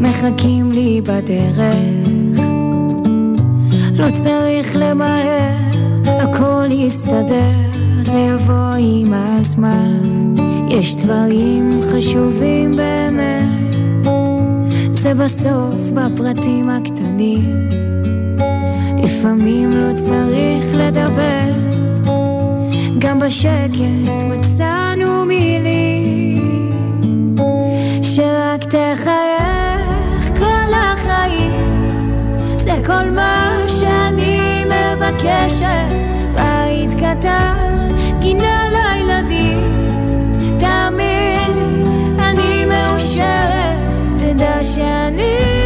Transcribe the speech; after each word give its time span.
מחכים 0.00 0.72
לי 0.72 1.00
בדרך. 1.00 1.58
לא 3.92 4.06
צריך 4.22 4.76
למהר, 4.76 5.56
הכל 6.04 6.66
יסתדר, 6.70 7.50
זה 8.02 8.18
יבוא 8.18 8.74
עם 8.78 9.12
הזמן. 9.12 10.34
יש 10.68 10.94
דברים 10.94 11.70
חשובים 11.92 12.72
באמת 12.72 13.47
זה 14.98 15.14
בסוף 15.14 15.90
בפרטים 15.94 16.68
הקטנים. 16.68 17.68
לפעמים 19.02 19.70
לא 19.70 19.92
צריך 19.92 20.74
לדבר 20.74 21.52
גם 22.98 23.20
בשקט 23.20 23.78
מצאנו 24.24 25.24
מילים. 25.24 26.70
שרק 28.02 28.64
תחייך 28.64 30.38
כל 30.38 30.72
החיים 30.74 31.90
זה 32.56 32.72
כל 32.86 33.10
מה 33.10 33.56
שאני 33.66 34.64
מבקשת. 34.64 35.92
בית 36.34 36.94
קטן, 36.94 37.88
תדע 44.58 44.64
שאני 44.64 45.57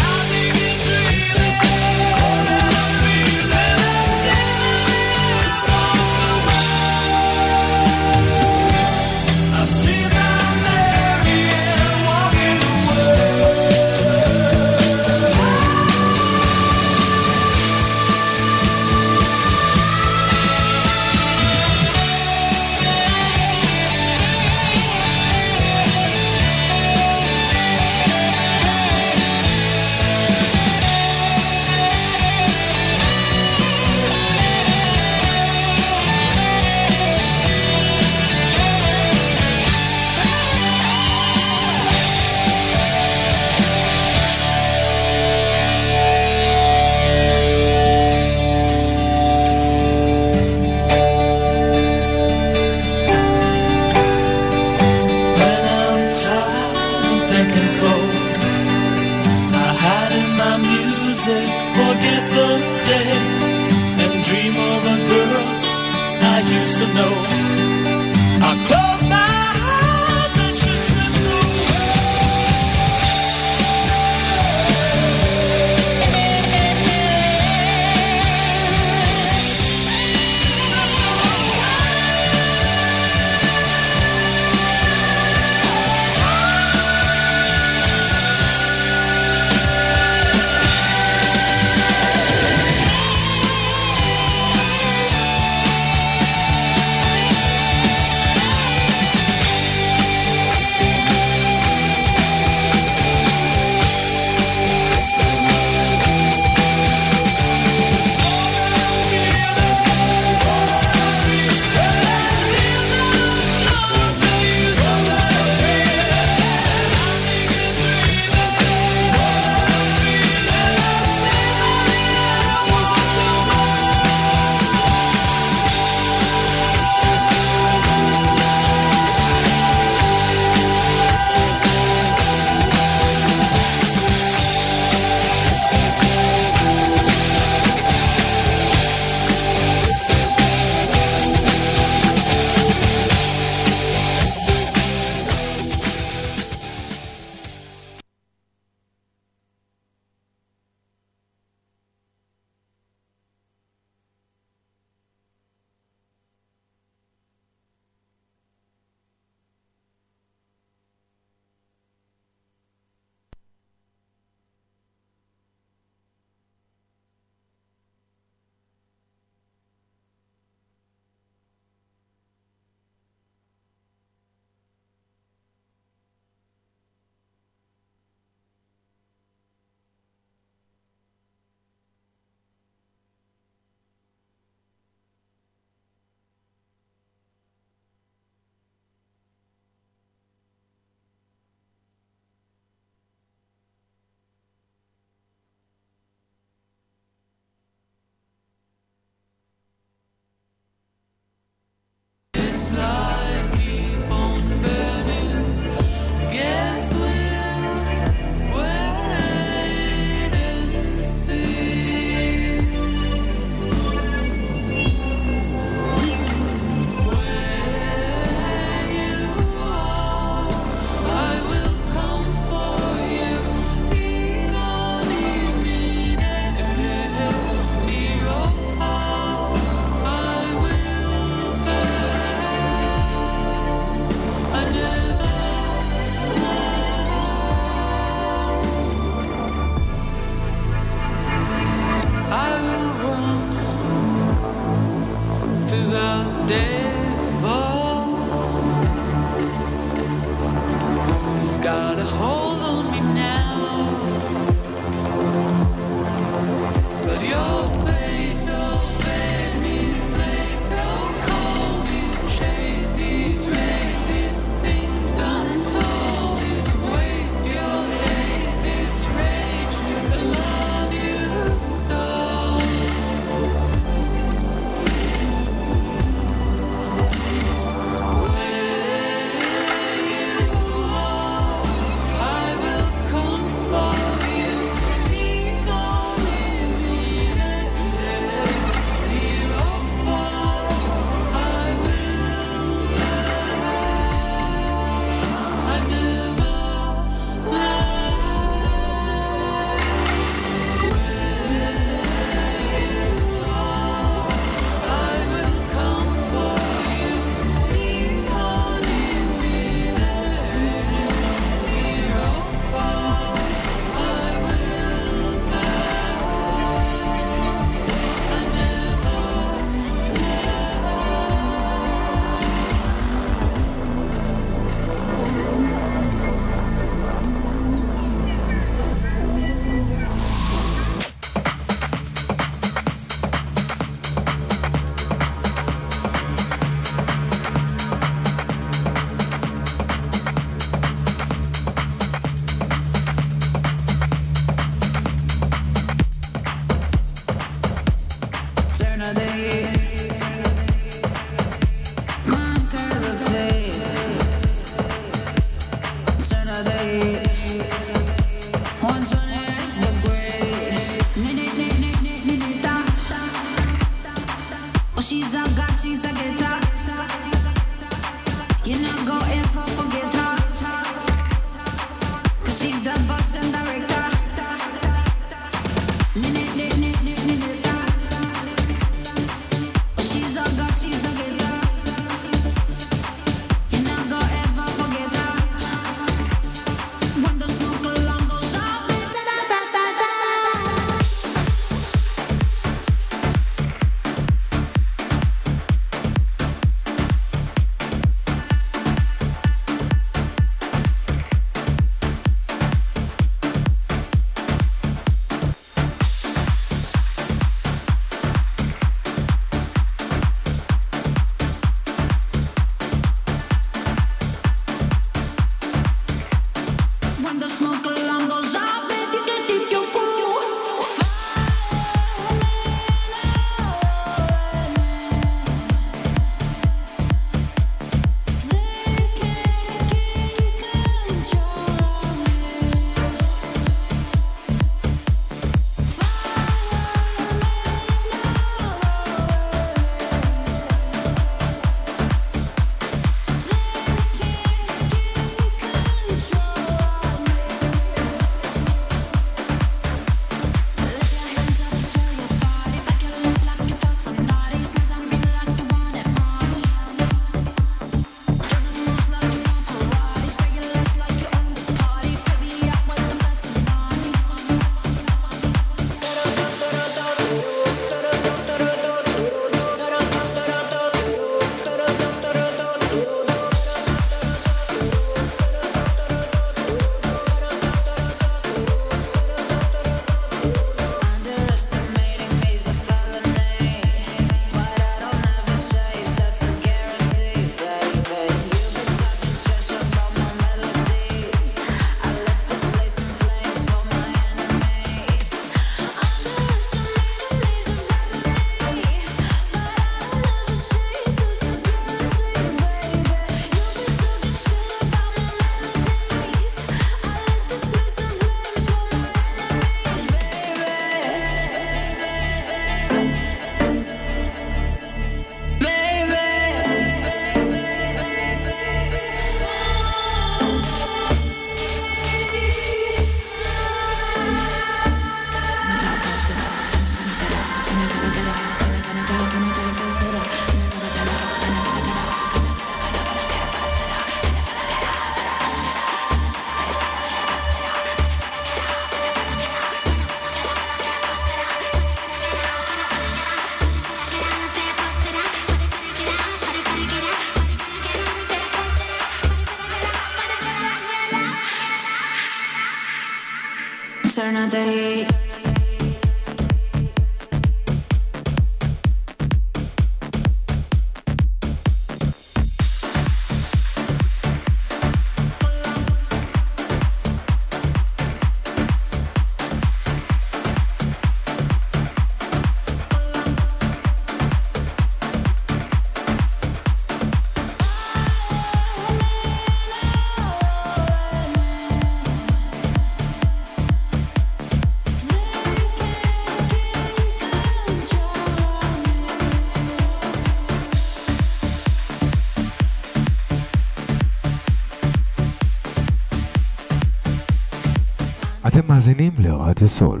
לרדיו 599.70 599.78
סול. 599.78 600.00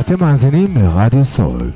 אתם 0.00 0.14
מאזינים 0.20 0.76
לרדיו 0.76 1.24
סול. 1.24 1.70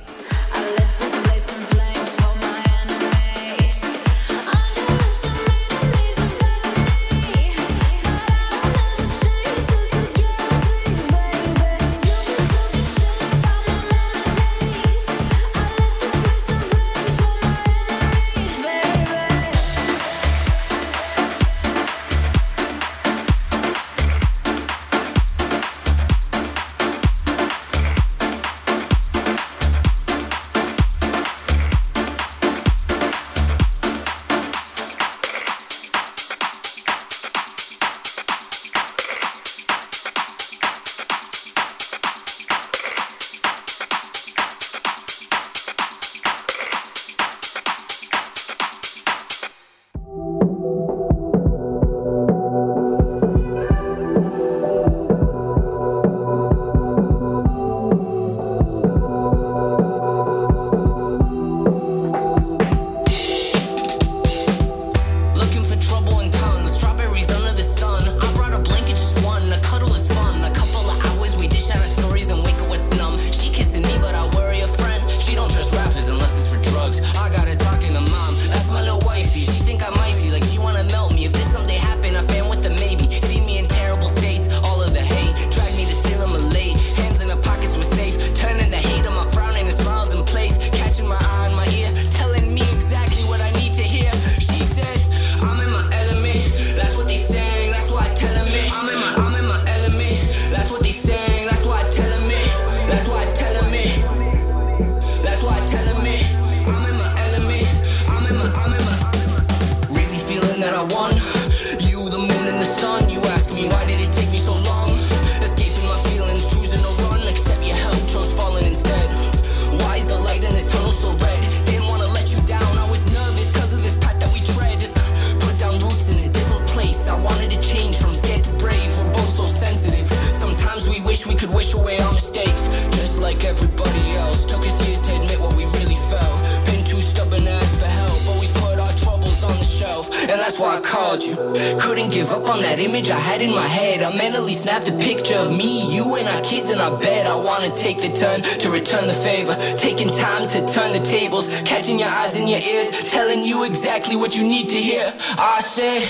said 155.70 156.09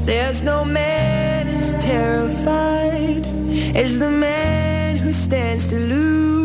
But 0.00 0.06
there's 0.06 0.42
no 0.42 0.64
man 0.64 1.46
as 1.48 1.74
terrified 1.74 3.22
as 3.76 3.98
the 3.98 4.08
man 4.10 4.96
who 4.96 5.12
stands 5.12 5.68
to 5.68 5.78
lose. 5.78 6.39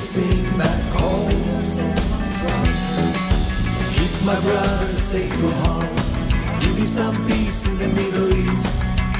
sing 0.00 0.44
back 0.56 0.82
home. 0.96 1.28
Keep 3.96 4.14
my 4.24 4.40
brothers 4.40 4.98
safe 4.98 5.32
from 5.34 5.52
harm. 5.64 5.88
Give 6.60 6.74
me 6.74 6.84
some 6.84 7.16
peace 7.28 7.66
in 7.66 7.76
the 7.78 7.88
Middle 7.88 8.32
East. 8.32 8.66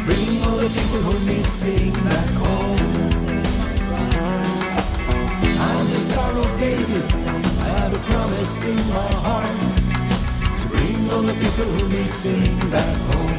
Bring 0.06 0.28
all 0.44 0.56
the 0.56 0.70
people 0.78 1.00
who 1.06 1.14
missing 1.26 1.92
back 2.08 2.30
home. 2.42 2.78
I'm 5.68 5.86
the 5.92 6.00
star 6.08 6.32
of 6.44 6.50
David. 6.58 7.04
I 7.60 7.68
have 7.78 7.92
a 7.92 8.02
promise 8.10 8.64
in 8.64 8.80
my 8.96 9.12
heart 9.26 9.60
to 10.60 10.66
bring 10.68 11.10
all 11.10 11.22
the 11.22 11.34
people 11.34 11.68
who 11.74 11.88
missing 11.90 12.56
back 12.70 12.96
home. 13.12 13.29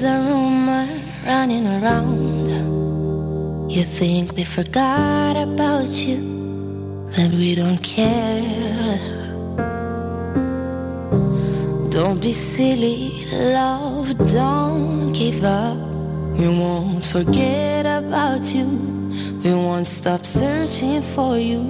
There's 0.00 0.14
a 0.14 0.30
rumor 0.30 0.88
running 1.26 1.66
around. 1.66 2.48
You 3.70 3.82
think 3.82 4.34
we 4.34 4.44
forgot 4.44 5.36
about 5.36 5.90
you, 5.90 7.10
That 7.12 7.30
we 7.32 7.54
don't 7.54 7.82
care. 7.82 8.96
Don't 11.90 12.18
be 12.18 12.32
silly, 12.32 13.26
love, 13.30 14.16
don't 14.32 15.12
give 15.12 15.44
up. 15.44 15.76
We 16.38 16.48
won't 16.48 17.04
forget 17.04 17.84
about 17.84 18.54
you, 18.54 18.68
we 19.44 19.52
won't 19.52 19.86
stop 19.86 20.24
searching 20.24 21.02
for 21.02 21.36
you. 21.36 21.60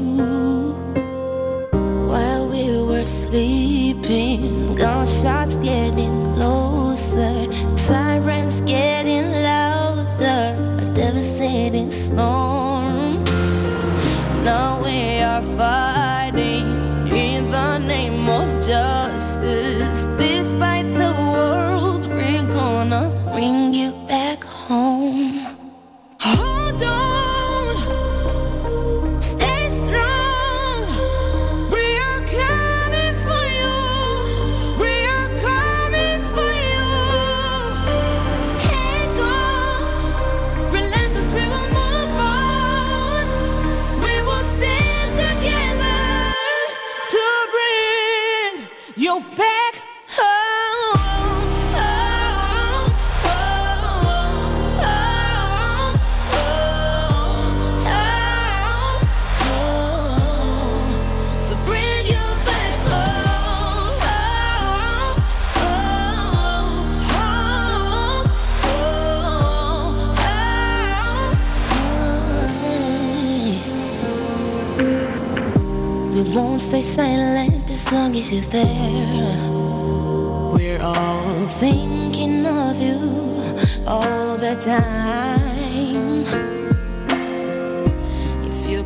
While 2.07 2.49
we 2.49 2.81
were 2.81 3.07
sleeping, 3.07 4.77
gunshots 4.77 5.57
getting 5.57 6.15
closer 6.37 7.70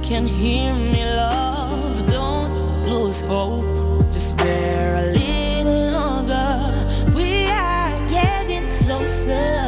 can 0.04 0.26
hear 0.26 0.74
me, 0.74 1.02
love, 1.16 2.06
don't 2.08 2.54
lose 2.86 3.22
hope. 3.22 4.04
Just 4.12 4.36
bear 4.36 5.02
a 5.02 5.12
little 5.12 5.92
longer. 5.92 6.60
We 7.16 7.46
are 7.46 8.08
getting 8.08 8.68
closer. 8.84 9.63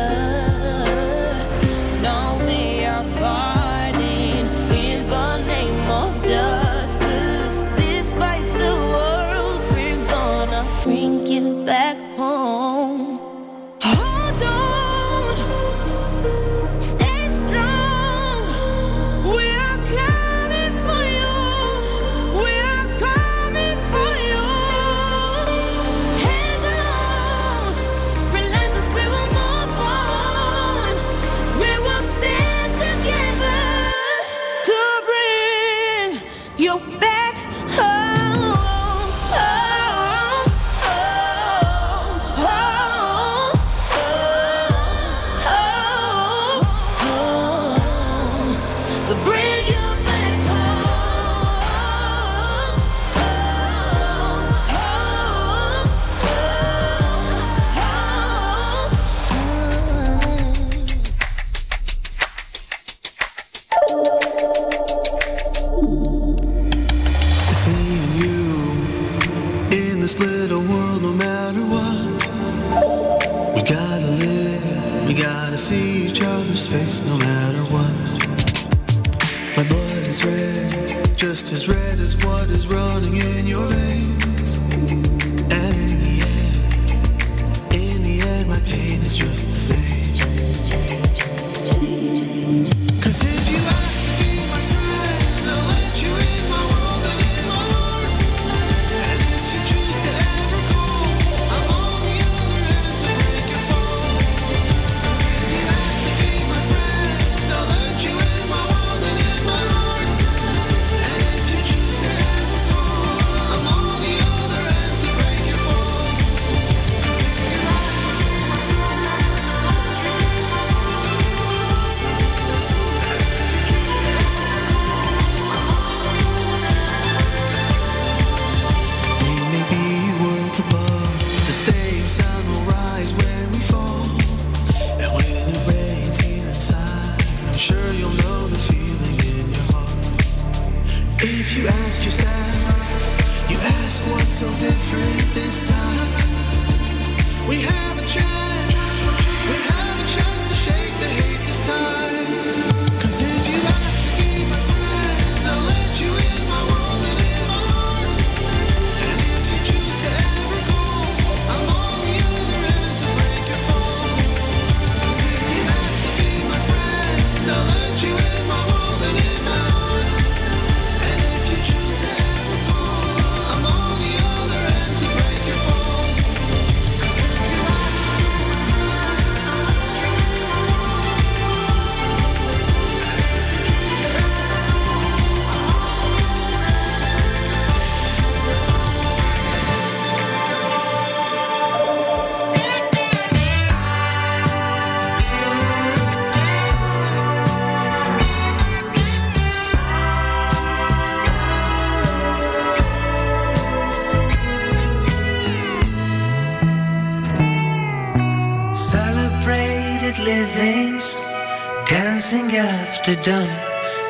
Dancing 211.88 212.56
after 212.56 213.14
dawn. 213.22 213.48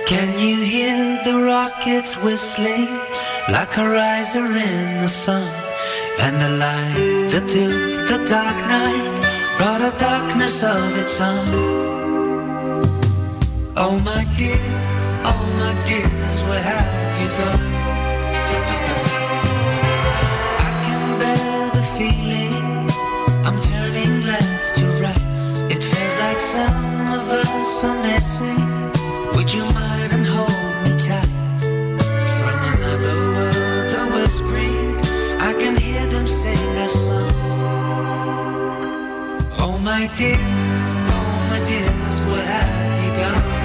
Can 0.07 0.39
you 0.39 0.57
hear 0.57 1.22
the 1.24 1.43
rockets 1.45 2.16
whistling 2.22 2.89
like 3.49 3.77
a 3.77 3.89
riser 3.89 4.47
in 4.47 5.01
the 5.01 5.09
sun? 5.09 5.49
And 6.22 6.37
the 6.41 6.51
light 6.51 7.29
that 7.31 7.49
took 7.49 8.09
the 8.11 8.18
dark 8.27 8.57
night 8.68 9.16
brought 9.59 9.83
a 9.83 9.93
darkness 9.99 10.62
of 10.62 10.99
its 10.99 11.20
own. 11.20 11.49
Oh 13.77 13.99
my 14.05 14.24
dear, 14.37 14.57
oh 15.31 15.45
my 15.61 15.72
dears, 15.87 16.47
where 16.47 16.62
have 16.62 17.06
my 39.87 40.07
dear, 40.16 40.37
oh 40.39 41.47
my 41.51 41.61
dears, 41.68 42.18
where 42.27 42.45
have 42.45 43.05
you 43.05 43.12
gone? 43.22 43.56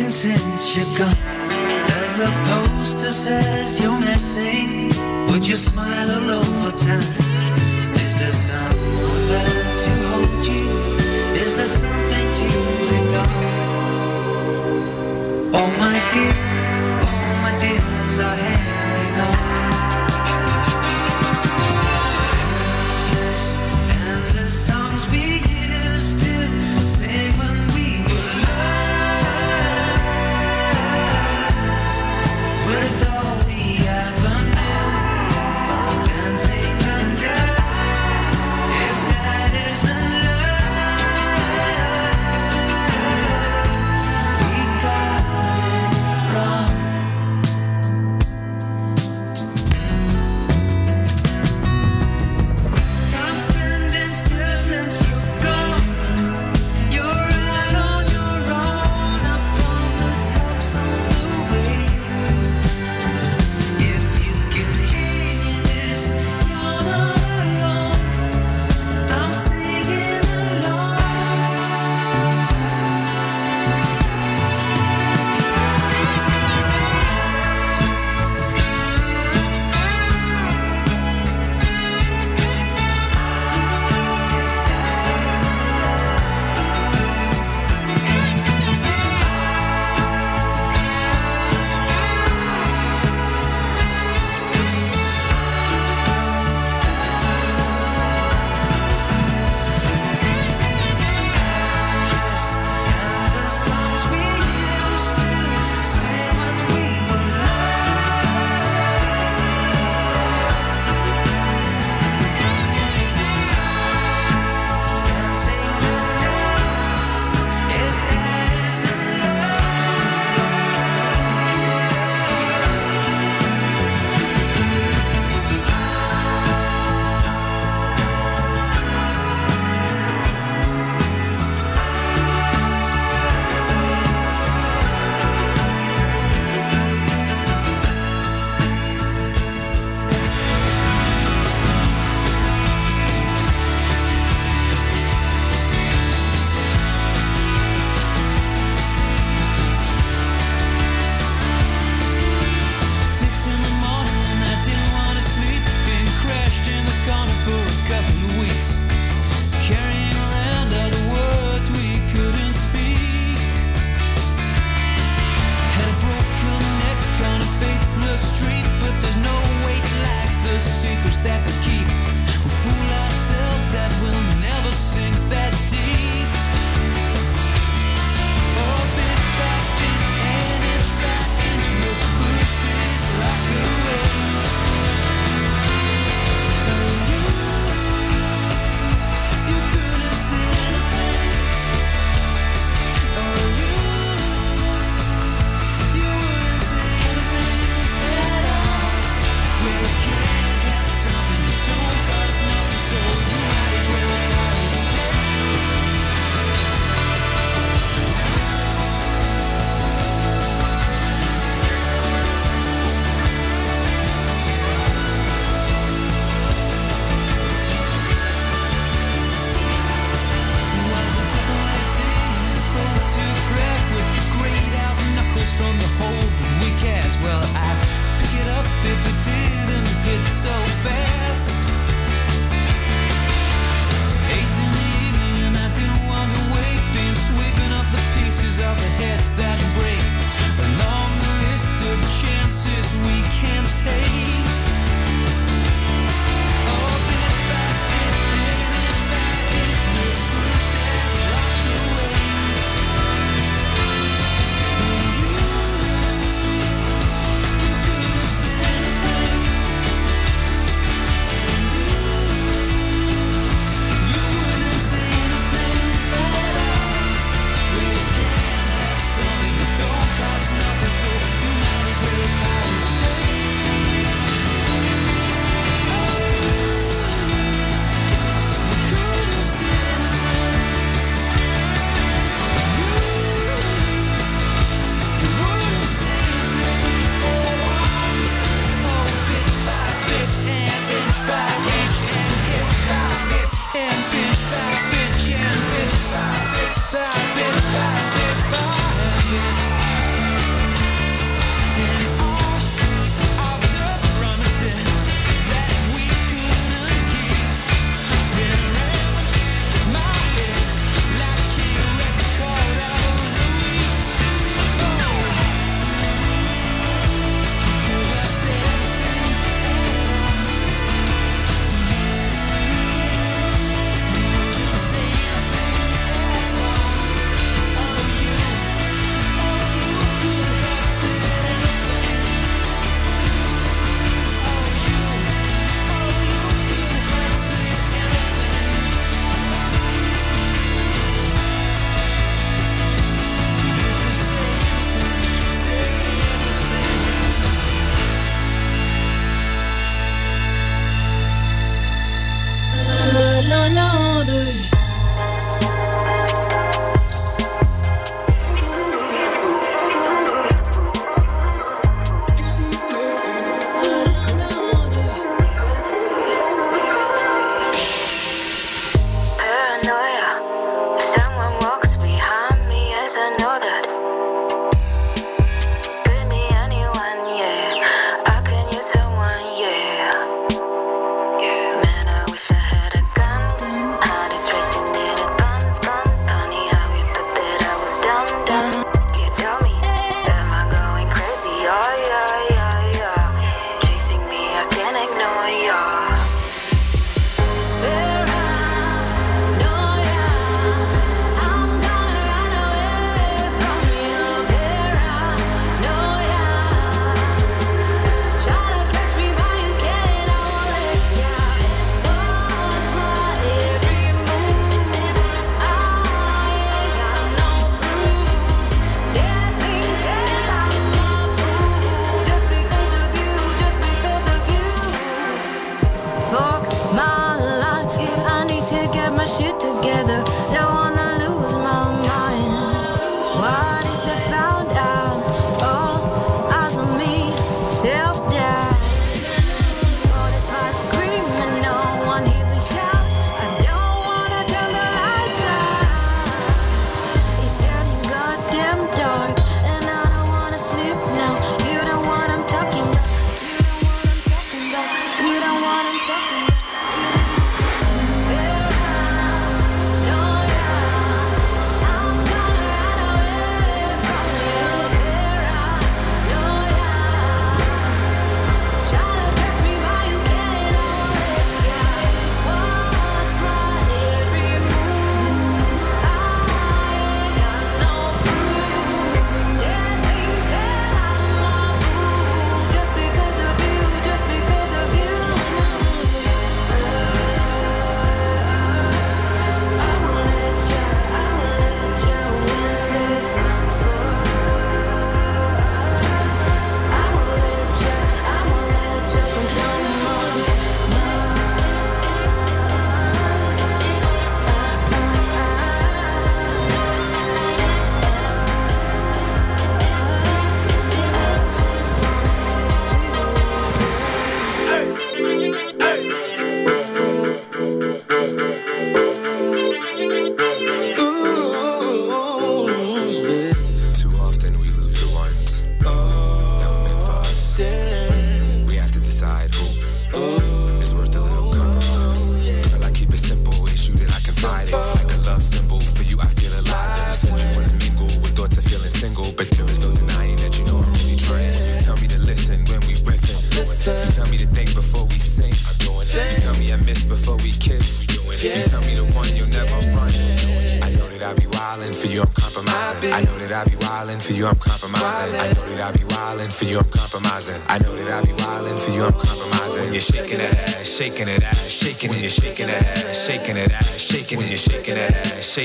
Waiting 0.00 0.10
since 0.10 0.76
you're 0.76 0.96
gone. 0.96 1.14
There's 1.86 2.18
a 2.18 2.30
poster 2.46 3.10
says 3.10 3.80
you're 3.80 3.98
missing. 3.98 4.90
Would 5.28 5.46
you 5.46 5.56
smile 5.56 6.10
all 6.10 6.30
over 6.30 6.70
time? 6.76 7.94
Is 7.94 8.14
there 8.14 8.32
someone 8.32 9.28
there 9.28 9.78
to 9.78 9.90
hold 10.08 10.46
you? 10.46 10.70
Is 11.34 11.56
there 11.56 11.66
something 11.66 12.32
to 12.38 12.44
hang 12.90 13.14
on? 13.16 13.28
Oh 15.54 15.70
my 15.78 15.98
dear, 16.12 16.34
oh 17.02 17.38
my 17.42 17.52
dears 17.60 18.20
are 18.20 18.36
hanging 18.36 18.59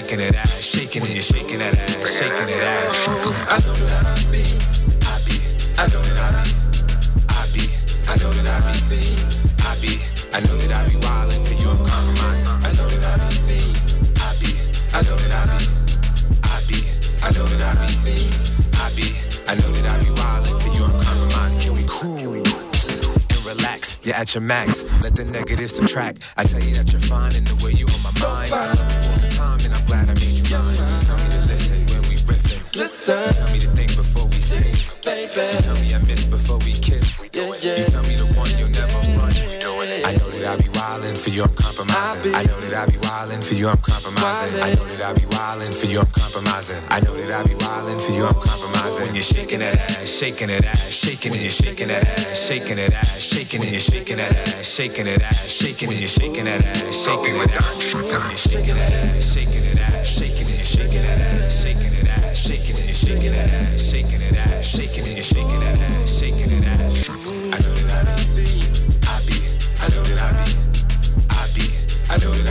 shaking 0.02 0.18
that 0.18 0.36
ass, 0.36 0.62
shaking 0.62 1.02
when 1.02 1.12
you're 1.14 1.22
shaking 1.22 1.60
that 1.60 1.74
ass, 1.74 2.20
shaking 2.20 2.48
that 2.52 2.64
ass. 2.68 3.08
I 3.48 3.60
know 3.64 3.76
that 3.80 4.04
I 4.04 4.20
be, 4.28 4.44
I 5.08 5.16
be, 5.24 5.40
I 5.80 5.88
know 5.88 6.04
that 6.04 6.20
I 6.20 6.44
be, 6.44 6.52
I 7.32 7.48
be, 7.56 7.64
I 8.04 8.16
know 8.20 8.34
that 8.36 8.44
I 8.44 8.76
be, 8.92 9.16
I 9.64 9.72
be, 9.80 10.04
I 10.36 10.42
know 10.44 10.58
that 10.60 10.72
I 10.76 10.90
be 10.90 11.00
wildin' 11.00 11.40
for 11.48 11.56
you, 11.56 11.70
I'm 11.72 11.80
compromising. 11.88 12.52
I 12.52 12.76
know 12.76 12.90
that 12.92 13.24
I 13.24 13.32
be, 13.48 13.72
I 14.20 14.36
be, 14.44 14.52
I 14.92 15.00
know 15.08 15.16
that 15.16 15.32
I 15.32 15.64
be, 15.64 15.72
I 16.44 16.60
be, 16.68 16.80
I 17.24 17.32
know 17.32 17.48
that 17.56 17.64
I 17.64 17.88
be, 18.04 18.28
I 18.76 18.92
be, 19.00 19.16
I 19.48 19.56
know 19.56 19.72
that 19.80 19.88
I 19.88 20.04
be 20.04 20.12
wildin' 20.12 20.60
for 20.60 20.76
you, 20.76 20.84
I'm 20.84 20.92
compromising. 21.08 21.62
Can 21.64 21.74
we 21.80 21.86
cool 21.88 22.36
and 22.36 23.46
relax? 23.48 23.96
You're 24.04 24.16
at 24.16 24.36
your 24.36 24.42
max. 24.42 24.84
Let 25.02 25.16
the 25.16 25.24
negative 25.24 25.72
subtract. 25.72 26.34
I 26.36 26.44
tell 26.44 26.60
you 26.60 26.76
that 26.76 26.92
you're 26.92 27.00
fine 27.00 27.34
in 27.34 27.46
the 27.46 27.56
way 27.64 27.72
you 27.72 27.88
on 27.88 28.04
my 28.04 28.12
mind. 28.20 28.54
I 28.54 28.74
love 28.74 29.06
you 29.06 29.15
I'm 29.76 29.86
glad 29.86 30.10
I 30.10 30.14
made 30.14 30.40
you 30.40 30.44
mine. 30.56 30.76
You 30.76 31.00
tell 31.06 31.18
me 31.18 31.28
to 31.30 31.42
listen 31.52 31.80
when 31.92 32.10
we 32.10 32.16
riffing. 32.24 32.76
Listen. 32.76 33.20
You 33.20 33.34
tell 33.34 33.52
me 33.52 33.60
to 33.60 33.70
think 33.72 33.96
before 33.96 34.26
we 34.28 34.40
sing. 34.40 34.76
Baby. 35.04 35.32
You 35.36 35.62
tell 35.62 35.76
me 35.76 35.94
I 35.94 35.98
miss 36.00 36.26
before 36.26 36.60
we 36.60 36.74
kiss. 36.74 37.24
Yeah, 37.34 37.54
yeah. 37.62 37.78
You 37.78 37.84
tell 37.84 38.04
me 38.04 38.16
the 38.16 38.26
one 38.40 38.50
you'll 38.58 38.70
never 38.70 39.00
run. 39.20 39.45
I 40.06 40.12
know 40.12 40.30
that 40.30 40.46
I 40.46 40.56
be 40.58 40.70
wildin' 40.70 41.18
for 41.18 41.32
you, 41.32 41.42
I'm 41.42 41.56
compromising. 41.56 42.36
I 42.36 42.44
know 42.44 42.60
that 42.62 42.74
I 42.76 42.86
be 42.86 42.98
wildin' 42.98 43.44
for 43.44 43.56
you, 43.56 43.68
I'm 43.68 43.78
compromising. 43.78 44.62
I 44.62 44.70
know 44.76 44.86
that 44.86 45.02
I 45.02 45.14
be 45.14 45.22
wildin' 45.22 45.74
for 45.74 45.88
you, 45.88 46.00
I'm 46.00 46.06
compromising. 46.06 46.78
I 46.90 47.00
know 47.00 47.16
that 47.16 47.32
I 47.32 47.44
be 47.44 47.56
wildin' 47.56 48.00
for 48.00 48.12
you, 48.12 48.26
I'm 48.26 48.36
compromising. 48.36 49.06
When 49.06 49.16
you're 49.16 49.24
shaking 49.24 49.60
that 49.60 49.76
ass, 49.90 50.08
shaking 50.08 50.50
that 50.50 50.64
ass, 50.64 50.92
shaking 50.92 51.32
and 51.34 51.42
you're 51.42 51.50
shaking 51.50 51.88
that 51.88 52.08
ass, 52.08 52.38
shaking 52.40 52.76
that 52.76 52.94
ass, 52.94 53.18
shaking 53.20 53.62
and 53.62 53.72
you're 53.72 53.80
shaking 53.80 54.18
that 54.18 54.32
ass, 54.48 54.68
shaking 54.68 55.06
that 55.06 55.22
ass, 55.24 55.50
shaking 55.50 55.90
and 55.90 56.00
you're 56.00 56.08
shaking 56.08 56.46
that 56.46 56.64
ass, 56.64 56.96
shaking 57.04 57.34
that 57.34 57.56
ass, 57.56 58.38
shaking 58.38 58.76
that 58.76 58.92
ass, 58.94 59.34
shaking 59.34 59.64
that 59.64 59.80
ass, 59.90 60.08
shaking 60.08 60.48
you're 60.48 60.66
shaking 60.66 61.02
that 61.02 61.20
ass, 61.20 61.62
shaking 61.62 61.90
that 61.90 62.08
ass, 62.10 62.38
shaking 62.38 62.78
you're 62.78 62.94
shaking 62.94 63.32
that 63.32 63.50
ass, 63.50 63.82
shaking 63.82 64.20
that 64.20 64.38
ass, 64.38 64.68
shaking 64.70 65.06
you're 65.08 65.24
shaking 65.24 65.60
that 65.62 65.80
ass, 65.80 66.20
shaking 66.20 66.62
that 66.62 66.80
ass. 66.80 67.25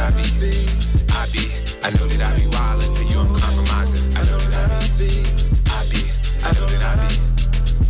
I 0.04 0.10
be, 0.10 0.68
I 1.16 1.24
be, 1.32 1.48
I 1.82 1.88
know 1.96 2.04
that 2.04 2.20
I 2.20 2.36
be 2.36 2.44
wildin' 2.52 2.92
for 2.94 3.04
you, 3.08 3.20
I'm 3.24 3.32
compromising. 3.40 4.04
I 4.12 4.20
know 4.28 4.36
that 4.36 4.68
I 4.68 4.84
be, 5.00 5.24
I 5.64 5.80
be, 5.88 6.04
I 6.44 6.52
know 6.52 6.68
that 6.68 6.84
I 6.84 7.08
be, 7.08 7.16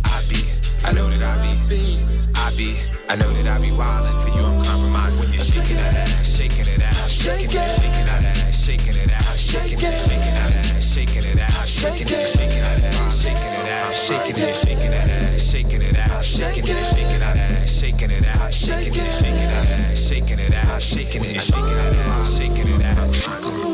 I 0.07 0.23
be, 0.31 0.39
I 0.87 0.93
know 0.95 1.11
that 1.11 1.19
I 1.19 1.35
be, 1.67 1.99
I 2.39 2.55
be, 2.55 2.79
I 3.11 3.19
know 3.19 3.27
that 3.27 3.47
I 3.51 3.59
be 3.59 3.67
wildin' 3.75 4.15
for 4.23 4.31
you, 4.31 4.45
I'm 4.47 4.63
compromising. 4.63 5.27
When 5.27 5.33
you're 5.35 5.43
shaking 5.43 5.75
that 5.75 6.07
ass, 6.07 6.31
shaking 6.31 6.67
it 6.71 6.79
out, 6.87 6.95
shaking 7.11 7.51
it, 7.51 7.67
shaking 7.67 8.07
that 8.07 8.23
ass, 8.23 8.63
shaking 8.63 8.95
it 8.95 9.11
out, 9.11 9.35
shaking 9.35 9.75
it, 9.75 9.99
shaking 9.99 10.35
that 10.39 10.55
ass, 10.55 10.87
shaking 10.87 11.25
it 11.27 11.35
out, 11.35 11.67
shaking 11.67 12.07
it, 12.07 12.27
shaking 12.31 12.63
that 12.63 12.79
ass, 12.95 13.19
shaking 13.19 13.43
it 13.43 13.67
out, 13.75 13.91
shaking 13.91 14.39
it, 14.39 14.55
shaking 14.55 14.91
that 14.95 15.09
ass, 15.11 15.43
shaking 15.43 15.81
it 15.83 15.99
out, 15.99 16.23
shaking 16.23 16.63
it, 16.63 16.85
shaking 16.85 17.19
that 17.19 17.35
ass, 17.35 17.44
shaking 17.85 18.09
it 18.09 18.25
out, 18.25 18.51
shaking 18.51 18.93
it, 18.95 19.13
shaking 19.13 19.35
that 19.35 19.69
ass, 19.69 19.99
shaking 19.99 20.39
it 20.39 20.53
out, 20.55 20.81
shaking 20.81 21.23
it, 21.23 21.43
shaking 21.43 21.65
that 21.65 21.93
ass, 21.93 22.35
shaking 22.35 22.67
it 22.67 22.81
out. 22.81 23.64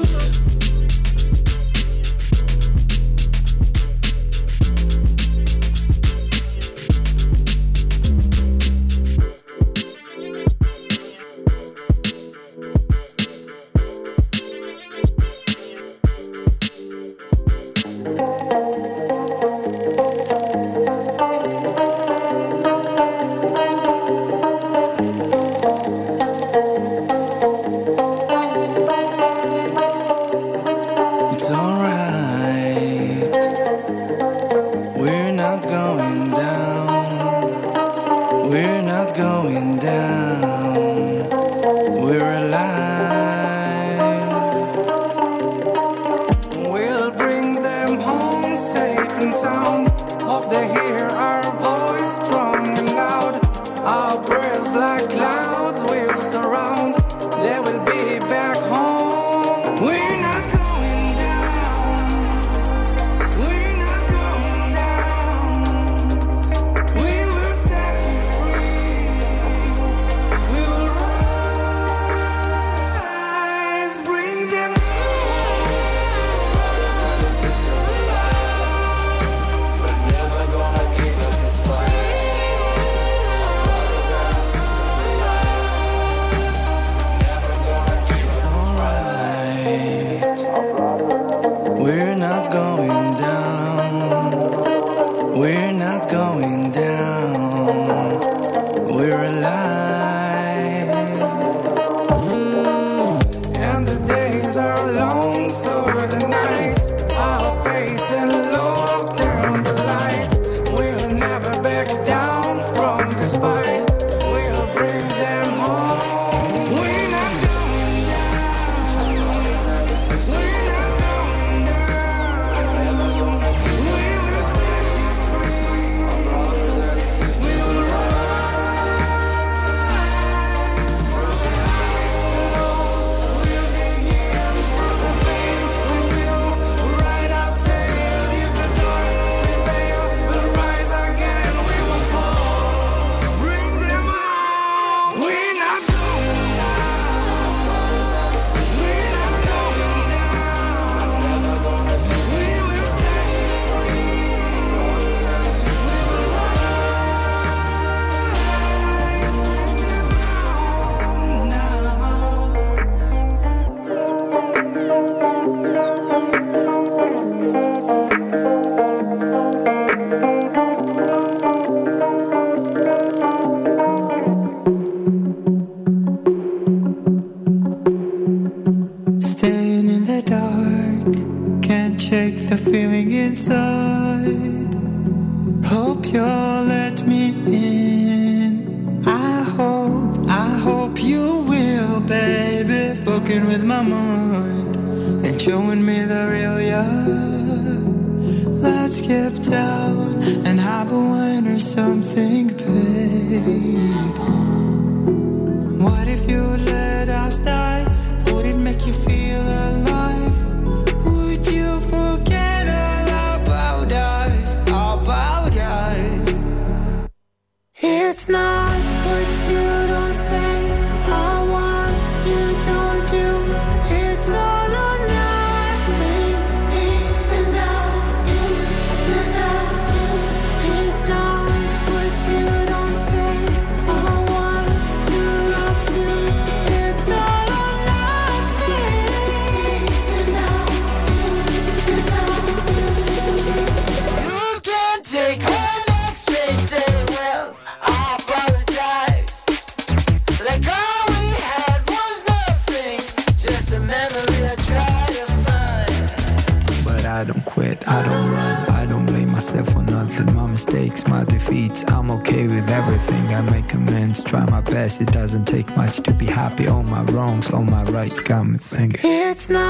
Rights 268.12 268.22
got 268.28 268.44
me 268.44 268.58
thinking. 268.58 269.00
It's 269.04 269.50
not 269.50 269.61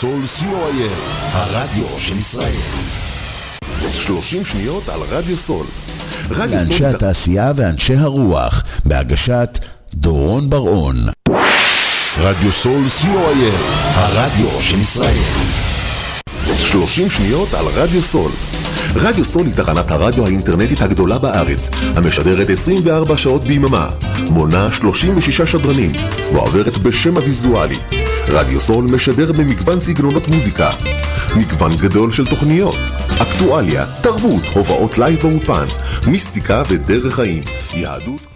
סול 0.00 0.24
co.il, 0.38 0.92
הרדיו 1.32 1.84
של 1.98 2.18
ישראל. 2.18 2.52
30 3.92 4.44
שניות 4.44 4.88
על 4.88 5.00
רדיו 5.10 5.36
סול. 5.36 5.66
רדיו 6.30 6.58
לאנשי 6.58 6.72
סול 6.72 6.86
התעשייה 6.86 7.52
ואנשי 7.56 7.94
הרוח, 7.94 8.64
בהגשת 8.84 9.58
דורון 9.94 10.50
בר-און. 10.50 10.96
רדיו 12.18 12.52
סול 12.52 12.82
co.il, 13.02 13.56
הרדיו 13.94 14.60
של 14.60 14.80
ישראל. 14.80 15.22
30 16.64 17.10
שניות 17.10 17.54
על 17.54 17.64
רדיו 17.74 18.02
סול. 18.02 18.30
רדיו 18.94 19.24
סול 19.24 19.46
היא 19.46 19.54
תחנת 19.54 19.90
הרדיו 19.90 20.26
האינטרנטית 20.26 20.82
הגדולה 20.82 21.18
בארץ, 21.18 21.70
המשדרת 21.96 22.50
24 22.50 23.16
שעות 23.16 23.44
ביממה, 23.44 23.88
מונה 24.30 24.72
36 24.72 25.40
שדרנים, 25.40 25.92
מועברת 26.32 26.78
בשם 26.78 27.16
הוויזואלי. 27.16 27.76
רדיו 28.28 28.60
סול 28.60 28.84
משדר 28.84 29.32
במגוון 29.32 29.80
סגנונות 29.80 30.28
מוזיקה, 30.28 30.70
מגוון 31.36 31.70
גדול 31.80 32.12
של 32.12 32.26
תוכניות, 32.26 32.76
אקטואליה, 33.22 33.86
תרבות, 34.02 34.42
הופעות 34.54 34.98
live 34.98 35.20
באולפן, 35.20 35.64
מיסטיקה 36.06 36.62
ודרך 36.68 37.14
חיים, 37.14 37.42
יהדות 37.74 38.35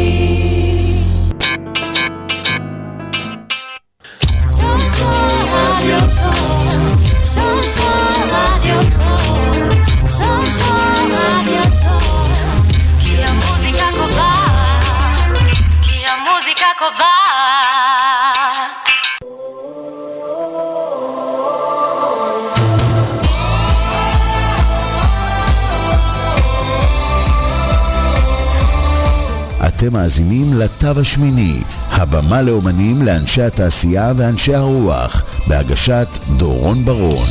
אתם 29.81 29.93
מאזינים 29.93 30.45
לתו 30.59 30.99
השמיני, 31.01 31.63
הבמה 31.91 32.41
לאומנים 32.41 33.01
לאנשי 33.01 33.41
התעשייה 33.41 34.13
ואנשי 34.17 34.55
הרוח, 34.55 35.25
בהגשת 35.47 36.07
דורון 36.37 36.85
ברון. 36.85 37.27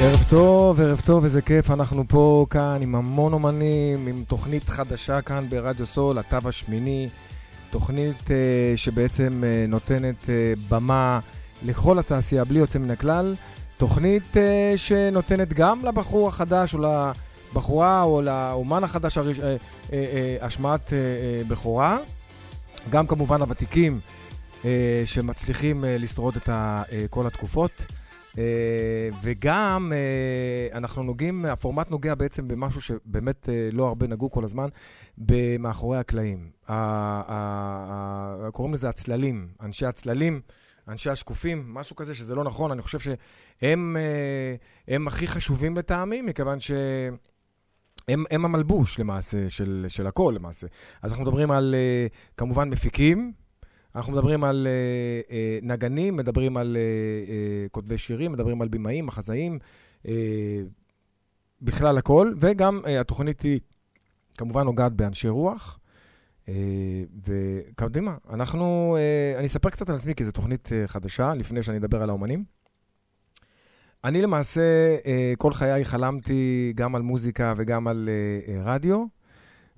ערב 0.00 0.24
טוב, 0.30 0.80
ערב 0.80 1.00
טוב, 1.06 1.24
איזה 1.24 1.42
כיף, 1.42 1.70
אנחנו 1.70 2.04
פה 2.08 2.46
כאן 2.50 2.78
עם 2.82 2.94
המון 2.94 3.32
אומנים, 3.32 4.06
עם 4.06 4.24
תוכנית 4.28 4.68
חדשה 4.68 5.20
כאן 5.20 5.44
ברדיו 5.48 5.86
סול, 5.86 6.18
התו 6.18 6.48
השמיני, 6.48 7.08
תוכנית 7.70 8.30
אה, 8.30 8.36
שבעצם 8.76 9.44
אה, 9.44 9.64
נותנת 9.68 10.28
אה, 10.28 10.52
במה 10.68 11.20
לכל 11.66 11.98
התעשייה 11.98 12.44
בלי 12.44 12.58
יוצא 12.58 12.78
מן 12.78 12.90
הכלל, 12.90 13.34
תוכנית 13.76 14.36
אה, 14.36 14.72
שנותנת 14.76 15.52
גם 15.52 15.84
לבחור 15.84 16.28
החדש 16.28 16.74
או 16.74 16.80
לבחורה 17.50 18.02
או 18.02 18.22
לאומן 18.22 18.84
החדש 18.84 19.18
הראש, 19.18 19.40
אה, 19.40 19.46
אה, 19.46 19.56
אה, 19.92 20.36
השמעת 20.40 20.92
אה, 20.92 20.98
אה, 20.98 21.42
בכורה, 21.48 21.98
גם 22.90 23.06
כמובן 23.06 23.40
הוותיקים 23.40 24.00
אה, 24.64 25.02
שמצליחים 25.04 25.84
אה, 25.84 25.96
לשרוד 25.98 26.36
את 26.36 26.48
ה, 26.48 26.82
אה, 26.92 27.08
כל 27.10 27.26
התקופות. 27.26 27.70
Uh, 28.28 28.40
וגם 29.22 29.92
uh, 29.92 30.76
אנחנו 30.76 31.02
נוגעים, 31.02 31.44
הפורמט 31.44 31.90
נוגע 31.90 32.14
בעצם 32.14 32.48
במשהו 32.48 32.80
שבאמת 32.80 33.44
uh, 33.46 33.76
לא 33.76 33.88
הרבה 33.88 34.06
נגעו 34.06 34.30
כל 34.30 34.44
הזמן, 34.44 34.68
במאחורי 35.18 35.98
הקלעים. 35.98 36.50
Uh, 36.66 36.68
uh, 36.68 36.72
uh, 37.28 38.50
קוראים 38.52 38.74
לזה 38.74 38.88
הצללים, 38.88 39.48
אנשי 39.60 39.86
הצללים, 39.86 40.40
אנשי 40.88 41.10
השקופים, 41.10 41.74
משהו 41.74 41.96
כזה 41.96 42.14
שזה 42.14 42.34
לא 42.34 42.44
נכון, 42.44 42.70
אני 42.70 42.82
חושב 42.82 42.98
שהם 42.98 43.96
uh, 43.96 44.92
הם 44.94 45.08
הכי 45.08 45.26
חשובים 45.26 45.76
לטעמי, 45.76 46.22
מכיוון 46.22 46.60
ש... 46.60 46.70
הם, 48.08 48.24
הם 48.30 48.44
המלבוש 48.44 48.98
למעשה 48.98 49.50
של, 49.50 49.84
של 49.88 50.06
הכל 50.06 50.32
למעשה. 50.36 50.66
אז 51.02 51.10
אנחנו 51.10 51.24
מדברים 51.24 51.50
על 51.50 51.74
uh, 51.74 52.36
כמובן 52.36 52.70
מפיקים, 52.70 53.32
אנחנו 53.94 54.12
מדברים 54.12 54.44
על 54.44 54.66
uh, 54.66 55.30
uh, 55.30 55.66
נגנים, 55.66 56.16
מדברים 56.16 56.56
על 56.56 56.76
כותבי 57.70 57.98
שירים, 57.98 58.32
מדברים 58.32 58.62
על 58.62 58.68
במאים, 58.68 59.06
מחזאים, 59.06 59.58
בכלל 61.62 61.98
הכל, 61.98 62.34
וגם 62.40 62.82
התוכנית 63.00 63.40
היא 63.42 63.60
כמובן 64.36 64.62
נוגעת 64.62 64.92
באנשי 64.92 65.28
רוח. 65.28 65.78
Uh, 66.46 66.50
וקדימה, 67.26 68.16
אנחנו, 68.30 68.96
uh, 68.96 69.38
אני 69.38 69.46
אספר 69.46 69.70
קצת 69.70 69.88
על 69.88 69.96
עצמי, 69.96 70.14
כי 70.14 70.24
זו 70.24 70.32
תוכנית 70.32 70.66
uh, 70.66 70.88
חדשה, 70.88 71.34
לפני 71.34 71.62
שאני 71.62 71.76
אדבר 71.78 72.02
על 72.02 72.10
האומנים. 72.10 72.44
אני 74.04 74.22
למעשה, 74.22 74.96
uh, 75.02 75.36
כל 75.38 75.52
חיי 75.52 75.84
חלמתי 75.84 76.72
גם 76.76 76.94
על 76.94 77.02
מוזיקה 77.02 77.54
וגם 77.56 77.88
על 77.88 78.08
uh, 78.08 78.48
uh, 78.48 78.68
רדיו. 78.68 79.18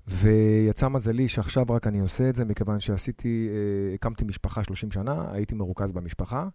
ויצא 0.07 0.87
מזלי 0.87 1.27
שעכשיו 1.27 1.65
רק 1.69 1.87
אני 1.87 1.99
עושה 1.99 2.29
את 2.29 2.35
זה, 2.35 2.45
מכיוון 2.45 2.79
שעשיתי, 2.79 3.49
אה, 3.49 3.93
הקמתי 3.93 4.23
משפחה 4.23 4.63
30 4.63 4.91
שנה, 4.91 5.25
הייתי 5.31 5.55
מרוכז 5.55 5.91
במשפחה. 5.91 6.47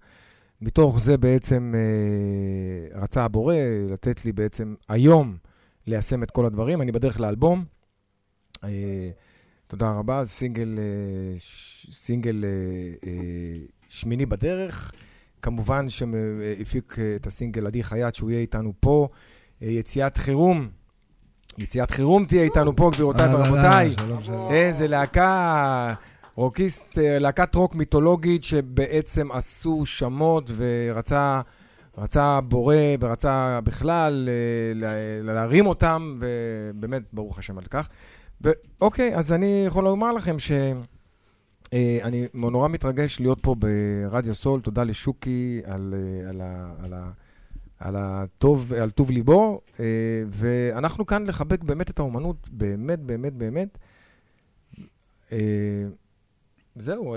מתוך 0.60 1.00
זה 1.00 1.16
בעצם 1.16 1.74
אה, 1.74 3.00
רצה 3.00 3.24
הבורא 3.24 3.54
לתת 3.90 4.24
לי 4.24 4.32
בעצם 4.32 4.74
היום 4.88 5.36
ליישם 5.86 6.22
את 6.22 6.30
כל 6.30 6.46
הדברים. 6.46 6.82
אני 6.82 6.92
בדרך 6.92 7.20
לאלבום. 7.20 7.64
אה, 8.64 9.10
תודה 9.66 9.90
רבה, 9.90 10.24
סינגל, 10.24 10.78
אה, 10.78 11.38
סינגל 11.92 12.44
אה, 12.44 13.08
אה, 13.10 13.58
שמיני 13.88 14.26
בדרך. 14.26 14.92
כמובן 15.50 15.88
שהפיק 15.88 16.96
אה, 16.98 17.16
את 17.16 17.26
הסינגל 17.26 17.66
עדי 17.66 17.82
חייט, 17.82 18.14
שהוא 18.14 18.30
יהיה 18.30 18.40
איתנו 18.40 18.72
פה. 18.80 19.08
אה, 19.62 19.68
יציאת 19.68 20.16
חירום. 20.16 20.68
יציאת 21.58 21.90
חירום 21.90 22.24
תהיה 22.24 22.42
איתנו 22.42 22.76
פה, 22.76 22.90
גבירותיי 22.94 23.34
ורבותיי. 23.34 23.94
איזה 24.50 24.88
להקה, 24.88 25.92
רוקיסט, 26.34 26.98
אה, 26.98 27.18
להקת 27.18 27.54
רוק 27.54 27.74
מיתולוגית 27.74 28.44
שבעצם 28.44 29.32
עשו 29.32 29.86
שמות 29.86 30.50
ורצה 30.56 31.40
רצה 31.98 32.40
בורא 32.40 32.76
ורצה 33.00 33.60
בכלל 33.64 34.28
לה- 34.74 34.94
להרים 35.34 35.66
אותם, 35.66 36.14
ובאמת, 36.18 37.02
ברוך 37.12 37.38
השם 37.38 37.58
על 37.58 37.64
כך. 37.70 37.88
ואוקיי, 38.40 39.16
אז 39.16 39.32
אני 39.32 39.64
יכול 39.66 39.84
לומר 39.84 40.12
לכם 40.12 40.38
ש... 40.38 40.52
אה, 41.72 41.98
אני 42.02 42.26
נורא 42.34 42.68
מתרגש 42.68 43.20
להיות 43.20 43.38
פה 43.42 43.54
ברדיו 43.54 44.34
סול, 44.34 44.60
תודה 44.60 44.84
לשוקי 44.84 45.60
על, 45.64 45.94
אה, 45.96 46.28
על, 46.28 46.40
ה, 46.40 46.74
על, 46.82 46.92
ה, 46.92 47.10
על 47.78 47.96
הטוב, 47.98 48.72
על 48.72 48.90
טוב 48.90 49.10
ליבו, 49.10 49.60
אה, 49.80 49.84
ואנחנו 50.28 51.06
כאן 51.06 51.26
לחבק 51.26 51.64
באמת 51.64 51.90
את 51.90 51.98
האומנות, 51.98 52.48
באמת, 52.48 52.98
באמת, 52.98 53.32
באמת. 53.32 53.78
זהו, 56.76 57.16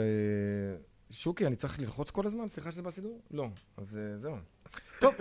שוקי, 1.11 1.47
אני 1.47 1.55
צריך 1.55 1.79
ללחוץ 1.79 2.11
כל 2.11 2.25
הזמן? 2.25 2.49
סליחה 2.49 2.71
שזה 2.71 2.81
בסידור? 2.81 3.19
לא, 3.31 3.47
אז 3.77 3.99
זהו. 4.17 4.35
טוב, 4.99 5.13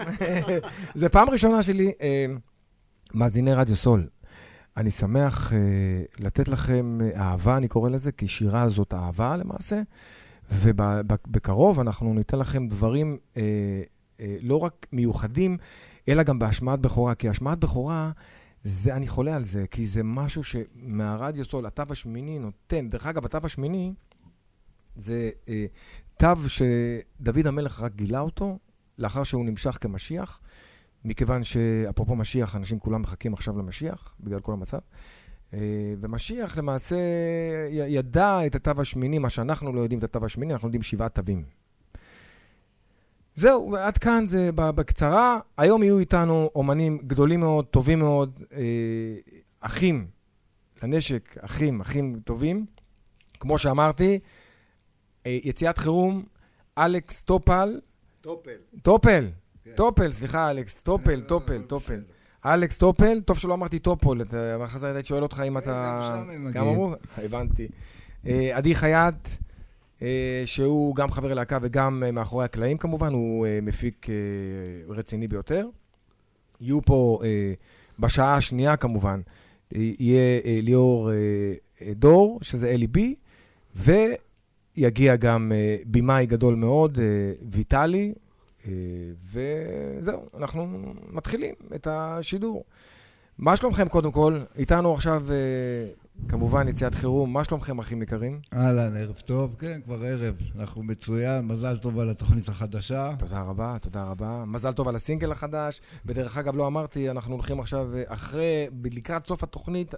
זו 0.95 1.07
פעם 1.12 1.31
ראשונה 1.31 1.62
שלי, 1.62 1.93
מאזיני 3.14 3.55
רדיו 3.55 3.76
סול. 3.76 4.09
אני 4.79 4.91
שמח 4.91 5.53
אה, 5.53 5.59
לתת 6.18 6.49
לכם 6.49 6.99
אה, 7.03 7.20
אהבה, 7.20 7.57
אני 7.57 7.68
קורא 7.68 7.91
לזה, 7.91 8.12
כי 8.12 8.29
שירה 8.29 8.68
זאת 8.68 8.95
אהבה 8.95 9.37
למעשה, 9.37 9.83
ובקרוב 10.53 11.81
אנחנו 11.81 12.14
ניתן 12.14 12.39
לכם 12.39 12.68
דברים 12.68 13.18
אה, 13.37 13.43
אה, 14.20 14.37
לא 14.41 14.57
רק 14.57 14.87
מיוחדים, 14.93 15.57
אלא 16.09 16.22
גם 16.22 16.39
בהשמעת 16.39 16.81
בכורה, 16.81 17.14
כי 17.14 17.29
השמעת 17.29 17.59
בכורה, 17.59 18.11
זה, 18.64 18.95
אני 18.97 19.09
חולה 19.09 19.37
על 19.37 19.45
זה, 19.45 19.64
כי 19.70 19.87
זה 19.87 20.03
משהו 20.03 20.45
שמהרדיו 20.45 21.45
סול, 21.45 21.66
התו 21.66 21.83
השמיני 21.91 22.39
נותן, 22.39 22.91
דרך 22.91 23.07
אגב, 23.07 23.24
התו 23.24 23.39
השמיני 23.45 23.93
זה 24.97 25.31
אה, 25.49 25.66
תו 26.16 26.35
שדוד 26.49 27.47
המלך 27.47 27.81
רק 27.81 27.95
גילה 27.95 28.20
אותו, 28.20 28.59
לאחר 28.99 29.22
שהוא 29.22 29.45
נמשך 29.45 29.79
כמשיח, 29.81 30.41
מכיוון 31.05 31.44
שאפרופו 31.44 32.16
משיח, 32.16 32.57
אנשים 32.57 32.78
כולם 32.78 33.03
מחכים 33.03 33.34
עכשיו 33.34 33.59
למשיח, 33.59 34.14
בגלל 34.20 34.40
כל 34.40 34.53
המצב. 34.53 34.78
אה, 35.55 35.59
ומשיח 36.01 36.59
למעשה 36.59 36.96
ידע 37.70 38.46
את 38.46 38.55
התו 38.55 38.80
השמיני, 38.80 39.18
מה 39.18 39.30
שאנחנו 39.30 39.72
לא 39.72 39.80
יודעים 39.80 39.99
את 39.99 40.05
התו 40.05 40.24
השמיני, 40.24 40.53
אנחנו 40.53 40.68
יודעים 40.68 40.82
שבעה 40.82 41.09
תווים. 41.09 41.44
זהו, 43.34 43.76
עד 43.76 43.99
כאן 43.99 44.26
זה 44.26 44.51
בקצרה. 44.55 45.40
היום 45.59 45.82
יהיו 45.82 45.99
איתנו 45.99 46.51
אומנים 46.55 46.99
גדולים 47.07 47.40
מאוד, 47.40 47.64
טובים 47.64 47.99
מאוד, 47.99 48.40
אה, 48.53 48.62
אחים 49.61 50.07
לנשק, 50.82 51.38
אחים, 51.40 51.80
אחים 51.80 52.20
טובים. 52.24 52.66
כמו 53.40 53.59
שאמרתי, 53.59 54.18
אה, 55.26 55.38
יציאת 55.44 55.78
חירום, 55.78 56.24
אלכס 56.78 57.22
טופל. 57.22 57.80
טופל. 58.20 58.57
טופל. 58.82 59.30
כן. 59.71 59.77
טופל, 59.77 60.12
סליחה, 60.12 60.51
אלכס, 60.51 60.75
טופל, 60.75 61.21
טופל, 61.21 61.62
טופל. 61.62 62.01
אלכס 62.47 62.79
טופל, 62.79 63.21
טוב 63.21 63.39
שלא 63.39 63.55
אמרתי 63.55 63.79
טופול, 63.79 64.23
אחרי 64.64 64.81
זה 64.81 64.87
הייתי 64.95 65.09
שואל 65.09 65.23
אותך 65.23 65.43
אם 65.47 65.59
אתה... 65.59 66.23
גם. 66.53 66.66
אמרו? 66.66 66.95
הבנתי. 67.19 67.69
אה, 68.27 68.57
עדי 68.57 68.75
חייט, 68.75 69.29
אה, 70.03 70.43
שהוא 70.45 70.95
גם 70.95 71.11
חבר 71.11 71.35
להקה 71.35 71.59
וגם 71.62 72.03
אה, 72.07 72.11
מאחורי 72.11 72.45
הקלעים 72.45 72.79
כמובן, 72.79 73.12
הוא 73.12 73.47
אה, 73.47 73.59
מפיק 73.62 74.07
אה, 74.11 74.14
רציני 74.95 75.29
ביותר. 75.29 75.66
יהיו 76.61 76.83
פה 76.83 77.21
אה, 77.25 77.53
בשעה 77.99 78.37
השנייה 78.37 78.77
כמובן, 78.77 79.21
אה, 79.75 79.81
יהיה 79.99 80.41
אה, 80.45 80.59
ליאור 80.62 81.11
אה, 81.11 81.16
אה, 81.83 81.93
דור, 81.95 82.39
שזה 82.43 82.69
אלי 82.69 82.87
בי, 82.87 83.14
ויגיע 83.77 85.16
גם 85.16 85.53
אה, 85.55 85.77
במאי 85.87 86.27
גדול 86.27 86.55
מאוד, 86.55 86.99
אה, 86.99 87.05
ויטלי, 87.51 88.12
אה, 88.16 88.28
וזהו, 89.33 90.29
אנחנו 90.37 90.95
מתחילים 91.11 91.55
את 91.75 91.87
השידור. 91.91 92.65
מה 93.39 93.57
שלומכם 93.57 93.89
קודם 93.89 94.13
כל? 94.13 94.41
איתנו 94.57 94.95
עכשיו 94.95 95.33
אה, 95.33 95.37
כמובן 96.29 96.69
יציאת 96.69 96.95
חירום, 96.95 97.33
מה 97.33 97.45
שלומכם 97.45 97.79
אחים 97.79 98.03
יקרים? 98.03 98.41
אהלן, 98.53 98.97
ערב 98.97 99.21
טוב, 99.25 99.57
כן, 99.59 99.81
כבר 99.85 100.05
ערב. 100.05 100.35
אנחנו 100.59 100.83
מצוין, 100.83 101.47
מזל 101.47 101.77
טוב 101.79 101.99
על 101.99 102.11
התוכנית 102.11 102.49
החדשה. 102.49 103.15
תודה 103.19 103.41
רבה, 103.41 103.77
תודה 103.81 104.05
רבה. 104.05 104.45
מזל 104.47 104.73
טוב 104.73 104.89
על 104.89 104.95
הסינגל 104.95 105.33
החדש. 105.33 105.81
ודרך 106.07 106.39
אגב, 106.39 106.57
לא 106.57 106.67
אמרתי, 106.67 107.11
אנחנו 107.11 107.35
הולכים 107.35 107.61
עכשיו 107.61 107.97
אה, 107.97 108.03
אחרי, 108.07 108.69
לקראת 108.85 109.27
סוף 109.27 109.43
התוכנית, 109.43 109.95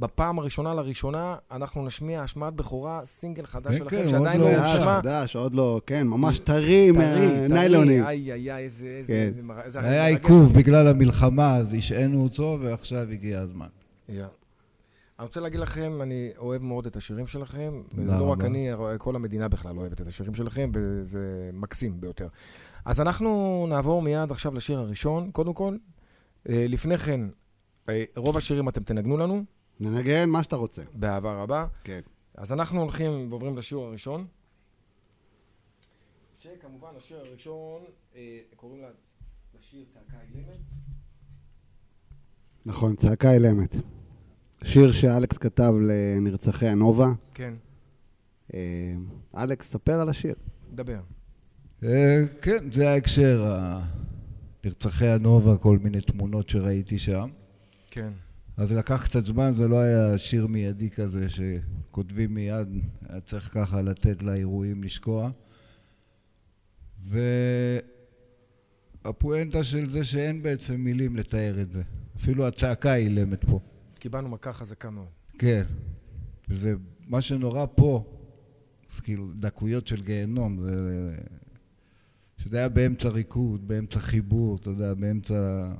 בפעם 0.00 0.38
הראשונה 0.38 0.74
לראשונה, 0.74 1.36
אנחנו 1.50 1.86
נשמיע 1.86 2.22
השמעת 2.22 2.54
בכורה, 2.54 3.00
סינגל 3.04 3.46
חדש 3.46 3.72
כן, 3.72 3.78
שלכם, 3.78 3.96
כן, 3.96 4.08
שעדיין 4.08 4.40
לא 4.40 4.50
לא 4.52 4.56
חדש, 4.58 4.76
הושמע. 4.76 5.00
חדש, 5.00 5.36
עוד 5.36 5.54
לא, 5.54 5.80
כן, 5.86 6.06
ממש 6.06 6.38
טרי, 6.38 6.90
טרי, 6.94 7.48
ניילונים. 7.48 8.02
טרי, 8.02 8.08
איי, 8.08 8.32
איי, 8.32 8.52
איי, 8.52 8.64
איזה... 8.64 8.86
איזה- 8.86 9.12
כן. 9.12 9.50
איזה 9.64 9.78
איזה- 9.78 9.90
היה. 9.90 10.06
עיכוב 10.06 10.52
בגלל 10.54 10.86
המלחמה, 10.88 11.56
אז 11.56 11.74
השעינו 11.74 12.22
אותו, 12.22 12.58
ועכשיו 12.60 13.08
הגיע 13.10 13.40
הזמן. 13.40 13.66
אני 14.08 14.18
רוצה 15.26 15.40
להגיד 15.40 15.60
לכם, 15.60 16.02
אני 16.02 16.30
אוהב 16.38 16.62
מאוד 16.62 16.86
את 16.86 16.96
השירים 16.96 17.26
שלכם. 17.26 17.82
תודה 17.96 18.18
לא 18.18 18.24
רק. 18.24 18.44
אני, 18.44 18.68
כל 18.98 19.16
המדינה 19.16 19.48
בכלל 19.48 19.78
אוהבת 19.78 20.00
את 20.00 20.06
השירים 20.06 20.34
שלכם, 20.34 20.70
וזה 20.74 21.50
מקסים 21.52 22.00
ביותר. 22.00 22.28
אז 22.84 23.00
אנחנו 23.00 23.66
נעבור 23.68 24.02
מיד 24.02 24.30
עכשיו 24.30 24.54
לשיר 24.54 24.78
הראשון. 24.78 25.30
קודם 25.30 25.54
כל, 25.54 25.76
אה, 26.48 26.66
לפני 26.68 26.98
כן, 26.98 27.20
אה, 27.88 28.04
רוב 28.16 28.36
השירים 28.36 28.68
אתם 28.68 28.82
תנגנו 28.82 29.16
לנו, 29.16 29.44
ננגן 29.80 30.28
מה 30.30 30.42
שאתה 30.42 30.56
רוצה. 30.56 30.82
באהבה 30.94 31.42
רבה. 31.42 31.66
כן. 31.84 32.00
אז 32.34 32.52
אנחנו 32.52 32.80
הולכים 32.80 33.26
ועוברים 33.30 33.56
לשיעור 33.58 33.86
הראשון. 33.86 34.26
שכמובן, 36.38 36.88
השיר 36.96 37.18
הראשון, 37.18 37.82
אה, 38.16 38.38
קוראים 38.56 38.82
לה- 38.82 38.88
לשיר 39.60 39.84
צעקה 39.94 40.16
אילמת. 40.34 40.58
נכון, 42.66 42.96
צעקה 42.96 43.32
אילמת. 43.32 43.74
שיר 44.64 44.92
שאלכס 44.92 45.38
כתב 45.38 45.72
לנרצחי 45.88 46.66
הנובה. 46.68 47.06
כן. 47.34 47.54
אה, 48.54 48.92
אלכס, 49.36 49.70
ספר 49.70 50.00
על 50.00 50.08
השיר. 50.08 50.34
דבר. 50.74 51.00
אה, 51.82 52.22
כן, 52.42 52.70
זה 52.70 52.90
ההקשר, 52.90 53.50
נרצחי 54.64 55.06
הנובה, 55.08 55.56
כל 55.56 55.78
מיני 55.78 56.00
תמונות 56.00 56.48
שראיתי 56.48 56.98
שם. 56.98 57.30
כן. 57.90 58.12
אז 58.60 58.72
לקח 58.72 59.04
קצת 59.04 59.24
זמן, 59.24 59.52
זה 59.54 59.68
לא 59.68 59.80
היה 59.80 60.18
שיר 60.18 60.46
מיידי 60.46 60.90
כזה 60.90 61.26
שכותבים 61.30 62.34
מיד, 62.34 62.68
היה 63.08 63.20
צריך 63.20 63.50
ככה 63.54 63.82
לתת 63.82 64.22
לאירועים 64.22 64.84
לשקוע. 64.84 65.30
והפואנטה 69.04 69.64
של 69.64 69.90
זה 69.90 70.04
שאין 70.04 70.42
בעצם 70.42 70.74
מילים 70.74 71.16
לתאר 71.16 71.60
את 71.62 71.72
זה. 71.72 71.82
אפילו 72.16 72.46
הצעקה 72.46 72.94
אילמת 72.94 73.44
פה. 73.44 73.60
קיבלנו 73.98 74.28
מכה 74.28 74.52
חזקה 74.52 74.90
מאוד. 74.90 75.08
כן. 75.38 75.64
וזה, 76.48 76.74
מה 77.06 77.22
שנורא 77.22 77.66
פה, 77.74 78.04
זה 78.96 79.02
כאילו 79.02 79.28
דקויות 79.34 79.86
של 79.86 80.02
גיהנום, 80.02 80.62
זה... 80.62 81.16
שזה 82.36 82.58
היה 82.58 82.68
באמצע 82.68 83.08
ריקוד, 83.08 83.68
באמצע 83.68 84.00
חיבור, 84.00 84.56
אתה 84.56 84.70
יודע, 84.70 84.94
באמצע 84.94 85.70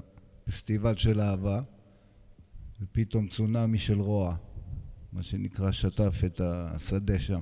פסטיבל 0.44 0.96
של 0.96 1.20
אהבה, 1.20 1.62
ופתאום 2.82 3.28
צונאמי 3.28 3.78
של 3.78 4.00
רוע, 4.00 4.36
מה 5.12 5.22
שנקרא 5.22 5.70
שטף 5.72 6.20
את 6.26 6.40
השדה 6.44 7.18
שם. 7.18 7.40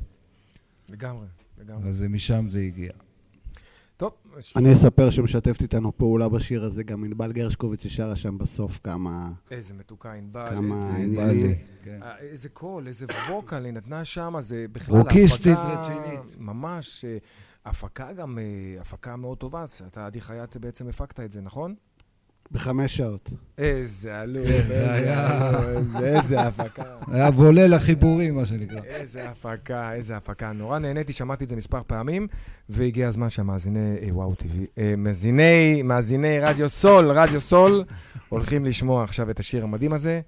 לגמרי, 0.91 1.27
לגמרי. 1.59 1.89
אז 1.89 2.03
משם 2.03 2.47
זה 2.51 2.61
הגיע. 2.61 2.93
טוב, 3.97 4.13
אני 4.57 4.73
אספר 4.73 5.11
שמשתפת 5.11 5.63
איתנו 5.63 5.97
פעולה 5.99 6.29
בשיר 6.29 6.65
הזה 6.65 6.83
גם 6.83 7.05
ענבל 7.05 7.33
גרשקוביץ 7.33 7.83
ששרה 7.83 8.17
שם 8.17 8.39
בסוף 8.39 8.81
כמה... 8.85 9.33
איזה 9.51 9.75
מתוקה 9.75 10.13
ענבל, 10.13 10.51
כמה 10.51 10.97
איזה-. 10.97 11.21
איזה- 11.31 11.55
כן. 11.83 12.03
אה, 12.03 12.19
איזה 12.19 12.49
קול, 12.49 12.87
איזה 12.87 13.07
ווקל 13.31 13.65
היא 13.65 13.73
נתנה 13.73 14.05
שם, 14.05 14.35
זה 14.41 14.67
בכלל... 14.73 14.97
רוקיסטית 14.99 15.57
הפקה 15.59 15.81
רצינית. 15.81 16.21
ממש, 16.39 17.05
אה, 17.05 17.19
הפקה 17.65 18.13
גם, 18.13 18.39
אה, 18.39 18.81
הפקה 18.81 19.17
מאוד 19.17 19.39
טובה, 19.39 19.65
אתה, 19.87 20.07
עדי 20.07 20.21
חייט, 20.21 20.57
בעצם 20.57 20.89
הפקת 20.89 21.21
את 21.21 21.33
זה, 21.33 21.41
נכון? 21.41 21.75
בחמש 22.53 22.97
שעות. 22.97 23.31
איזה 23.59 24.21
עלוב, 24.21 24.47
כן, 24.47 25.83
זה 25.99 26.17
איזה 26.17 26.41
הפקה. 26.41 26.83
היה 27.13 27.29
וולה 27.29 27.67
לחיבורים, 27.67 28.35
מה 28.37 28.47
שנקרא. 28.47 28.81
איזה 28.85 29.29
הפקה, 29.29 29.93
איזה 29.93 30.17
הפקה. 30.17 30.53
נורא 30.53 30.79
נהניתי, 30.79 31.13
שמעתי 31.13 31.45
את 31.45 31.49
זה 31.49 31.57
מספר 31.57 31.81
פעמים, 31.87 32.27
והגיע 32.69 33.09
הזמן 33.09 33.31
שהמאזיני, 33.31 33.97
אה, 34.03 34.09
וואו 34.11 34.35
טבעי, 34.35 34.67
אה, 34.79 34.95
מאזיני, 34.97 35.83
מאזיני 35.83 36.41
רדיו 36.41 36.69
סול, 36.69 37.11
רדיו 37.11 37.41
סול, 37.41 37.85
הולכים 38.29 38.65
לשמוע 38.65 39.05
עכשיו 39.05 39.31
את 39.31 39.41
השיר 39.41 39.65
המדהים 39.65 39.93
הזה, 39.93 40.21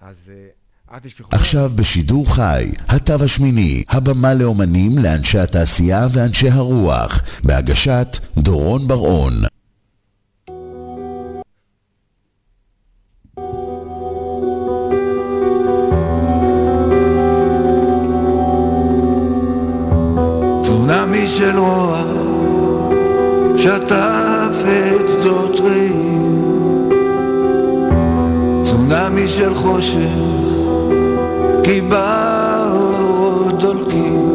אז 0.00 0.30
אה, 0.34 0.94
אל 0.94 0.98
תשכחו. 0.98 1.30
עכשיו 1.32 1.70
בשידור 1.76 2.34
חי, 2.34 2.70
התו 2.88 3.24
השמיני, 3.24 3.84
הבמה 3.88 4.34
לאומנים, 4.34 4.98
לאנשי 4.98 5.38
התעשייה 5.38 6.06
ואנשי 6.12 6.48
הרוח, 6.48 7.22
בהגשת 7.44 8.08
דורון 8.36 8.88
בר-און. 8.88 9.55
שטף 23.66 24.62
את 24.62 25.08
שדות 25.08 25.60
רעים. 25.60 26.88
צונאמי 28.64 29.28
של 29.28 29.54
חושך 29.54 30.18
כי 31.64 31.80
באורות 31.80 33.58
דולקים. 33.58 34.32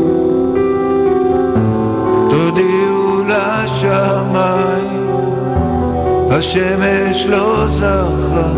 תודיעו 2.29 3.23
לשמיים 3.27 5.09
השמש 6.29 7.25
לא 7.25 7.67
זכה. 7.79 8.53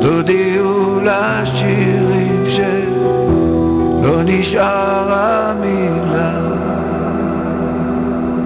תודיעו 0.00 1.00
לשירים 1.00 2.44
שלא 2.48 4.22
נשאר 4.24 5.12
המילה 5.12 6.13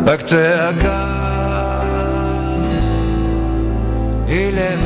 רק 0.09 0.23
צעקה 0.23 1.05
אילמת 4.29 4.79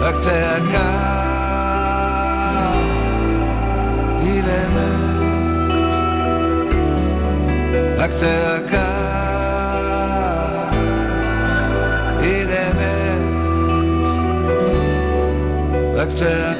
רק 0.00 0.14
צעקה 0.18 0.90
אילמת 4.22 4.80
רק 7.98 8.10
צעקה 8.10 8.86
אילמת 12.22 13.20
רק 15.96 16.08
צעקה 16.08 16.59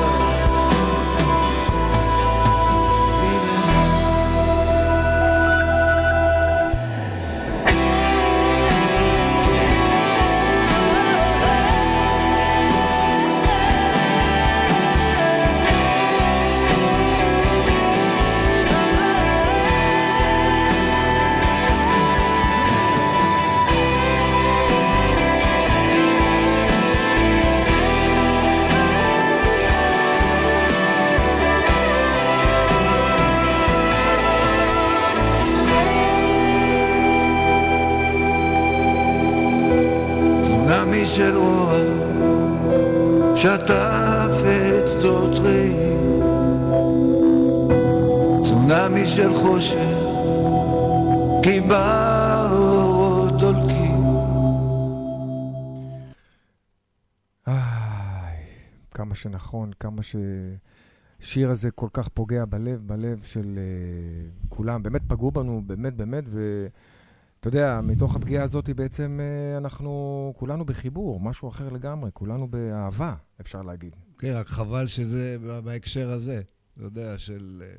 ששיר 61.19 61.49
הזה 61.49 61.71
כל 61.71 61.87
כך 61.93 62.07
פוגע 62.07 62.45
בלב, 62.45 62.81
בלב 62.87 63.21
של 63.23 63.59
uh, 63.59 64.47
כולם. 64.49 64.83
באמת 64.83 65.01
פגעו 65.07 65.31
בנו, 65.31 65.61
באמת, 65.65 65.93
באמת, 65.93 66.23
ואתה 66.27 67.47
יודע, 67.47 67.79
מתוך 67.83 68.15
הפגיעה 68.15 68.43
הזאת 68.43 68.69
בעצם 68.69 69.19
uh, 69.19 69.57
אנחנו 69.57 70.33
כולנו 70.37 70.65
בחיבור, 70.65 71.19
משהו 71.19 71.49
אחר 71.49 71.69
לגמרי, 71.69 72.09
כולנו 72.13 72.47
באהבה, 72.47 73.15
אפשר 73.41 73.61
להגיד. 73.61 73.95
כן, 74.19 74.33
רק 74.33 74.47
חבל 74.47 74.87
שזה 74.87 75.37
בהקשר 75.63 76.09
הזה, 76.09 76.41
אתה 76.73 76.83
יודע, 76.83 77.17
של 77.17 77.63
אה, 77.65 77.75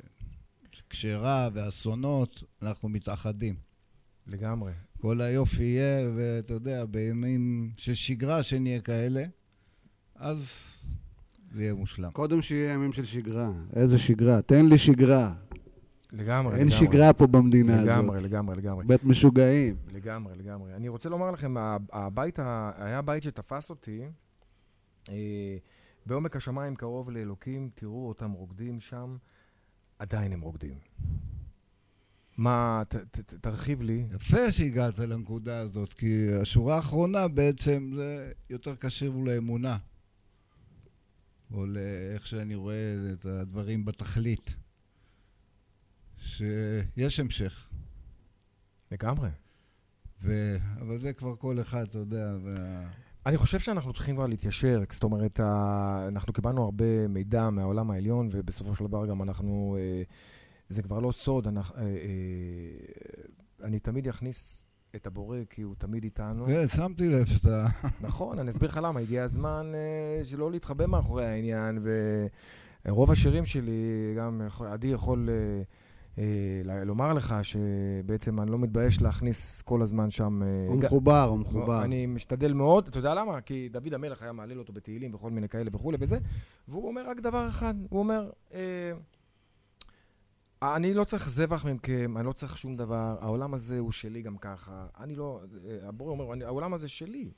קשרה 0.87 1.49
ואסונות, 1.53 2.43
אנחנו 2.61 2.89
מתאחדים. 2.89 3.55
לגמרי. 4.27 4.71
כל 5.01 5.21
היופי 5.21 5.63
יהיה, 5.63 6.09
ואתה 6.15 6.53
יודע, 6.53 6.85
בימים 6.85 7.71
של 7.77 7.95
שגרה 7.95 8.43
שנהיה 8.43 8.81
כאלה, 8.81 9.23
אז 10.15 10.72
זה 11.53 11.63
יהיה 11.63 11.73
מושלם. 11.73 12.11
קודם 12.11 12.41
שיהיה 12.41 12.73
ימים 12.73 12.91
של 12.91 13.05
שגרה. 13.05 13.51
איזה 13.75 13.97
שגרה? 13.97 14.41
תן 14.41 14.65
לי 14.65 14.77
שגרה. 14.77 15.33
לגמרי, 16.11 16.57
אין 16.57 16.67
לגמרי. 16.67 16.87
שגרה 16.87 17.13
פה 17.13 17.27
במדינה 17.27 17.75
הזאת. 17.75 17.85
לגמרי, 17.85 18.21
לגמרי, 18.23 18.55
לגמרי. 18.55 18.85
בית 18.85 19.03
משוגעים. 19.03 19.75
לגמרי, 19.91 20.33
לגמרי. 20.35 20.73
אני 20.75 20.87
רוצה 20.87 21.09
לומר 21.09 21.31
לכם, 21.31 21.55
הבית, 21.91 22.39
היה 22.77 23.01
בית 23.01 23.23
שתפס 23.23 23.69
אותי, 23.69 24.01
אה, 25.09 25.57
בעומק 26.05 26.35
השמיים 26.35 26.75
קרוב 26.75 27.09
לאלוקים, 27.11 27.69
תראו 27.75 28.07
אותם 28.07 28.31
רוקדים 28.31 28.79
שם, 28.79 29.17
עדיין 29.99 30.33
הם 30.33 30.41
רוקדים. 30.41 30.77
מה, 32.37 32.83
ת, 32.87 32.95
ת, 32.95 33.19
ת, 33.19 33.33
תרחיב 33.33 33.81
לי. 33.81 34.05
יפה 34.15 34.51
שהגעת 34.51 34.99
לנקודה 34.99 35.59
הזאת, 35.59 35.93
כי 35.93 36.33
השורה 36.41 36.75
האחרונה 36.75 37.27
בעצם 37.27 37.91
זה 37.95 38.31
יותר 38.49 38.75
קשור 38.75 39.25
לאמונה, 39.25 39.77
או 41.53 41.65
לאיך 41.65 42.27
שאני 42.27 42.55
רואה 42.55 42.95
את 43.13 43.25
הדברים 43.25 43.85
בתכלית, 43.85 44.55
שיש 46.17 47.19
המשך. 47.19 47.69
לגמרי. 48.91 49.29
ו... 50.21 50.57
אבל 50.81 50.97
זה 50.97 51.13
כבר 51.13 51.35
כל 51.35 51.61
אחד, 51.61 51.83
אתה 51.83 51.97
יודע, 51.97 52.35
וה... 52.43 52.87
אני 53.25 53.37
חושב 53.37 53.59
שאנחנו 53.59 53.93
צריכים 53.93 54.15
כבר 54.15 54.27
להתיישר, 54.27 54.83
זאת 54.91 55.03
אומרת, 55.03 55.39
ה- 55.39 56.05
אנחנו 56.07 56.33
קיבלנו 56.33 56.63
הרבה 56.63 57.07
מידע 57.07 57.49
מהעולם 57.49 57.91
העליון, 57.91 58.29
ובסופו 58.31 58.75
של 58.75 58.87
דבר 58.87 59.05
גם 59.05 59.21
אנחנו, 59.21 59.77
אה, 59.79 60.03
זה 60.69 60.81
כבר 60.83 60.99
לא 60.99 61.11
סוד, 61.11 61.47
אנחנו, 61.47 61.75
אה, 61.77 61.81
אה, 61.83 61.87
אני 63.63 63.79
תמיד 63.79 64.07
אכניס 64.07 64.62
את 64.95 65.07
הבורא, 65.07 65.37
כי 65.49 65.61
הוא 65.61 65.75
תמיד 65.77 66.03
איתנו. 66.03 66.45
כן, 66.45 66.67
שמתי 66.67 67.09
לב 67.09 67.25
שאתה... 67.25 67.65
נכון, 68.01 68.39
אני 68.39 68.49
אסביר 68.49 68.69
לך 68.69 68.79
למה, 68.83 68.99
הגיע 68.99 69.23
הזמן 69.23 69.71
אה, 69.75 70.25
שלא 70.25 70.51
להתחבא 70.51 70.85
מאחורי 70.85 71.25
העניין, 71.25 71.79
ורוב 72.85 73.11
השירים 73.11 73.45
שלי, 73.45 74.13
גם 74.17 74.41
עדי 74.59 74.87
יכול 74.87 75.29
אה, 75.29 75.63
אה, 76.77 76.83
לומר 76.83 77.13
לך 77.13 77.35
שבעצם 77.41 78.41
אני 78.41 78.51
לא 78.51 78.59
מתבייש 78.59 79.01
להכניס 79.01 79.61
כל 79.61 79.81
הזמן 79.81 80.11
שם... 80.11 80.41
הוא 80.67 80.77
מחובר, 80.77 81.23
הוא 81.23 81.39
מחובר. 81.39 81.83
אני 81.83 82.05
משתדל 82.05 82.53
מאוד, 82.53 82.87
אתה 82.87 82.99
יודע 82.99 83.13
למה? 83.13 83.41
כי 83.41 83.69
דוד 83.71 83.93
המלך 83.93 84.21
היה 84.21 84.31
מעלל 84.31 84.59
אותו 84.59 84.73
בתהילים 84.73 85.13
וכל 85.13 85.31
מיני 85.31 85.49
כאלה 85.49 85.69
וכולי 85.73 85.97
וזה, 85.99 86.17
והוא 86.67 86.87
אומר 86.87 87.09
רק 87.09 87.19
דבר 87.19 87.47
אחד, 87.47 87.73
הוא 87.89 87.99
אומר, 87.99 88.29
אני 90.63 90.93
לא 90.93 91.03
צריך 91.03 91.29
זבח 91.29 91.65
מכם, 91.65 92.17
אני 92.17 92.25
לא 92.25 92.33
צריך 92.33 92.57
שום 92.57 92.75
דבר, 92.75 93.17
העולם 93.21 93.53
הזה 93.53 93.79
הוא 93.79 93.91
שלי 93.91 94.21
גם 94.21 94.37
ככה. 94.37 94.87
אני 94.99 95.15
לא, 95.15 95.41
אה, 95.65 95.87
הבורא 95.87 96.11
אומר, 96.11 96.33
אני, 96.33 96.43
העולם 96.43 96.73
הזה 96.73 96.87
שלי. 96.87 97.31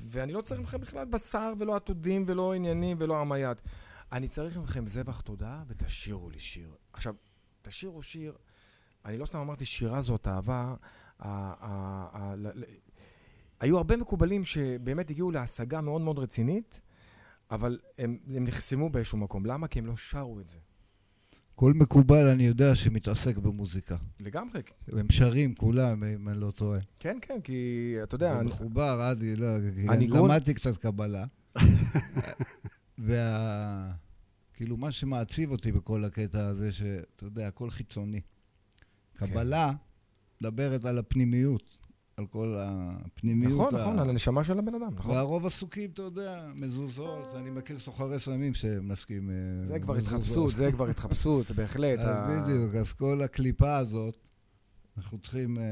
ואני 0.00 0.32
לא 0.32 0.40
צריך 0.40 0.60
מכם 0.60 0.80
בכלל 0.80 1.04
בשר 1.04 1.52
ולא 1.58 1.76
עתודים 1.76 2.24
ולא 2.26 2.54
עניינים 2.54 2.96
ולא 3.00 3.34
היד. 3.34 3.56
אני 4.12 4.28
צריך 4.28 4.56
מכם 4.56 4.86
זבח 4.86 5.20
תודה 5.20 5.62
ותשאירו 5.66 6.30
לי 6.30 6.40
שיר. 6.40 6.74
עכשיו, 6.92 7.14
תשאירו 7.62 8.02
שיר, 8.02 8.36
אני 9.04 9.18
לא 9.18 9.26
סתם 9.26 9.38
אמרתי 9.38 9.64
שירה 9.64 10.00
זאת 10.00 10.28
אהבה, 10.28 10.74
היו 13.60 13.76
הרבה 13.76 13.96
מקובלים 13.96 14.44
שבאמת 14.44 15.10
הגיעו 15.10 15.30
להשגה 15.30 15.80
מאוד 15.80 16.00
מאוד 16.00 16.18
רצינית, 16.18 16.80
אבל 17.50 17.78
הם, 17.98 18.18
הם 18.34 18.44
נחסמו 18.44 18.90
באיזשהו 18.90 19.18
מקום. 19.18 19.46
למה? 19.46 19.68
כי 19.68 19.78
הם 19.78 19.86
לא 19.86 19.96
שרו 19.96 20.40
את 20.40 20.48
זה. 20.48 20.58
כל 21.58 21.72
מקובל, 21.72 22.26
אני 22.26 22.42
יודע 22.46 22.74
שמתעסק 22.74 23.36
במוזיקה. 23.36 23.96
לגמרי. 24.20 24.60
הם 24.88 25.06
שרים 25.10 25.54
כולם, 25.54 26.04
אם 26.04 26.28
אני 26.28 26.40
לא 26.40 26.50
טועה. 26.50 26.80
כן, 27.00 27.18
כן, 27.22 27.40
כי 27.44 27.62
אתה 28.02 28.14
יודע... 28.14 28.32
הוא 28.32 28.40
אני- 28.40 28.48
מחובר, 28.48 29.00
עדי, 29.00 29.36
לא, 29.36 29.46
כי 29.74 29.88
הניגון- 29.88 30.30
למדתי 30.30 30.54
קצת 30.54 30.78
קבלה. 30.78 31.24
וה... 32.98 33.92
כאילו, 34.54 34.76
מה 34.76 34.92
שמעציב 34.92 35.50
אותי 35.50 35.72
בכל 35.72 36.04
הקטע 36.04 36.46
הזה, 36.46 36.72
שאתה 36.72 37.24
יודע, 37.24 37.48
הכל 37.48 37.70
חיצוני. 37.70 38.20
כן. 39.18 39.26
קבלה 39.26 39.72
מדברת 40.40 40.84
על 40.84 40.98
הפנימיות, 40.98 41.77
על 42.18 42.26
כל 42.26 42.54
הפנימיות. 42.58 43.52
נכון, 43.52 43.74
ה- 43.74 43.78
נכון, 43.82 43.98
על 43.98 44.10
הנשמה 44.10 44.44
של 44.44 44.58
הבן 44.58 44.74
אדם, 44.74 44.94
נכון. 44.94 45.14
והרוב 45.14 45.46
עסוקים, 45.46 45.90
אתה 45.90 46.02
יודע, 46.02 46.46
מזוזות. 46.54 47.34
אני 47.34 47.50
מכיר 47.50 47.78
סוחרי 47.78 48.20
סמים 48.20 48.54
שמנסקים 48.54 49.30
אה, 49.30 49.34
זה 49.66 49.78
כבר. 49.80 49.96
התחפשות, 49.96 50.56
זה 50.56 50.72
כבר 50.72 50.88
התחפשות, 50.88 51.50
בהחלט. 51.50 51.98
אז 51.98 52.06
ה- 52.08 52.42
בדיוק, 52.42 52.74
אז 52.74 52.92
כל 52.92 53.20
הקליפה 53.24 53.76
הזאת, 53.76 54.16
אנחנו 54.96 55.18
צריכים 55.18 55.58
אה, 55.58 55.62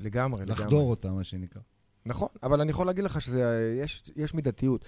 לגמרי, 0.00 0.42
לגמרי. 0.42 0.44
לחדור 0.62 0.90
אותה, 0.90 1.12
מה 1.12 1.24
שנקרא. 1.24 1.62
נכון, 2.06 2.28
אבל 2.42 2.60
אני 2.60 2.70
יכול 2.70 2.86
להגיד 2.86 3.04
לך 3.04 3.20
שיש 3.20 4.02
יש 4.16 4.34
מידתיות. 4.34 4.84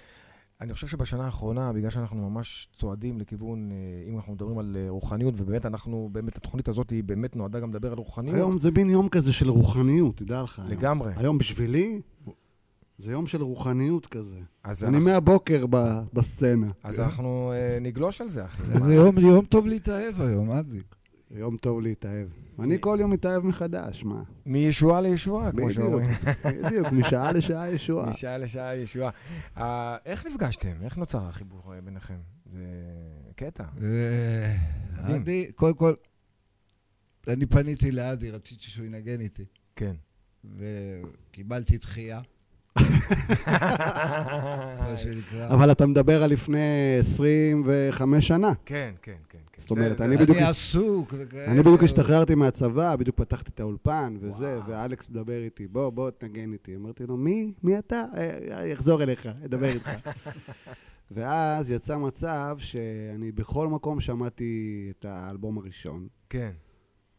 אני 0.61 0.73
חושב 0.73 0.87
שבשנה 0.87 1.25
האחרונה, 1.25 1.73
בגלל 1.73 1.89
שאנחנו 1.89 2.29
ממש 2.29 2.67
צועדים 2.79 3.19
לכיוון, 3.19 3.71
אה, 3.71 3.75
אם 4.09 4.15
אנחנו 4.15 4.33
מדברים 4.33 4.57
על 4.59 4.77
אה, 4.79 4.89
רוחניות, 4.89 5.33
ובאמת 5.37 5.65
אנחנו, 5.65 6.09
באמת 6.11 6.37
התוכנית 6.37 6.67
הזאת 6.67 6.89
היא 6.89 7.03
באמת 7.03 7.35
נועדה 7.35 7.59
גם 7.59 7.69
לדבר 7.69 7.91
על 7.91 7.97
רוחניות. 7.97 8.35
היום 8.35 8.57
זה 8.57 8.71
מין 8.71 8.89
יום 8.89 9.09
כזה 9.09 9.33
של 9.33 9.49
רוחניות, 9.49 10.17
תדע 10.17 10.43
לך. 10.43 10.59
היום. 10.59 10.71
לגמרי. 10.71 11.11
היום 11.15 11.37
בשבילי, 11.37 12.01
זה 12.97 13.11
יום 13.11 13.27
של 13.27 13.41
רוחניות 13.41 14.05
כזה. 14.05 14.39
אז 14.63 14.83
אני 14.83 14.95
אנחנו- 14.97 15.09
מהבוקר 15.11 15.65
ב- 15.69 15.99
בסצנה. 16.13 16.67
אז 16.83 16.99
אנחנו 16.99 17.51
אה, 17.55 17.77
נגלוש 17.81 18.21
על 18.21 18.29
זה, 18.29 18.45
אחי. 18.45 18.63
זה 18.85 18.93
יום, 18.93 19.17
יום 19.19 19.45
טוב 19.45 19.67
להתאהב 19.67 20.21
היום, 20.21 20.51
עדי. 20.51 20.79
יום 21.31 21.57
טוב 21.57 21.81
להתאהב. 21.81 22.27
אני 22.59 22.77
כל 22.79 22.97
יום 23.01 23.11
מתאהב 23.11 23.45
מחדש, 23.45 24.03
מה? 24.03 24.23
מישועה 24.45 25.01
לישועה, 25.01 25.51
כמו 25.51 25.57
בדיוק, 25.57 25.71
שאומרים. 25.71 26.09
בדיוק, 26.65 26.87
משעה 26.91 27.31
לשעה 27.31 27.71
ישועה. 27.71 28.09
משעה 28.09 28.37
לשעה 28.37 28.75
ישועה. 28.75 29.11
אה, 29.57 29.97
איך 30.05 30.25
נפגשתם? 30.25 30.83
איך 30.83 30.97
נוצר 30.97 31.27
החיבור 31.27 31.73
אה, 31.73 31.81
ביניכם? 31.81 32.17
זה 32.53 32.59
קטע. 33.35 33.63
אה. 33.83 34.55
עדי, 35.03 35.51
קודם 35.55 35.75
כל, 35.75 35.93
אני 37.27 37.45
פניתי 37.45 37.91
לעדי, 37.91 38.31
רציתי 38.31 38.63
שהוא 38.63 38.85
ינגן 38.85 39.21
איתי. 39.21 39.45
כן. 39.75 39.95
וקיבלתי 40.57 41.77
דחייה. 41.77 42.21
אבל 45.49 45.71
אתה 45.71 45.85
מדבר 45.85 46.23
על 46.23 46.29
לפני 46.29 46.97
25 46.99 48.27
שנה. 48.27 48.53
כן, 48.65 48.93
כן, 49.01 49.11
כן. 49.29 49.37
כן. 49.51 49.61
זאת 49.61 49.71
אומרת, 49.71 50.01
אני 50.01 50.17
בדיוק... 50.17 50.37
אני 50.37 50.45
עסוק 50.47 51.13
וכאלה. 51.17 51.51
אני 51.51 51.59
בדיוק 51.59 51.83
השתחררתי 51.83 52.35
מהצבא, 52.35 52.95
בדיוק 52.95 53.17
פתחתי 53.17 53.51
את 53.55 53.59
האולפן 53.59 54.17
וזה, 54.19 54.59
ואלכס 54.67 55.09
מדבר 55.09 55.43
איתי, 55.43 55.67
בוא, 55.67 55.89
בוא, 55.89 56.09
תנגן 56.09 56.53
איתי. 56.53 56.75
אמרתי 56.75 57.03
לו, 57.03 57.17
מי? 57.17 57.53
מי 57.63 57.79
אתה? 57.79 58.03
אה, 58.17 58.67
יחזור 58.67 59.03
אליך, 59.03 59.29
אדבר 59.45 59.67
איתך. 59.67 59.89
ואז 61.11 61.71
יצא 61.71 61.97
מצב 61.97 62.55
שאני 62.59 63.31
בכל 63.31 63.67
מקום 63.67 63.99
שמעתי 63.99 64.87
את 64.99 65.05
האלבום 65.05 65.57
הראשון. 65.57 66.07
כן. 66.29 66.51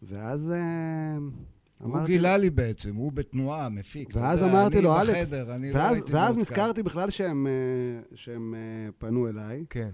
ואז 0.02 0.52
אה, 0.52 1.18
הוא 1.80 1.94
אמרתי... 1.94 2.06
גילה 2.06 2.36
לי 2.36 2.50
בעצם, 2.50 2.94
הוא 2.94 3.12
בתנועה, 3.12 3.68
מפיק. 3.68 4.10
ואז 4.14 4.38
יודע, 4.38 4.52
אמרתי 4.52 4.80
לו, 4.80 5.00
אלכס, 5.00 5.32
בחדר, 5.32 5.54
אני 5.54 5.72
לא 5.72 5.78
ואז, 5.78 6.04
ואז. 6.10 6.38
נזכרתי 6.38 6.82
בכלל 6.82 7.10
שהם, 7.10 7.46
אה, 7.46 8.16
שהם 8.16 8.54
אה, 8.54 8.92
פנו 8.98 9.28
אליי, 9.28 9.64
כן, 9.70 9.90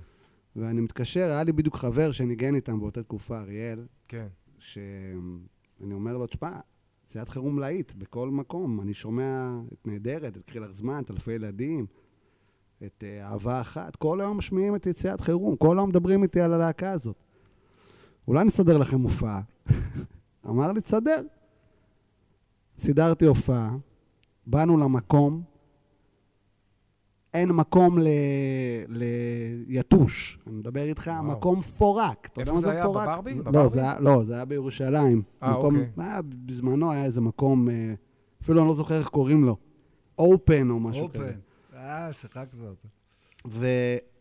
ואני 0.56 0.80
מתקשר, 0.80 1.24
היה 1.24 1.44
לי 1.44 1.52
בדיוק 1.52 1.76
חבר 1.76 2.12
שניגן 2.12 2.54
איתם 2.54 2.80
באותה 2.80 3.02
תקופה, 3.02 3.40
אריאל, 3.40 3.86
כן. 4.08 4.26
שאני 4.58 5.92
אומר 5.94 6.16
לו, 6.16 6.26
תשמע, 6.26 6.58
יציאת 7.04 7.28
חירום 7.28 7.58
להיט, 7.58 7.92
בכל 7.94 8.30
מקום. 8.30 8.80
אני 8.80 8.94
שומע 8.94 9.58
את 9.72 9.86
נהדרת, 9.86 10.36
את 10.36 10.42
קחי 10.44 10.58
לך 10.58 10.70
זמן, 10.70 11.02
את 11.04 11.10
אלפי 11.10 11.32
ילדים, 11.32 11.86
את 12.86 13.04
אה, 13.06 13.28
אהבה 13.28 13.60
אחת. 13.60 13.96
כל 13.96 14.20
היום 14.20 14.38
משמיעים 14.38 14.76
את 14.76 14.86
יציאת 14.86 15.20
חירום, 15.20 15.56
כל 15.56 15.78
היום 15.78 15.88
מדברים 15.88 16.22
איתי 16.22 16.40
על 16.40 16.52
הלהקה 16.52 16.90
הזאת. 16.90 17.16
אולי 18.28 18.44
נסדר 18.44 18.78
לכם 18.78 19.00
הופעה. 19.00 19.40
אמר 20.48 20.72
לי, 20.72 20.80
תסדר. 20.80 21.22
סידרתי 22.78 23.24
הופעה, 23.24 23.76
באנו 24.46 24.76
למקום, 24.76 25.42
אין 27.34 27.52
מקום 27.52 27.98
ל... 27.98 28.06
ליתוש. 29.68 30.38
אני 30.46 30.54
מדבר 30.54 30.84
איתך, 30.84 31.06
וואו. 31.14 31.24
מקום. 31.24 31.60
אתה 31.60 32.40
יודע 32.40 32.52
איפה 32.52 32.52
מה 32.54 32.60
זה 32.60 32.66
זה 32.66 32.72
היה? 32.72 32.82
מפורק? 32.84 33.08
בברבי? 33.08 33.34
זה- 33.34 33.42
בברבי? 33.42 33.58
לא, 33.58 33.68
זה 33.68 33.80
היה- 33.80 34.00
לא, 34.00 34.22
זה 34.26 34.34
היה 34.34 34.44
בירושלים. 34.44 35.22
אה, 35.42 35.50
מקום- 35.50 35.76
אוקיי. 35.76 35.90
היה- 35.96 36.20
בזמנו 36.46 36.92
היה 36.92 37.04
איזה 37.04 37.20
מקום, 37.20 37.68
אה, 37.70 37.94
אפילו 38.42 38.60
אני 38.60 38.68
לא 38.68 38.74
זוכר 38.74 38.98
איך 38.98 39.08
קוראים 39.08 39.44
לו. 39.44 39.56
אופן 40.18 40.70
או 40.70 40.80
משהו 40.80 41.08
כזה. 41.12 41.24
אופן. 41.24 41.38
אה, 41.76 42.08
שיחקת 42.20 42.46
אותו. 42.54 42.88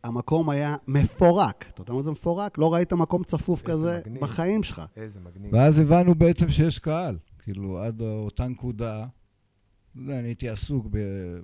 והמקום 0.03 0.49
היה 0.49 0.75
מפורק. 0.87 1.65
אתה 1.73 1.81
יודע 1.81 1.93
מה 1.93 2.01
זה 2.01 2.11
מפורק? 2.11 2.57
לא 2.57 2.73
ראית 2.73 2.93
מקום 2.93 3.23
צפוף 3.23 3.61
כזה 3.61 3.99
מגניב. 4.05 4.21
בחיים 4.21 4.63
שלך. 4.63 4.81
איזה 4.97 5.19
מגניב. 5.19 5.53
ואז 5.53 5.79
הבנו 5.79 6.15
בעצם 6.15 6.49
שיש 6.49 6.79
קהל. 6.79 7.17
כאילו, 7.45 7.79
עד 7.79 8.01
אותה 8.01 8.47
נקודה, 8.47 9.05
לא 9.95 10.13
אני 10.13 10.27
הייתי 10.27 10.49
עסוק 10.49 10.87
ב- 10.89 10.99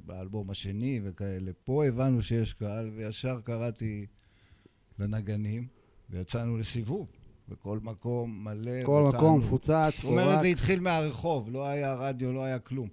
באלבום 0.06 0.50
השני 0.50 1.02
וכאלה. 1.04 1.52
פה 1.64 1.86
הבנו 1.86 2.24
שיש 2.24 2.54
קהל, 2.54 2.90
וישר 2.96 3.40
קראתי 3.44 4.06
לנגנים, 5.00 5.68
ויצאנו 6.10 6.58
לסיבוב. 6.58 7.08
בכל 7.50 7.80
מקום 7.84 8.44
מלא. 8.44 8.84
כל 8.86 9.02
אותנו. 9.06 9.18
מקום 9.20 9.40
מפוצץ, 9.40 10.02
זאת 10.02 10.12
אומרת. 10.12 10.42
זה 10.42 10.48
התחיל 10.48 10.80
מהרחוב, 10.80 11.50
לא 11.50 11.68
היה 11.68 11.94
רדיו, 11.94 12.34
לא 12.34 12.44
היה 12.44 12.60
כלום. 12.60 12.90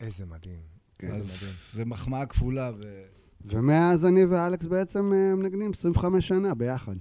איזה 0.00 0.26
מדהים. 0.26 0.60
כן. 0.98 1.06
איזה 1.06 1.18
מדהים. 1.24 1.52
זה 1.72 1.84
מחמאה 1.84 2.26
כפולה. 2.26 2.70
ו... 2.78 3.02
ומאז 3.44 4.04
אני 4.06 4.24
ואלכס 4.24 4.66
בעצם 4.66 5.12
אה, 5.12 5.34
מנגנים 5.34 5.70
25 5.70 6.28
שנה 6.28 6.54
ביחד. 6.54 6.96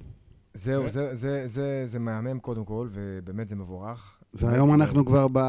זהו, 0.54 0.90
זה- 0.90 1.16
זה- 1.16 1.48
זה- 1.48 1.82
זה 1.86 2.00
מהמם 2.00 2.40
קודם 2.40 2.66
כל, 2.66 2.90
ובאמת 2.92 3.50
זה 3.50 3.56
מבורך. 3.56 4.23
והיום 4.34 4.74
אנחנו 4.74 5.06
כבר 5.06 5.28
ב... 5.34 5.40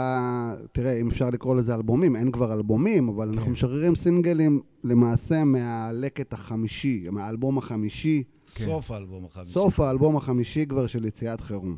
תראה, 0.72 0.92
אם 0.92 1.08
אפשר 1.08 1.30
לקרוא 1.30 1.56
לזה 1.56 1.74
אלבומים, 1.74 2.16
אין 2.16 2.30
כבר 2.32 2.52
אלבומים, 2.52 3.08
אבל 3.08 3.28
אנחנו 3.28 3.44
כן. 3.44 3.50
משחררים 3.50 3.94
סינגלים 3.94 4.60
למעשה 4.84 5.44
מהלקט 5.44 6.32
החמישי, 6.32 7.06
מהאלבום 7.10 7.58
החמישי, 7.58 8.22
כן. 8.54 8.64
סוף 8.64 8.90
האלבום 8.90 9.24
החמישי. 9.24 9.52
סוף 9.52 9.80
האלבום 9.80 10.16
החמישי 10.16 10.66
כבר 10.66 10.86
של 10.86 11.04
יציאת 11.04 11.40
חירום. 11.40 11.76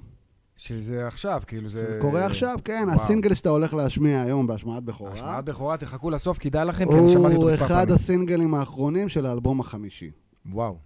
שזה 0.57 1.07
עכשיו, 1.07 1.43
כאילו 1.47 1.69
זה... 1.69 1.87
זה 1.89 1.99
קורה 2.01 2.27
עכשיו, 2.27 2.59
כן, 2.65 2.85
וואו. 2.87 2.97
הסינגל 2.97 3.35
שאתה 3.35 3.49
הולך 3.49 3.75
להשמיע 3.75 4.23
היום 4.23 4.47
בהשמעת 4.47 4.85
בכורה, 4.85 5.13
השמעת 5.13 5.45
בכורה, 5.45 5.77
תחכו 5.77 6.11
לסוף, 6.11 6.39
כדאי 6.39 6.65
לכם, 6.65 6.89
כי 6.89 6.99
אני 6.99 7.09
שמעתי 7.09 7.35
אותו 7.35 7.47
הוא 7.47 7.53
מספר 7.53 7.67
אחד 7.67 7.75
פעמים. 7.75 7.95
הסינגלים 7.95 8.55
האחרונים 8.55 9.09
של 9.09 9.27
האלבום 9.27 9.61
החמישי. 9.61 10.11
וואו, 10.47 10.77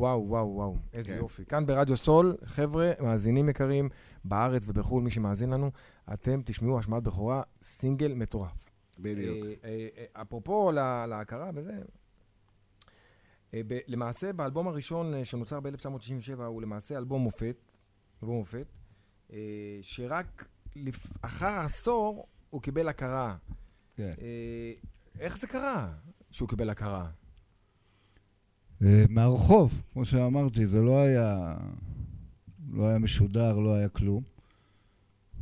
וואו, 0.00 0.24
וואו, 0.28 0.52
וואו, 0.54 0.76
איזה 0.92 1.08
כן. 1.08 1.16
יופי. 1.16 1.44
כאן 1.44 1.66
ברדיו 1.66 1.96
סול, 1.96 2.34
חבר'ה, 2.44 2.90
מאזינים 3.00 3.48
יקרים, 3.48 3.88
בארץ 4.24 4.62
ובחו"ל, 4.66 5.02
מי 5.02 5.10
שמאזין 5.10 5.50
לנו, 5.50 5.70
אתם 6.12 6.40
תשמעו 6.44 6.78
השמעת 6.78 7.02
בכורה, 7.02 7.42
סינגל 7.62 8.14
מטורף. 8.14 8.64
בדיוק. 8.98 9.36
אה, 9.46 9.52
אה, 9.64 9.88
אה, 10.16 10.22
אפרופו 10.22 10.72
לה- 10.72 11.06
להכרה 11.06 11.50
וזה, 11.54 11.72
אה, 13.54 13.60
ב- 13.66 13.78
למעשה 13.86 14.32
באלבום 14.32 14.68
הראשון 14.68 15.14
אה, 15.14 15.24
שנוצר 15.24 15.60
ב-1967 15.60 16.42
הוא 16.42 16.62
למעשה 16.62 16.98
אלבום 16.98 17.22
מופת, 17.22 17.56
אלבום 18.22 18.36
מופת, 18.36 18.66
אה, 19.32 19.38
שרק 19.82 20.44
לפ- 20.76 21.12
אחר 21.22 21.58
עשור 21.60 22.26
הוא 22.50 22.62
קיבל 22.62 22.88
הכרה. 22.88 23.36
כן. 23.96 24.14
אה, 24.20 24.72
איך 25.20 25.38
זה 25.38 25.46
קרה 25.46 25.92
שהוא 26.30 26.48
קיבל 26.48 26.70
הכרה? 26.70 27.10
אה, 28.82 29.04
מהרחוב, 29.08 29.82
כמו 29.92 30.04
שאמרתי, 30.04 30.66
זה 30.66 30.80
לא 30.80 30.98
היה, 31.00 31.56
לא 32.72 32.86
היה 32.88 32.98
משודר, 32.98 33.58
לא 33.58 33.74
היה 33.74 33.88
כלום. 33.88 34.22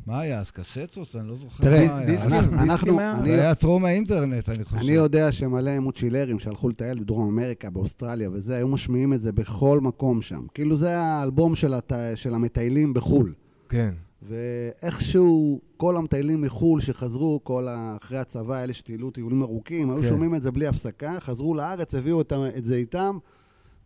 מה 0.07 0.21
היה 0.21 0.41
אז? 0.41 0.51
קסטות? 0.51 1.17
אני 1.21 1.29
לא 1.29 1.37
זוכר 1.37 1.65
תראה, 1.65 1.87
מה 1.87 1.97
היה. 1.99 2.07
דיסקים, 2.07 2.33
אנחנו- 2.35 2.67
דיסקים 2.73 2.99
היה? 2.99 3.19
אני- 3.19 3.29
זה 3.29 3.43
היה 3.43 3.55
טרום 3.55 3.85
האינטרנט, 3.85 4.49
אני 4.49 4.65
חושב. 4.65 4.77
אני 4.77 4.93
יודע 4.93 5.33
שמלא 5.33 5.79
מוצ'ילרים 5.79 6.39
שהלכו 6.39 6.69
לטייל 6.69 6.99
בדרום 6.99 7.29
אמריקה, 7.29 7.71
באוסטרליה 7.71 8.31
וזה, 8.33 8.57
היו 8.57 8.69
משמיעים 8.69 9.13
את 9.13 9.23
זה 9.23 9.33
בכל 9.33 9.81
מקום 9.83 10.23
שם. 10.23 10.47
כאילו 10.55 10.77
זה 10.77 10.99
האלבום 10.99 11.55
של, 11.55 11.75
הת... 11.75 11.93
של 12.15 12.35
המטיילים 12.35 12.95
בחו"ל. 12.95 13.33
כן. 13.69 13.95
ואיכשהו 14.23 15.61
כל 15.77 15.97
המטיילים 15.97 16.41
מחו"ל 16.43 16.81
שחזרו, 16.81 17.41
כל 17.43 17.69
ה... 17.69 17.97
אחרי 18.03 18.19
הצבא, 18.19 18.63
אלה 18.63 18.73
שטיילו 18.73 19.11
טיולים 19.11 19.43
ארוכים, 19.43 19.91
היו 19.91 20.03
כן. 20.03 20.09
שומעים 20.09 20.35
את 20.35 20.43
זה 20.43 20.51
בלי 20.51 20.67
הפסקה, 20.67 21.21
חזרו 21.21 21.55
לארץ, 21.55 21.95
הביאו 21.95 22.21
את 22.21 22.33
זה 22.65 22.77
איתם. 22.77 23.19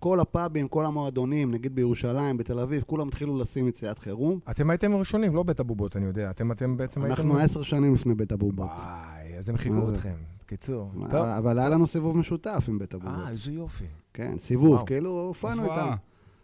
כל 0.01 0.21
הפאבים, 0.21 0.69
כל 0.69 0.87
המועדונים, 0.87 1.51
נגיד 1.51 1.75
בירושלים, 1.75 2.37
בתל 2.37 2.59
אביב, 2.59 2.83
כולם 2.87 3.09
התחילו 3.09 3.39
לשים 3.39 3.69
יציאת 3.69 3.99
חירום. 3.99 4.39
אתם 4.51 4.71
הייתם 4.71 4.93
הראשונים, 4.95 5.35
לא 5.35 5.43
בית 5.43 5.61
הבובות, 5.61 5.97
אני 5.97 6.07
יודע. 6.07 6.31
אתם, 6.31 6.53
אתם 6.53 6.77
בעצם 6.77 7.05
הייתם... 7.05 7.17
אנחנו 7.23 7.39
עשר 7.39 7.63
שנים 7.63 7.95
לפני 7.95 8.15
בית 8.15 8.33
הבובות. 8.33 8.69
וואי, 8.69 9.39
אז 9.39 9.49
הם 9.49 9.57
חיכו 9.57 9.87
זה? 9.87 9.93
אתכם. 9.95 10.15
קיצור. 10.47 10.93
אבל 11.39 11.59
היה 11.59 11.69
לנו 11.69 11.87
סיבוב 11.87 12.17
משותף 12.17 12.65
עם 12.69 12.79
בית 12.79 12.95
הבובות. 12.95 13.19
אה, 13.25 13.31
איזה 13.31 13.53
יופי. 13.53 13.85
כן, 14.15 14.35
סיבוב. 14.39 14.83
כאילו 14.87 15.11
הופענו. 15.11 15.63
איתם. 15.65 15.89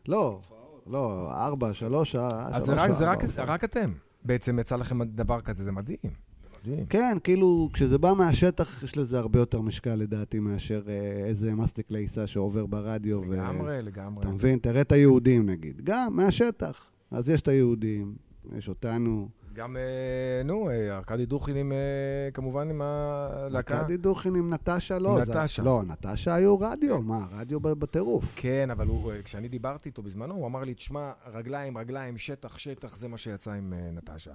לא, 0.09 0.41
לא, 0.87 1.31
ארבע, 1.33 1.73
שלוש, 1.74 2.16
אה, 2.16 2.27
אז 2.53 2.62
זה 2.65 2.74
שלוש, 2.77 2.91
זה 2.91 3.05
ארבע, 3.05 3.12
רק- 3.19 3.24
הופעה. 3.24 3.45
רק 3.45 3.65
אתם. 3.65 3.93
בעצם 4.24 4.59
יצא 4.59 4.77
לכם 4.77 5.05
דבר 5.05 5.41
כזה, 5.41 5.65
זה 5.65 5.73
מדהים. 5.73 6.26
מדהים. 6.66 6.86
כן, 6.86 7.18
כאילו, 7.24 7.68
כשזה 7.72 7.98
בא 7.98 8.12
מהשטח, 8.12 8.82
יש 8.82 8.97
לזה 8.97 9.18
הרבה 9.18 9.38
יותר 9.38 9.60
משקל 9.60 9.94
לדעתי 9.94 10.38
מאשר 10.38 10.82
אה, 10.88 10.94
איזה 11.26 11.55
מסטיק 11.55 11.90
לעיסה 11.90 12.26
שעובר 12.26 12.66
ברדיו. 12.66 13.20
ו- 13.28 13.32
לגמרי, 13.32 13.82
לגמרי. 13.82 14.20
אתה 14.20 14.30
מבין? 14.30 14.59
תראה 14.59 14.80
את 14.80 14.93
היהודים 14.93 15.51
נגיד. 15.51 15.80
גם 15.84 16.16
מהשטח. 16.16 16.90
אז 17.10 17.28
יש 17.28 17.40
את 17.43 17.48
היהודים, 17.48 18.14
יש 18.56 18.68
אותנו. 18.68 19.28
גם, 19.52 19.76
אה, 19.76 20.43
נו, 20.44 20.70
אה, 20.70 20.97
ארכדי 20.97 21.26
דוכין 21.26 21.56
עם, 21.56 21.72
אה, 21.72 22.30
כמובן 22.34 22.70
עם 22.70 22.82
הלהקה. 22.82 23.78
ארכדי 23.78 23.97
דוכין 23.97 24.34
עם 24.34 24.55
נטשה, 24.55 24.98
לא. 24.98 25.18
נטשה. 25.20 25.62
לא, 25.62 25.82
נטשה 25.86 26.34
היו 26.34 26.60
רדיו, 26.60 27.02
מה, 27.02 27.26
רדיו 27.30 27.60
בטירוף. 27.60 28.32
כן, 28.36 28.70
אבל 28.70 28.86
הוא, 28.86 29.12
אה, 29.12 29.22
כשאני 29.22 29.48
דיברתי 29.48 29.88
איתו 29.88 30.02
בזמנו, 30.02 30.34
הוא 30.34 30.47
אמר 30.47 30.64
לי, 30.64 30.74
תשמע, 30.74 31.12
רגליים, 31.32 31.78
רגליים, 31.78 32.18
שטח, 32.18 32.59
שטח, 32.59 32.97
זה 32.97 33.09
מה 33.09 33.18
שיצא 33.18 33.52
עם 33.52 33.72
אה, 33.72 33.90
נטשה. 33.90 34.34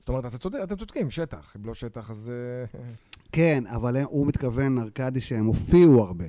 זאת 0.00 0.08
אומרת, 0.08 0.26
אתה 0.26 0.38
צודק, 0.38 0.58
אתם 0.62 0.76
צודקים, 0.76 1.10
שטח. 1.10 1.54
אם 1.56 1.66
לא 1.66 1.74
שטח, 1.74 2.10
אז... 2.10 2.32
אה, 2.74 2.78
כן, 3.32 3.64
אבל 3.66 3.96
הם- 3.96 4.06
הוא 4.08 4.26
מתכוון, 4.26 4.78
ארכדי, 4.78 5.20
שהם 5.20 5.46
הופיעו 5.46 6.02
הרבה. 6.02 6.24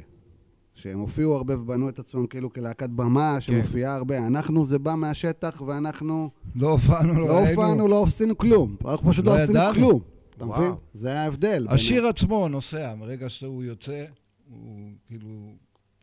שהם 0.76 1.00
הופיעו 1.00 1.36
הרבה 1.36 1.60
ובנו 1.62 1.90
את 1.90 2.00
עצמם 2.00 2.28
כאילו 2.28 2.54
כלהקת 2.54 2.90
במה 2.90 3.42
שמופיעה 3.42 3.96
הרבה. 3.96 4.18
אנחנו, 4.28 4.66
זה 4.66 4.80
בא 4.80 4.96
מהשטח 4.96 5.62
ואנחנו 5.66 6.30
לא 6.56 6.72
הופענו, 6.72 7.14
לא 7.14 7.28
לא. 7.28 7.48
הופענו, 7.50 7.88
לא 7.88 8.04
עשינו 8.04 8.38
כלום. 8.38 8.76
אנחנו 8.86 9.12
פשוט 9.12 9.26
לא 9.26 9.36
לא 9.36 9.40
עשינו. 9.42 9.60
כלום. 9.74 10.02
אתה 10.38 10.46
וואו. 10.46 10.60
מבין? 10.60 10.72
זה 10.94 11.20
ההבדל. 11.20 11.64
בין- 11.68 11.76
השיר 11.76 12.08
עצמו 12.08 12.48
נוסע, 12.48 12.96
מרגע 12.96 13.30
שהוא 13.30 13.64
יוצא, 13.64 14.06
הוא 14.50 14.78
כאילו 15.08 15.30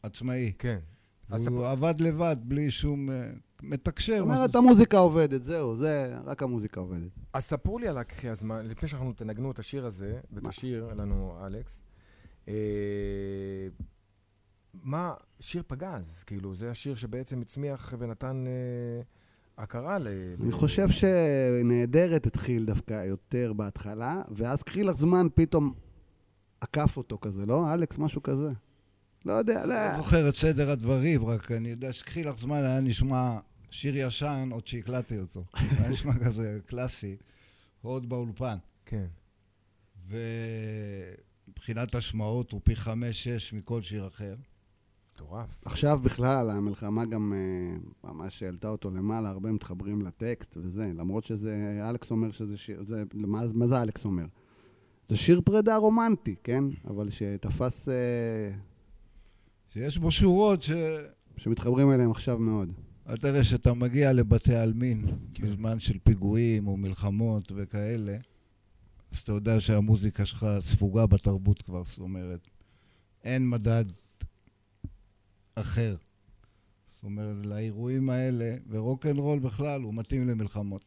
עצמאי. 0.03 0.53
כן. 0.59 0.79
אז 1.31 1.47
הוא 1.47 1.67
עבד 1.67 1.95
לבד, 1.99 2.37
בלי 2.43 2.71
שום... 2.71 3.09
מתקשר. 3.63 4.13
זאת 4.17 4.23
אומרת, 4.23 4.51
זה- 4.53 4.59
המוזיקה 4.59 4.99
עובדת, 4.99 5.45
זהו, 5.45 5.77
זה, 5.77 6.17
רק 6.25 6.43
המוזיקה 6.43 6.81
עובדת. 6.81 7.11
אז 7.33 7.45
ספרו 7.45 7.79
לי 7.79 7.89
על 7.89 7.99
הקחי 7.99 8.29
הזמן, 8.29 8.67
לפני 8.67 8.89
שאנחנו 8.89 9.13
תנגנו 9.13 9.51
את 9.51 9.59
השיר 9.59 9.87
הזה, 9.87 10.19
ותשאיר 10.33 10.93
לנו, 10.95 11.39
אלכס. 11.47 11.83
אה, 12.49 12.55
מה, 14.83 15.15
שיר 15.41 15.63
פגז, 15.67 16.25
כאילו, 16.25 16.55
זה 16.55 16.71
השיר 16.71 16.95
שבעצם 16.95 17.41
הצמיח 17.41 17.95
ונתן 17.99 18.45
אה, 18.47 19.03
הכרה 19.63 19.99
ל... 19.99 20.09
אני 20.41 20.49
ל- 20.49 20.53
חושב 20.53 20.87
שנהדרת 20.89 22.27
התחיל 22.27 22.65
דווקא 22.65 23.05
יותר 23.07 23.53
בהתחלה, 23.53 24.23
ואז 24.31 24.63
קחי 24.63 24.83
לך 24.83 24.97
זמן, 24.97 25.27
פתאום 25.35 25.75
עקף 26.61 26.97
אותו 26.97 27.19
כזה, 27.21 27.47
לא? 27.47 27.75
אלכס, 27.75 27.99
משהו 27.99 28.23
כזה. 28.23 28.51
לא 29.27 29.33
יודע, 29.33 29.67
לא. 29.67 29.75
לא 29.75 29.97
זוכר 29.97 30.29
את 30.29 30.35
סדר 30.37 30.71
הדברים, 30.71 31.27
רק 31.27 31.53
אני 31.53 31.69
יודע 31.69 31.93
שקחי 31.93 32.25
לך 32.25 32.39
זמן, 32.39 32.57
היה 32.57 32.81
נשמע 32.81 33.39
שיר 33.71 33.97
ישן, 33.97 34.49
עוד 34.53 34.67
שהקלטתי 34.67 35.19
אותו. 35.19 35.45
היה 35.79 35.89
נשמע 35.89 36.13
כזה 36.25 36.59
קלאסי, 36.67 37.17
עוד 37.83 38.09
באולפן. 38.09 38.57
כן. 38.87 39.07
ומבחינת 41.49 41.95
השמעות 41.95 42.51
הוא 42.51 42.61
פי 42.65 42.77
חמש-שש 42.77 43.53
מכל 43.53 43.83
שיר 43.83 44.07
אחר. 44.07 44.35
מטורף. 45.15 45.49
עכשיו 45.65 45.99
בכלל, 45.99 46.51
המלחמה 46.51 47.05
גם 47.05 47.33
אה, 47.37 48.11
ממש 48.11 48.43
העלתה 48.43 48.69
אותו 48.69 48.91
למעלה, 48.91 49.29
הרבה 49.29 49.53
מתחברים 49.53 50.03
לטקסט 50.03 50.57
וזה, 50.57 50.93
למרות 50.97 51.25
שזה, 51.25 51.81
אלכס 51.91 52.11
אומר 52.11 52.31
שזה 52.31 52.57
שיר, 52.57 52.85
זה, 52.85 53.03
מה, 53.15 53.43
מה 53.55 53.67
זה 53.67 53.83
אלכס 53.83 54.05
אומר? 54.05 54.25
זה 55.09 55.17
שיר 55.17 55.41
פרידה 55.45 55.77
רומנטי, 55.77 56.35
כן? 56.45 56.65
אבל 56.87 57.11
שתפס, 57.11 57.89
אה, 57.89 58.51
שיש 59.73 59.99
בו 59.99 60.11
שורות 60.11 60.63
ש... 60.63 60.71
שמתחברים 61.37 61.91
אליהם 61.91 62.11
עכשיו 62.11 62.39
מאוד. 62.39 62.73
אתה 63.09 63.17
תראה 63.17 63.45
שאתה 63.45 63.75
מגיע 63.75 64.13
לבתי 64.13 64.57
עלמין 64.57 65.07
בזמן 65.41 65.81
של 65.81 65.99
פיגועים 65.99 66.67
או 66.69 66.77
מלחמות 66.77 67.53
וכאלה, 67.57 68.17
אז 69.13 69.19
אתה 69.19 69.33
יודע 69.33 69.61
שהמוזיקה 69.61 70.27
שלך 70.27 70.47
ספוגה 70.61 71.07
בתרבות 71.07 71.63
כבר, 71.63 71.85
זאת 71.85 71.99
אומרת, 71.99 72.49
אין 73.25 73.49
מדד 73.49 73.85
אחר. 75.55 75.97
זאת 76.95 77.05
אומרת, 77.05 77.47
לאירועים 77.47 78.11
האלה, 78.11 78.57
ורוקנרול 78.69 79.39
בכלל, 79.39 79.83
הוא 79.83 79.95
מתאים 79.95 80.29
למלחמות. 80.29 80.85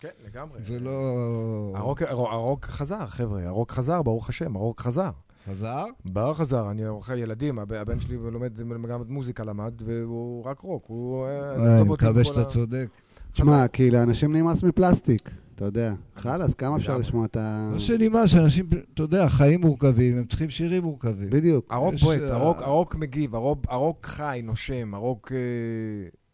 כן, 0.00 0.08
לגמרי. 0.24 0.62
זה 0.62 0.80
לא... 0.80 1.72
הרוק, 1.76 2.02
הרוק 2.02 2.64
חזר, 2.64 3.06
חבר'ה, 3.06 3.46
הרוק 3.46 3.72
חזר, 3.72 4.02
ברוך 4.02 4.28
השם, 4.28 4.56
הרוק 4.56 4.80
חזר. 4.80 5.10
חזר? 5.46 5.84
בר 6.04 6.34
חזר, 6.34 6.70
אני 6.70 6.84
עורכי 6.84 7.16
ילדים, 7.16 7.58
הב- 7.58 7.72
הבן 7.72 8.00
שלי 8.00 8.16
לומד 8.16 8.58
גם 8.88 9.02
מוזיקה 9.08 9.44
למד, 9.44 9.72
והוא 9.84 10.44
רק 10.44 10.60
רוק, 10.60 10.84
הוא... 10.86 11.24
אה, 11.26 11.30
אה, 11.56 11.80
אני 11.80 11.88
מקווה 11.88 12.24
שאתה 12.24 12.44
צודק. 12.44 12.86
תשמע, 13.32 13.68
כי 13.68 13.90
לאנשים 13.90 14.36
נמאס 14.36 14.62
מפלסטיק, 14.62 15.30
אתה 15.54 15.64
יודע. 15.64 15.94
חלאס, 16.16 16.54
כמה 16.54 16.76
אפשר. 16.76 16.98
לשמוע 16.98 17.24
את 17.24 17.36
ה... 17.36 17.70
לא 17.72 17.78
שנמאס, 17.78 18.34
אנשים, 18.34 18.66
אתה 18.94 19.02
יודע, 19.02 19.28
חיים 19.28 19.60
מורכבים, 19.60 20.18
הם 20.18 20.24
צריכים 20.24 20.50
שירים 20.50 20.82
מורכבים. 20.82 21.30
בדיוק. 21.30 21.66
הרוק 21.70 21.94
יש, 21.94 22.02
בועט, 22.02 22.20
אה, 22.22 22.36
הרוק, 22.64 22.94
מגיב, 22.94 23.34
הרוק, 23.34 24.06
חי, 24.06 24.40
נושם, 24.44 24.94
הרוק 24.94 25.32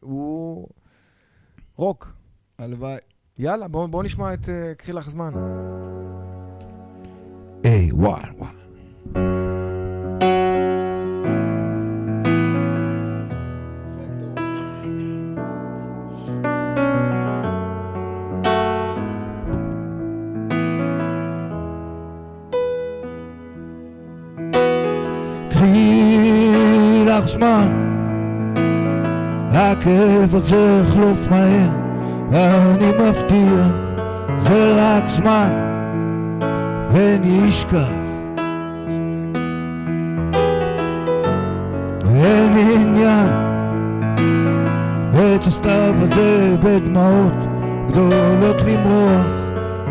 הוא 0.01 0.69
רוק. 1.77 2.12
הלוואי. 2.59 2.97
יאללה, 3.39 3.69
בואו 3.69 3.89
בוא 3.89 4.03
נשמע 4.03 4.35
את 4.35 4.49
קחי 4.77 4.93
לך 4.93 5.11
זמן. 5.11 5.32
היי, 7.65 7.93
וואן, 7.93 8.23
וואן. 8.39 8.60
זמן, 27.40 27.72
הכאב 29.52 30.34
הזה 30.34 30.82
יחלוף 30.82 31.18
מהר, 31.30 31.70
אני 32.32 32.86
מבטיח, 32.86 33.68
זה 34.38 34.74
רק 34.76 35.08
זמן, 35.08 35.50
ונשכח. 36.92 37.90
אין 42.14 42.52
עניין, 42.74 43.30
את 45.14 45.46
הסתיו 45.46 45.94
הזה 45.96 46.56
בדמעות 46.62 47.34
גדולות 47.90 48.56
למרוח, 48.66 49.26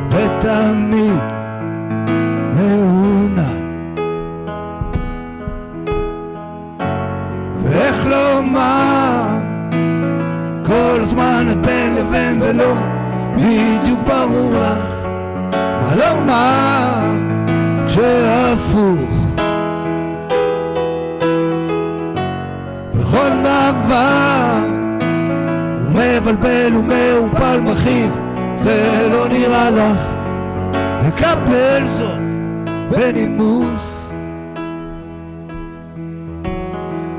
ותמיד 0.09 1.19
מעונן. 2.55 3.18
ומעורפל 27.49 27.59
מכאיב 27.59 28.19
זה 28.53 29.07
לא 29.11 29.27
נראה 29.27 29.71
לך? 29.71 30.19
לקבל 31.07 31.83
זאת 31.97 32.19
בנימוס. 32.91 33.81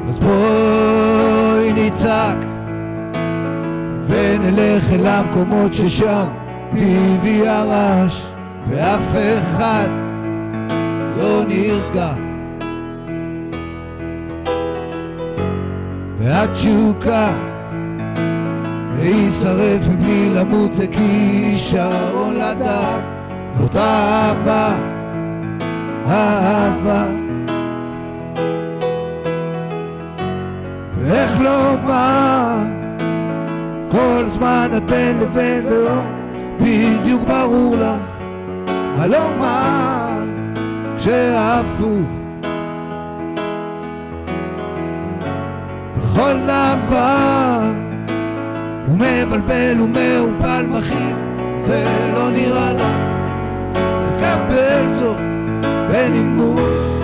אז 0.09 0.21
בואי 0.21 1.73
נצעק 1.73 2.39
ונלך 4.07 4.93
אל 4.93 5.07
המקומות 5.07 5.75
ששם 5.75 6.25
טבעי 6.71 7.49
הרעש 7.49 8.23
ואף 8.67 9.15
אחד 9.39 9.89
לא 11.19 11.43
נרגע. 11.49 12.13
והתשוקה 16.19 17.50
להישרף 19.01 19.89
מבלי 19.89 20.31
למות 20.31 20.75
זה 20.75 20.87
כישרון 20.87 22.35
לדעת. 22.35 23.05
זאת 23.53 23.77
אהבה, 23.77 24.77
אהבה. 26.07 27.07
ואיך 30.91 31.41
לומר 31.41 32.57
כל 33.91 34.25
זמן 34.35 34.71
את 34.77 34.85
בין 34.85 35.19
לבין 35.21 35.67
ולא 35.67 36.03
בדיוק 36.61 37.23
ברור 37.23 37.77
לך. 37.77 38.21
מה 38.97 39.07
לומר 39.07 40.25
כשהפוך. 40.97 42.11
וכל 45.95 46.33
דבר 46.47 47.90
הוא 48.91 48.99
מבלבל 48.99 49.81
ומעורפל 49.81 50.67
מכאיב 50.67 51.17
זה 51.57 51.85
לא 52.15 52.31
נראה 52.31 52.73
לך. 52.73 53.21
לקבל 54.17 54.95
זאת 55.01 55.17
בנימוס 55.93 57.00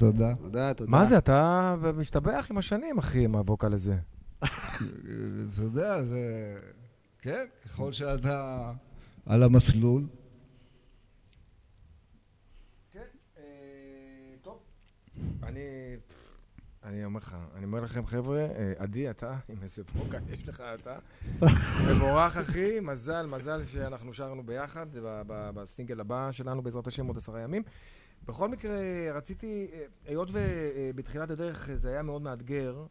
תודה 0.00 0.34
תודה. 0.34 0.74
תודה. 0.74 0.90
מה 0.90 1.04
זה, 1.04 1.18
אתה 1.18 1.74
משתבח 1.96 2.46
עם 2.50 2.58
השנים, 2.58 2.98
אחי, 2.98 3.24
עם 3.24 3.36
הווקל 3.36 3.72
הזה. 3.72 3.96
אתה 4.44 4.48
יודע, 5.62 6.02
זה... 6.02 6.56
כן, 7.18 7.46
ככל 7.64 7.92
שאתה 7.92 8.72
על 9.26 9.42
המסלול. 9.42 10.06
אני... 15.42 15.96
אני 16.84 17.04
אומר 17.04 17.18
לך, 17.18 17.36
אני 17.54 17.64
אומר 17.64 17.80
לכם, 17.80 18.06
חבר'ה, 18.06 18.38
אה, 18.38 18.72
עדי, 18.78 19.10
אתה, 19.10 19.36
עם 19.48 19.62
איזה 19.62 19.82
ווקל 19.94 20.18
יש 20.30 20.48
לך 20.48 20.62
אתה. 20.74 20.98
מבורך, 21.90 22.36
אחי, 22.36 22.80
מזל, 22.80 23.26
מזל 23.26 23.64
שאנחנו 23.64 24.14
שרנו 24.14 24.42
ביחד 24.42 24.86
בסינגל 25.26 26.00
הבא 26.00 26.32
שלנו, 26.32 26.62
בעזרת 26.62 26.86
השם, 26.86 27.06
עוד 27.06 27.16
עשרה 27.16 27.40
ימים. 27.40 27.62
בכל 28.30 28.48
מקרה, 28.48 28.78
רציתי, 29.14 29.66
אה, 29.72 29.84
היות 30.06 30.28
ובתחילת 30.32 31.30
הדרך 31.30 31.70
זה 31.74 31.88
היה 31.88 32.02
מאוד 32.02 32.22
מאתגר 32.22 32.84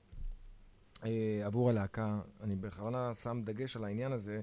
אה, 1.03 1.41
עבור 1.45 1.69
הלהקה, 1.69 2.19
אני 2.41 2.55
בכוונה 2.55 3.13
שם 3.13 3.41
דגש 3.43 3.75
על 3.75 3.83
העניין 3.83 4.11
הזה, 4.11 4.41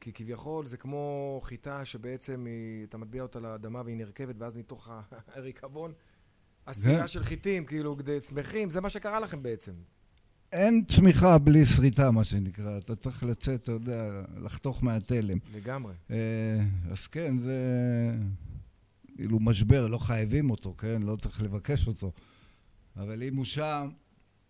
כי 0.00 0.12
כביכול 0.12 0.66
זה 0.66 0.76
כמו 0.76 1.40
חיטה 1.44 1.84
שבעצם 1.84 2.44
היא, 2.46 2.86
אתה 2.86 2.98
מטביע 2.98 3.22
אותה 3.22 3.40
לאדמה 3.40 3.82
והיא 3.84 3.96
נרקבת, 3.96 4.34
ואז 4.38 4.56
מתוך 4.56 4.88
הריקבון 5.34 5.92
עשייה. 6.66 7.08
של 7.08 7.22
חיטים, 7.22 7.64
כאילו, 7.64 7.96
כדי 7.96 8.20
צמחים, 8.20 8.70
זה 8.70 8.80
מה 8.80 8.90
שקרה 8.90 9.20
לכם 9.20 9.42
בעצם. 9.42 9.72
אין 10.52 10.84
צמיחה 10.84 11.38
בלי 11.38 11.66
שריטה, 11.66 12.10
מה 12.10 12.24
שנקרא. 12.24 12.78
אתה 12.78 12.96
צריך 12.96 13.24
לצאת, 13.24 13.62
אתה 13.62 13.72
יודע, 13.72 14.22
לחתוך 14.44 14.84
מהתלם. 14.84 15.38
לגמרי. 15.52 15.94
אה, 16.10 16.16
אז 16.90 17.06
כן, 17.06 17.38
זה... 17.38 17.54
כאילו 19.18 19.40
משבר, 19.40 19.86
לא 19.86 19.98
חייבים 19.98 20.50
אותו, 20.50 20.74
כן? 20.78 21.02
לא 21.02 21.16
צריך 21.16 21.42
לבקש 21.42 21.86
אותו. 21.86 22.12
אבל 22.96 23.22
אם 23.22 23.36
הוא 23.36 23.44
שם, 23.44 23.88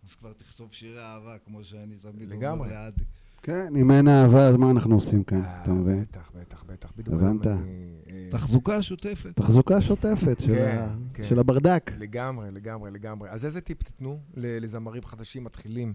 אז 0.05 0.15
כבר 0.15 0.33
תכתוב 0.33 0.69
שירי 0.73 0.99
אהבה, 0.99 1.37
כמו 1.45 1.63
שאני 1.63 1.95
תמיד 1.95 2.31
אומר. 2.43 2.67
לאדי. 2.67 3.03
כן, 3.43 3.75
אם 3.75 3.91
אין 3.91 4.07
אהבה, 4.07 4.47
אז 4.47 4.55
מה 4.55 4.71
אנחנו 4.71 4.95
עושים 4.95 5.23
כאן? 5.23 5.41
אה, 5.41 5.61
אתה 5.63 5.73
מבין? 5.73 6.01
בטח, 6.01 6.31
בטח, 6.39 6.63
בטח. 6.67 6.91
בדיוק 6.97 7.15
הבנת? 7.15 7.47
אה, 7.47 7.57
תחזוקה 8.31 8.81
שוטפת. 8.81 9.35
תחזוקה 9.35 9.81
שוטפת 9.81 10.39
של 10.39 10.47
כן, 10.55 10.87
כן. 11.13 11.23
של 11.23 11.39
הברדק. 11.39 11.91
לגמרי, 11.97 12.51
לגמרי, 12.51 12.91
לגמרי. 12.91 13.29
אז 13.29 13.45
איזה 13.45 13.61
טיפ 13.61 13.83
תיתנו 13.83 14.19
ל- 14.35 14.63
לזמרים 14.63 15.03
חדשים 15.05 15.43
מתחילים? 15.43 15.93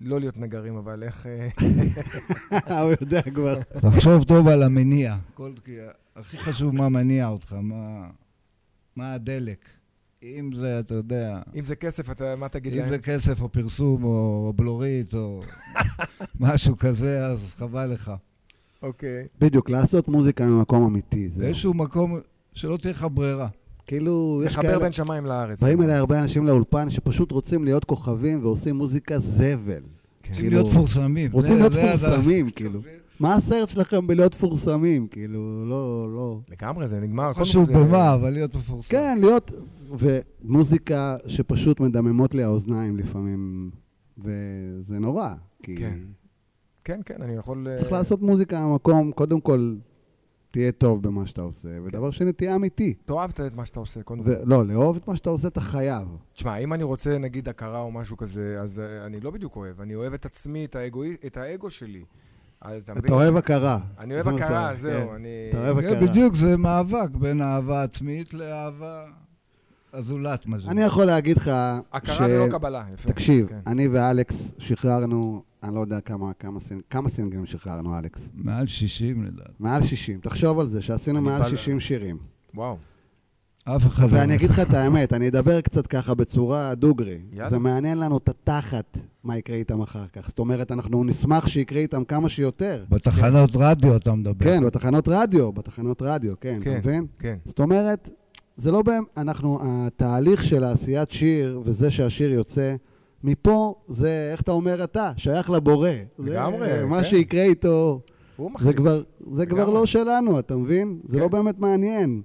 לא 0.00 0.20
להיות 0.20 0.36
נגרים, 0.36 0.76
אבל 0.76 1.02
איך... 1.02 1.26
אה, 1.26 2.80
הוא 2.82 2.90
יודע 3.00 3.22
כבר. 3.22 3.58
לחשוב 3.84 4.24
טוב 4.24 4.48
על 4.48 4.62
המניע. 4.62 5.16
הכי 6.18 6.38
חשוב 6.38 6.74
מה 6.74 6.88
מניע 6.88 7.28
אותך, 7.28 7.52
מה, 7.52 8.08
מה 8.96 9.12
הדלק. 9.12 9.68
אם 10.22 10.50
זה, 10.54 10.80
אתה 10.80 10.94
יודע, 10.94 11.40
אם 11.58 11.64
זה 11.64 11.76
כסף, 11.76 12.10
אתה, 12.10 12.36
מה 12.36 12.48
תגיד 12.48 12.72
אם 12.72 12.78
להם? 12.78 12.88
זה 12.88 12.98
כסף 12.98 13.40
או 13.40 13.48
פרסום 13.48 14.04
או 14.04 14.52
בלורית 14.56 15.14
או 15.14 15.42
משהו 16.40 16.76
כזה, 16.76 17.26
אז 17.26 17.54
חבל 17.56 17.86
לך. 17.86 18.12
אוקיי. 18.82 19.26
בדיוק, 19.40 19.70
לעשות 19.70 20.08
מוזיקה 20.08 20.46
ממקום 20.46 20.84
אמיתי. 20.84 21.28
זה 21.28 21.42
באיזשהו 21.42 21.74
מקום 21.74 22.20
שלא 22.54 22.76
תהיה 22.76 22.92
לך 22.92 23.06
ברירה. 23.12 23.48
כאילו, 23.86 24.42
יש 24.46 24.52
לחבר 24.52 24.62
כאלה... 24.62 24.78
בין 24.78 24.92
שמיים 24.92 25.26
לארץ. 25.26 25.62
באים 25.62 25.82
אליי 25.82 25.94
הרבה 25.94 26.20
אנשים 26.20 26.46
לאולפן 26.46 26.90
שפשוט 26.90 27.32
רוצים 27.32 27.64
להיות 27.64 27.84
כוכבים 27.84 28.44
ועושים 28.44 28.76
מוזיקה 28.76 29.18
זבל. 29.18 29.82
רוצים 30.28 30.50
להיות 30.50 30.66
מפורסמים. 30.66 31.32
רוצים 31.32 31.56
להיות 31.56 31.72
מפורסמים, 31.72 32.50
כאילו. 32.50 32.80
מה 33.20 33.34
הסרט 33.34 33.68
שלכם 33.68 34.06
בלהיות 34.06 34.34
מפורסמים? 34.34 35.06
כאילו, 35.08 35.66
לא, 35.68 36.08
לא. 36.14 36.40
לגמרי, 36.48 36.88
זה 36.88 37.00
נגמר. 37.00 37.32
חשוב 37.32 37.72
במה, 37.72 38.14
אבל 38.14 38.30
להיות 38.30 38.54
מפורסם. 38.54 38.90
כן, 38.90 39.18
להיות... 39.20 39.50
ומוזיקה 39.98 41.16
שפשוט 41.26 41.80
מדממות 41.80 42.34
לי 42.34 42.42
האוזניים 42.42 42.96
לפעמים, 42.96 43.70
וזה 44.18 44.98
נורא. 44.98 45.34
כי 45.62 45.76
כן. 45.76 45.98
כן, 46.84 47.00
כן, 47.06 47.22
אני 47.22 47.34
יכול... 47.36 47.68
אה, 47.68 47.76
צריך 47.76 47.92
לעשות 47.92 48.22
מוזיקה 48.22 48.60
במקום, 48.66 49.12
קודם 49.12 49.40
כל, 49.40 49.74
תהיה 50.50 50.72
טוב 50.72 51.02
במה 51.02 51.26
שאתה 51.26 51.42
עושה, 51.42 51.68
ודבר 51.84 52.10
שני, 52.10 52.32
תהיה 52.32 52.54
אמיתי. 52.54 52.94
תאהב 53.04 53.30
את 53.46 53.54
מה 53.54 53.66
שאתה 53.66 53.80
עושה, 53.80 54.02
קודם 54.02 54.22
כל. 54.24 54.30
ולא, 54.30 54.66
לאהוב 54.66 54.96
את 54.96 55.08
מה 55.08 55.16
שאתה 55.16 55.30
עושה, 55.30 55.48
אתה 55.48 55.60
חייב. 55.60 56.08
תשמע, 56.34 56.56
אם 56.56 56.72
אני 56.72 56.82
רוצה 56.82 57.18
נגיד 57.18 57.48
הכרה 57.48 57.80
או 57.80 57.90
משהו 57.90 58.16
כזה, 58.16 58.58
אז 58.62 58.80
אה, 58.80 59.06
אני 59.06 59.20
לא 59.20 59.30
בדיוק 59.30 59.56
אוהב. 59.56 59.80
אני 59.80 59.94
אוהב 59.94 60.12
את 60.14 60.26
עצמי, 60.26 60.64
את 60.64 60.76
האגואי- 60.76 61.26
את 61.26 61.36
האגו 61.36 61.70
שלי. 61.70 62.04
אז 62.60 62.82
אתה 62.82 62.92
מבין? 62.92 63.04
אתה 63.04 63.12
אוהב 63.12 63.36
הכרה. 63.36 63.78
אני 63.98 64.14
אוהב 64.14 64.28
הכרה, 64.28 64.74
זהו, 64.74 65.08
כן. 65.08 65.14
אני... 65.14 65.28
אתה 65.50 65.58
אוהב 65.58 65.80
כן, 65.80 65.86
הכרה. 65.96 66.08
בדיוק, 66.08 66.34
זה 66.34 66.56
מאבק 66.56 67.10
בין 67.10 67.42
אהבה 67.42 67.82
עצמית 67.82 68.34
לאהבה 68.34 69.04
הזולת, 69.92 70.46
מה 70.46 70.58
זה. 70.58 70.68
אני 70.68 70.82
יכול 70.82 71.04
להגיד 71.04 71.36
לך... 71.36 71.50
הכרה 71.92 72.26
ולא 72.26 72.48
קבלה, 72.50 72.84
יפה. 72.94 73.08
תקשיב, 73.08 73.48
כן. 73.48 73.58
אני 73.66 73.88
ואלכס 73.88 74.54
שחררנו, 74.58 75.42
אני 75.62 75.74
לא 75.74 75.80
יודע 75.80 76.00
כמה, 76.00 76.32
כמה, 76.38 76.60
סינג... 76.60 76.82
כמה 76.90 77.08
סינגלים 77.08 77.46
שחררנו, 77.46 77.98
אלכס. 77.98 78.28
מעל 78.34 78.66
60 78.66 79.24
לדעתי. 79.24 79.50
מעל 79.60 79.82
60. 79.82 80.20
תחשוב 80.20 80.60
על 80.60 80.66
זה, 80.66 80.82
שעשינו 80.82 81.20
מעל 81.22 81.42
בא- 81.42 81.48
60 81.48 81.80
שירים. 81.80 82.18
וואו. 82.54 82.76
אף 83.76 83.86
אחד 83.86 84.10
לא... 84.12 84.16
ואני 84.16 84.34
אגיד 84.34 84.50
לך 84.50 84.58
את 84.58 84.74
האמת, 84.74 85.12
אני 85.12 85.28
אדבר 85.28 85.60
קצת 85.60 85.86
ככה 85.86 86.14
בצורה 86.14 86.74
דוגרי. 86.74 87.18
יאללה. 87.32 87.50
זה 87.50 87.58
מעניין 87.58 87.98
לנו 87.98 88.16
את 88.16 88.28
התחת, 88.28 88.98
מה 89.24 89.38
יקרה 89.38 89.56
איתם 89.56 89.80
אחר 89.80 90.04
כך. 90.12 90.28
זאת 90.28 90.38
אומרת, 90.38 90.72
אנחנו 90.72 91.04
נשמח 91.04 91.46
שיקרה 91.48 91.80
איתם 91.80 92.04
כמה 92.04 92.28
שיותר. 92.28 92.84
בתחנות 92.88 93.50
רדיו 93.54 93.96
אתה 93.96 94.14
מדבר. 94.14 94.44
כן, 94.44 94.64
בתחנות 94.64 95.08
רדיו, 95.08 95.52
בתחנות 95.52 96.02
רדיו, 96.02 96.32
כן, 96.40 96.60
כן, 96.62 96.70
אתה 96.70 96.78
מבין? 96.78 97.06
כן. 97.18 97.36
זאת 97.44 97.58
אומרת, 97.58 98.10
זה 98.56 98.72
לא 98.72 98.82
באמת, 98.82 99.04
אנחנו, 99.16 99.58
התהליך 99.62 100.44
של 100.44 100.64
עשיית 100.64 101.10
שיר, 101.10 101.60
וזה 101.64 101.90
שהשיר 101.90 102.32
יוצא, 102.32 102.74
מפה 103.24 103.74
זה, 103.88 104.28
איך 104.32 104.40
אתה 104.40 104.52
אומר 104.52 104.84
אתה, 104.84 105.12
שייך 105.16 105.50
לבורא. 105.50 105.90
זה 106.18 106.32
לגמרי, 106.32 106.84
מה 106.84 107.02
כן. 107.02 107.08
שיקרה 107.08 107.42
איתו, 107.42 108.00
הוא 108.36 108.50
זה. 108.58 108.72
כבר, 108.72 109.02
זה 109.30 109.46
כבר. 109.46 109.70
לא 109.70 109.86
שלנו, 109.86 110.38
אתה 110.38 110.56
מבין? 110.56 110.98
זה 111.04 111.16
כן. 111.16 111.22
לא 111.22 111.28
באמת 111.28 111.58
מעניין. 111.58 112.22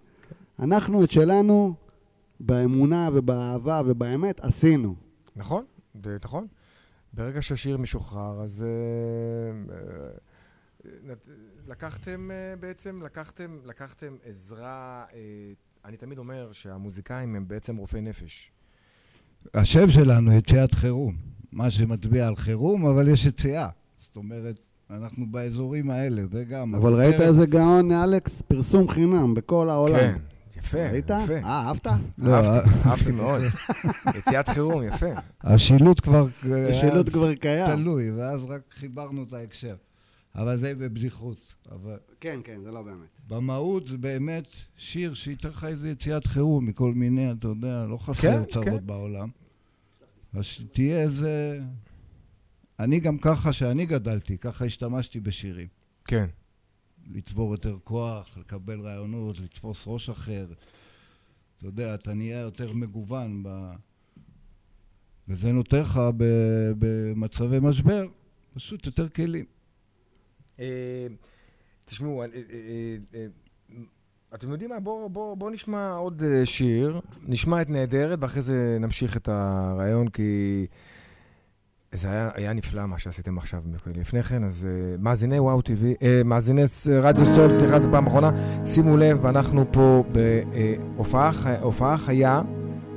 אנחנו 0.63 1.03
את 1.03 1.11
שלנו, 1.11 1.73
באמונה 2.39 3.09
ובאהבה 3.13 3.81
ובאמת, 3.85 4.39
עשינו. 4.39 4.95
נכון, 5.35 5.65
זה 6.03 6.17
נכון. 6.23 6.47
ברגע 7.13 7.41
שהשיר 7.41 7.77
משוחרר, 7.77 8.41
אז 8.43 8.63
אה, 8.63 9.73
נת- 11.03 11.29
לקחתם 11.67 12.29
אה, 12.31 12.55
בעצם, 12.59 13.01
לקחתם, 13.05 13.57
לקחתם 13.65 14.15
עזרה, 14.25 15.05
אה, 15.13 15.19
אני 15.85 15.97
תמיד 15.97 16.17
אומר 16.17 16.49
שהמוזיקאים 16.51 17.35
הם 17.35 17.47
בעצם 17.47 17.77
רופאי 17.77 18.01
נפש. 18.01 18.51
השם 19.53 19.89
שלנו 19.89 20.31
יציאת 20.33 20.73
חירום. 20.73 21.15
מה 21.51 21.71
שמצביע 21.71 22.27
על 22.27 22.35
חירום, 22.35 22.85
אבל 22.85 23.07
יש 23.07 23.25
יציאה. 23.25 23.67
זאת 23.97 24.15
אומרת, 24.15 24.59
אנחנו 24.89 25.25
באזורים 25.31 25.89
האלה, 25.89 26.21
זה 26.31 26.43
גם... 26.43 26.75
אבל 26.75 26.93
ראית 26.93 27.21
איזה 27.21 27.45
גאון, 27.45 27.91
אלכס? 27.91 28.41
פרסום 28.41 28.87
חינם 28.89 29.33
בכל 29.33 29.69
העולם. 29.69 29.95
כן, 29.95 30.19
יפה, 30.57 30.89
ראית? 30.91 31.05
יפה. 31.05 31.33
אה, 31.33 31.67
אהבת? 31.67 31.87
לא, 32.17 32.35
אהבתי, 32.35 32.69
אה. 32.69 32.91
אהבתי 32.91 33.11
מאוד. 33.11 33.41
יציאת 34.17 34.49
חירום, 34.49 34.83
יפה. 34.83 35.05
השילוט 35.41 35.99
כבר... 35.99 36.27
השילוט 36.69 37.09
כבר 37.09 37.35
קיים. 37.35 37.75
תלוי, 37.75 38.11
ואז 38.11 38.43
רק 38.43 38.61
חיברנו 38.71 39.23
את 39.23 39.33
ההקשר. 39.33 39.75
אבל 40.35 40.59
זה 40.59 40.75
בבדיחות. 40.75 41.53
אבל 41.71 41.97
כן, 42.19 42.39
כן, 42.43 42.61
זה 42.63 42.71
לא 42.71 42.81
באמת. 42.81 43.07
במהות 43.27 43.87
זה 43.87 43.97
באמת 43.97 44.47
שיר 44.77 45.13
שייתן 45.13 45.49
לך 45.49 45.63
איזה 45.63 45.89
יציאת 45.89 46.27
חירום 46.27 46.65
מכל 46.65 46.93
מיני, 46.93 47.31
אתה 47.31 47.47
יודע, 47.47 47.85
לא 47.89 47.97
חסר 47.97 48.21
כן, 48.21 48.45
צרות 48.51 48.65
כן. 48.65 48.85
בעולם. 48.85 49.29
אז 50.33 50.45
שתהיה 50.45 51.01
איזה... 51.01 51.59
אני 52.79 52.99
גם 52.99 53.17
ככה, 53.17 53.53
שאני 53.53 53.85
גדלתי, 53.85 54.37
ככה 54.37 54.65
השתמשתי 54.65 55.19
בשירים. 55.19 55.67
כן. 56.05 56.25
לצבור 57.11 57.51
יותר 57.51 57.77
כוח, 57.83 58.37
לקבל 58.37 58.79
רעיונות, 58.79 59.39
לתפוס 59.39 59.83
ראש 59.87 60.09
אחר. 60.09 60.45
אתה 61.57 61.65
יודע, 61.65 61.93
אתה 61.95 62.13
נהיה 62.13 62.39
יותר 62.39 62.73
מגוון 62.73 63.43
ב... 63.43 63.71
וזה 65.27 65.51
נותן 65.51 65.81
לך 65.81 65.99
ב- 66.17 66.71
במצבי 66.79 67.57
משבר 67.61 68.07
פשוט 68.53 68.85
יותר 68.85 69.09
כלים. 69.09 69.45
אה, 70.59 71.07
תשמעו, 71.85 72.21
אה, 72.21 72.27
אה, 73.13 73.25
אתם 74.33 74.51
יודעים 74.51 74.69
מה? 74.69 74.79
בואו 74.79 75.09
בוא, 75.09 75.35
בוא 75.35 75.51
נשמע 75.51 75.91
עוד 75.91 76.23
שיר, 76.45 76.99
נשמע 77.21 77.61
את 77.61 77.69
נהדרת, 77.69 78.19
ואחרי 78.21 78.41
זה 78.41 78.77
נמשיך 78.79 79.17
את 79.17 79.27
הרעיון, 79.27 80.09
כי 80.09 80.67
זה 81.93 82.07
היה, 82.11 82.29
היה 82.35 82.53
נפלא 82.53 82.85
מה 82.85 82.99
שעשיתם 82.99 83.37
עכשיו 83.37 83.61
לפני 83.95 84.23
כן, 84.23 84.43
אז 84.43 84.67
אה, 84.69 84.95
מאזיני 84.99 85.39
וואו 85.39 85.61
טבעי, 85.61 85.93
אה, 86.01 86.21
מאזיני 86.25 86.61
רדיו 87.01 87.25
סול, 87.25 87.51
סליחה, 87.51 87.79
זו 87.79 87.87
פעם 87.91 88.07
אחרונה, 88.07 88.31
שימו 88.65 88.97
לב, 88.97 89.25
אנחנו 89.25 89.65
פה 89.71 90.03
בהופעה 90.11 91.31
חי- 91.31 91.55
הופעה 91.61 91.97
חיה 91.97 92.41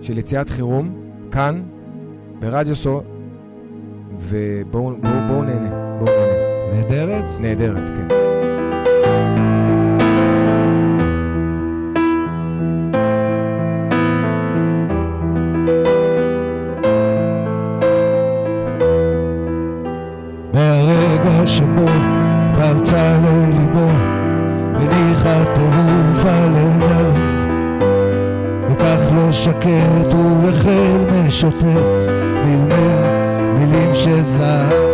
של 0.01 0.19
יציאת 0.19 0.51
חירום, 0.51 0.95
כאן, 1.31 1.63
ברדיו 2.41 2.77
סול, 2.77 3.01
ובואו 4.19 4.91
בוא, 5.03 5.11
בוא 5.29 5.45
נהנה, 5.45 5.71
בואו 5.99 6.11
נהנה. 6.11 6.47
נהדרת? 6.73 7.25
נהדרת, 7.41 7.89
כן. 7.97 8.26
שקט 29.67 30.15
החל 30.49 31.27
משוטט, 31.27 31.65
מלמל 32.45 32.99
מילים. 33.59 33.95
או, 33.95 34.86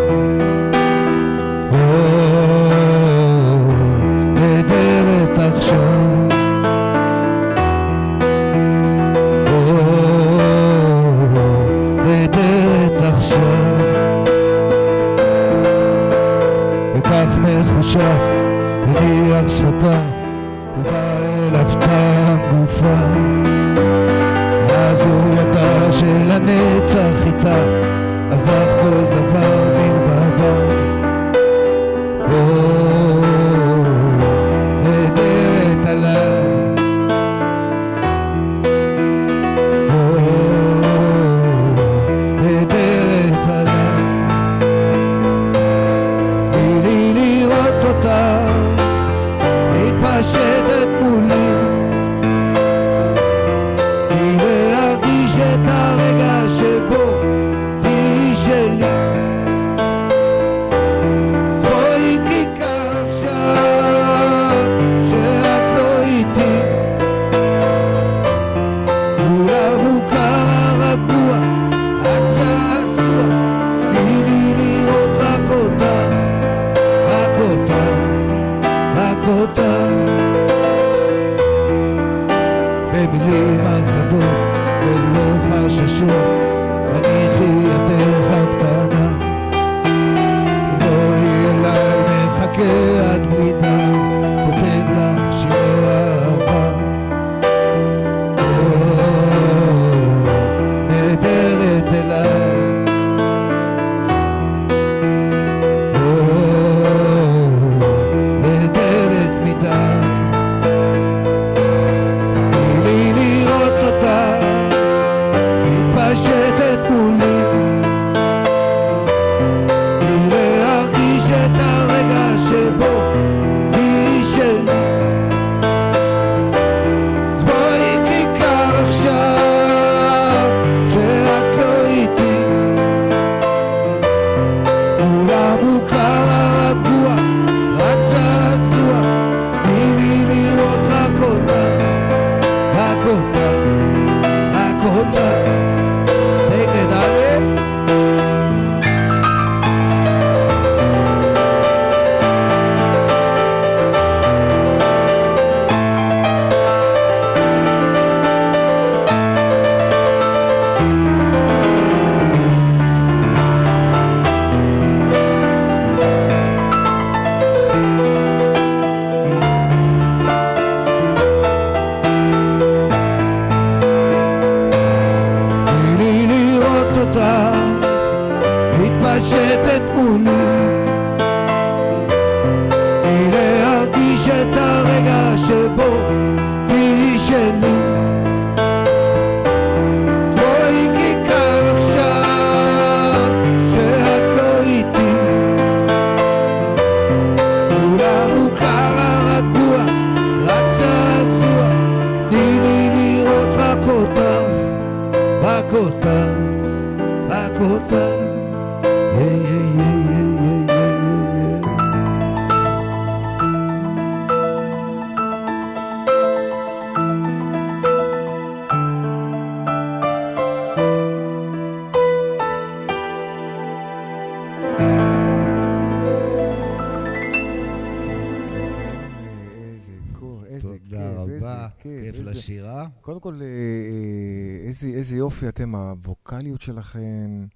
יופי 235.42 235.48
אתם, 235.48 235.74
הווקאליות 235.74 236.60
שלכם, 236.60 237.46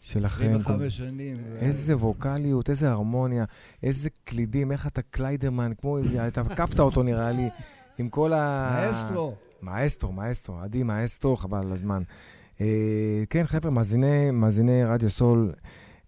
שלכם. 0.00 0.52
25 0.54 0.96
שנים. 0.96 1.36
זה- 1.36 1.58
איזה 1.60 1.96
ווקאליות, 1.96 2.70
איזה 2.70 2.90
הרמוניה, 2.90 3.44
איזה 3.82 4.08
קלידים, 4.24 4.72
איך 4.72 4.86
אתה 4.86 5.02
קליידרמן, 5.02 5.72
כמו, 5.80 5.98
איזה- 5.98 6.28
אתה 6.28 6.40
עקפת 6.40 6.80
אותו 6.80 7.02
נראה 7.02 7.32
לי, 7.32 7.48
עם 7.98 8.08
כל 8.08 8.32
ה... 8.32 8.70
מאסטרו. 8.86 9.34
מאסטרו, 9.62 10.12
מאסטרו, 10.12 10.58
עדי 10.60 10.82
מאסטרו, 10.82 11.36
חבל 11.36 11.58
על 11.58 11.72
הזמן. 11.72 12.02
אה, 12.60 12.66
כן, 13.30 13.46
חבר'ה, 13.46 13.70
מאזיני, 13.70 14.30
מאזיני 14.30 14.84
רדיו 14.84 15.10
סול, 15.10 15.52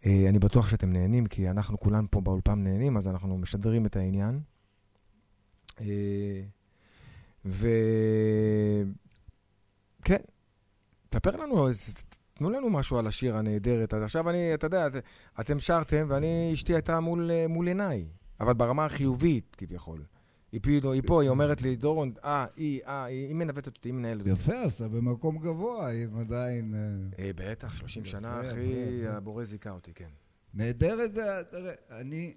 אה, 0.07 0.27
אני 0.29 0.39
בטוח 0.39 0.69
שאתם 0.69 0.93
נהנים, 0.93 1.27
כי 1.27 1.51
אנחנו 1.51 1.81
כולנו 1.81 2.07
פה 2.11 2.21
באולפן 2.21 2.65
נהנים, 2.65 2.97
אז 2.97 3.09
אנחנו 3.09 3.39
משדרים 3.39 3.87
את 3.87 3.97
העניין. 3.97 4.41
אה, 5.81 5.87
ו... 7.45 7.69
כן, 10.05 10.17
תספר 11.13 11.37
לנו, 11.37 11.69
תנו 12.35 12.51
לנו 12.51 12.71
משהו 12.71 12.99
על 12.99 13.07
השיר 13.07 13.37
הנהדרת. 13.37 13.95
עכשיו 13.95 14.31
אני, 14.31 14.55
אתה 14.55 14.67
יודע, 14.67 14.87
את- 14.87 14.93
אתם 15.41 15.61
שרתם, 15.61 16.07
ואני, 16.09 16.51
אשתי 16.55 16.73
הייתה 16.75 17.01
מול, 17.01 17.31
מול 17.49 17.69
עיניי, 17.69 18.07
אבל 18.41 18.53
ברמה 18.55 18.85
החיובית, 18.85 19.57
כביכול. 19.59 20.03
היא 20.53 20.61
פה, 20.83 20.93
היא 20.95 21.03
פה, 21.07 21.23
היא 21.23 21.29
אומרת 21.31 21.63
לי, 21.63 21.77
דורון, 21.77 22.13
אה, 22.25 22.47
היא, 22.57 22.81
אה, 22.87 23.05
היא 23.05 23.27
היא 23.27 23.35
מנווטת 23.35 23.67
אותי, 23.77 23.89
היא 23.89 23.95
מנהלת 23.95 24.21
אותי. 24.21 24.31
יפה, 24.31 24.55
אז 24.55 24.73
אתה 24.73 24.89
במקום 24.89 25.39
גבוה, 25.39 25.91
אם 25.91 26.19
עדיין... 26.21 26.75
אה, 27.19 27.25
אה, 27.25 27.31
בטח, 27.37 27.77
30 27.77 28.05
שנה, 28.05 28.41
אחי. 28.43 29.07
הבורא 29.09 29.45
זיכה 29.45 29.71
אותי, 29.71 29.93
כן. 29.95 30.09
נהדרת 30.55 31.15
זה, 31.15 31.23
תראה, 31.51 31.73
אני... 31.91 32.35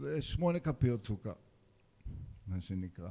זה 0.00 0.22
שמונה 0.22 0.58
כפיות 0.58 1.06
סוכר, 1.06 1.32
מה 2.46 2.60
שנקרא. 2.60 3.08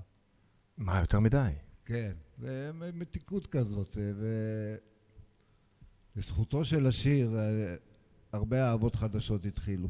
מה, 0.77 0.99
יותר 0.99 1.19
מדי? 1.19 1.49
כן, 1.85 2.11
זה 2.43 2.71
מ- 2.73 2.99
מתיקות 2.99 3.47
כזאת, 3.47 3.97
אה, 3.97 4.11
ו... 4.15 4.25
לזכותו 6.15 6.65
של 6.65 6.85
השיר, 6.87 7.37
אה, 7.37 7.75
הרבה 8.33 8.69
אהבות 8.69 8.95
חדשות 8.95 9.45
התחילו. 9.45 9.87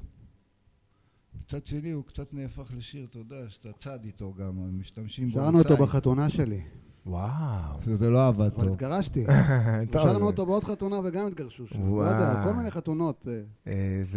מצד 1.42 1.66
שני, 1.66 1.92
הוא 1.92 2.04
קצת 2.04 2.34
נהפך 2.34 2.72
לשיר, 2.78 3.06
אתה 3.10 3.18
יודע, 3.18 3.36
שאתה 3.50 3.70
צד 3.80 4.00
איתו 4.06 4.34
גם, 4.34 4.80
משתמשים 4.80 5.28
בו. 5.30 5.34
שרנו 5.34 5.60
אותו. 5.60 5.78
בחתונה 5.78 6.30
שלי. 6.30 6.62
וואו. 7.06 7.80
זה 7.94 8.10
לא 8.10 8.28
עבד 8.28 8.40
אבל 8.56 8.64
טוב. 8.66 8.74
התגרשתי. 8.74 9.26
טוב, 9.92 10.02
שרנו 10.08 10.26
אותו 10.26 10.46
בעוד 10.46 10.64
חתונה 10.64 11.00
וגם 11.04 11.28
התגרשו 11.28 11.68
שם. 11.68 11.80
לא 11.80 11.86
וואו. 11.86 12.12
יודע, 12.14 12.44
כל 12.44 12.54
מיני 12.54 12.72
חתונות. 12.72 13.28
אה, 13.68 13.74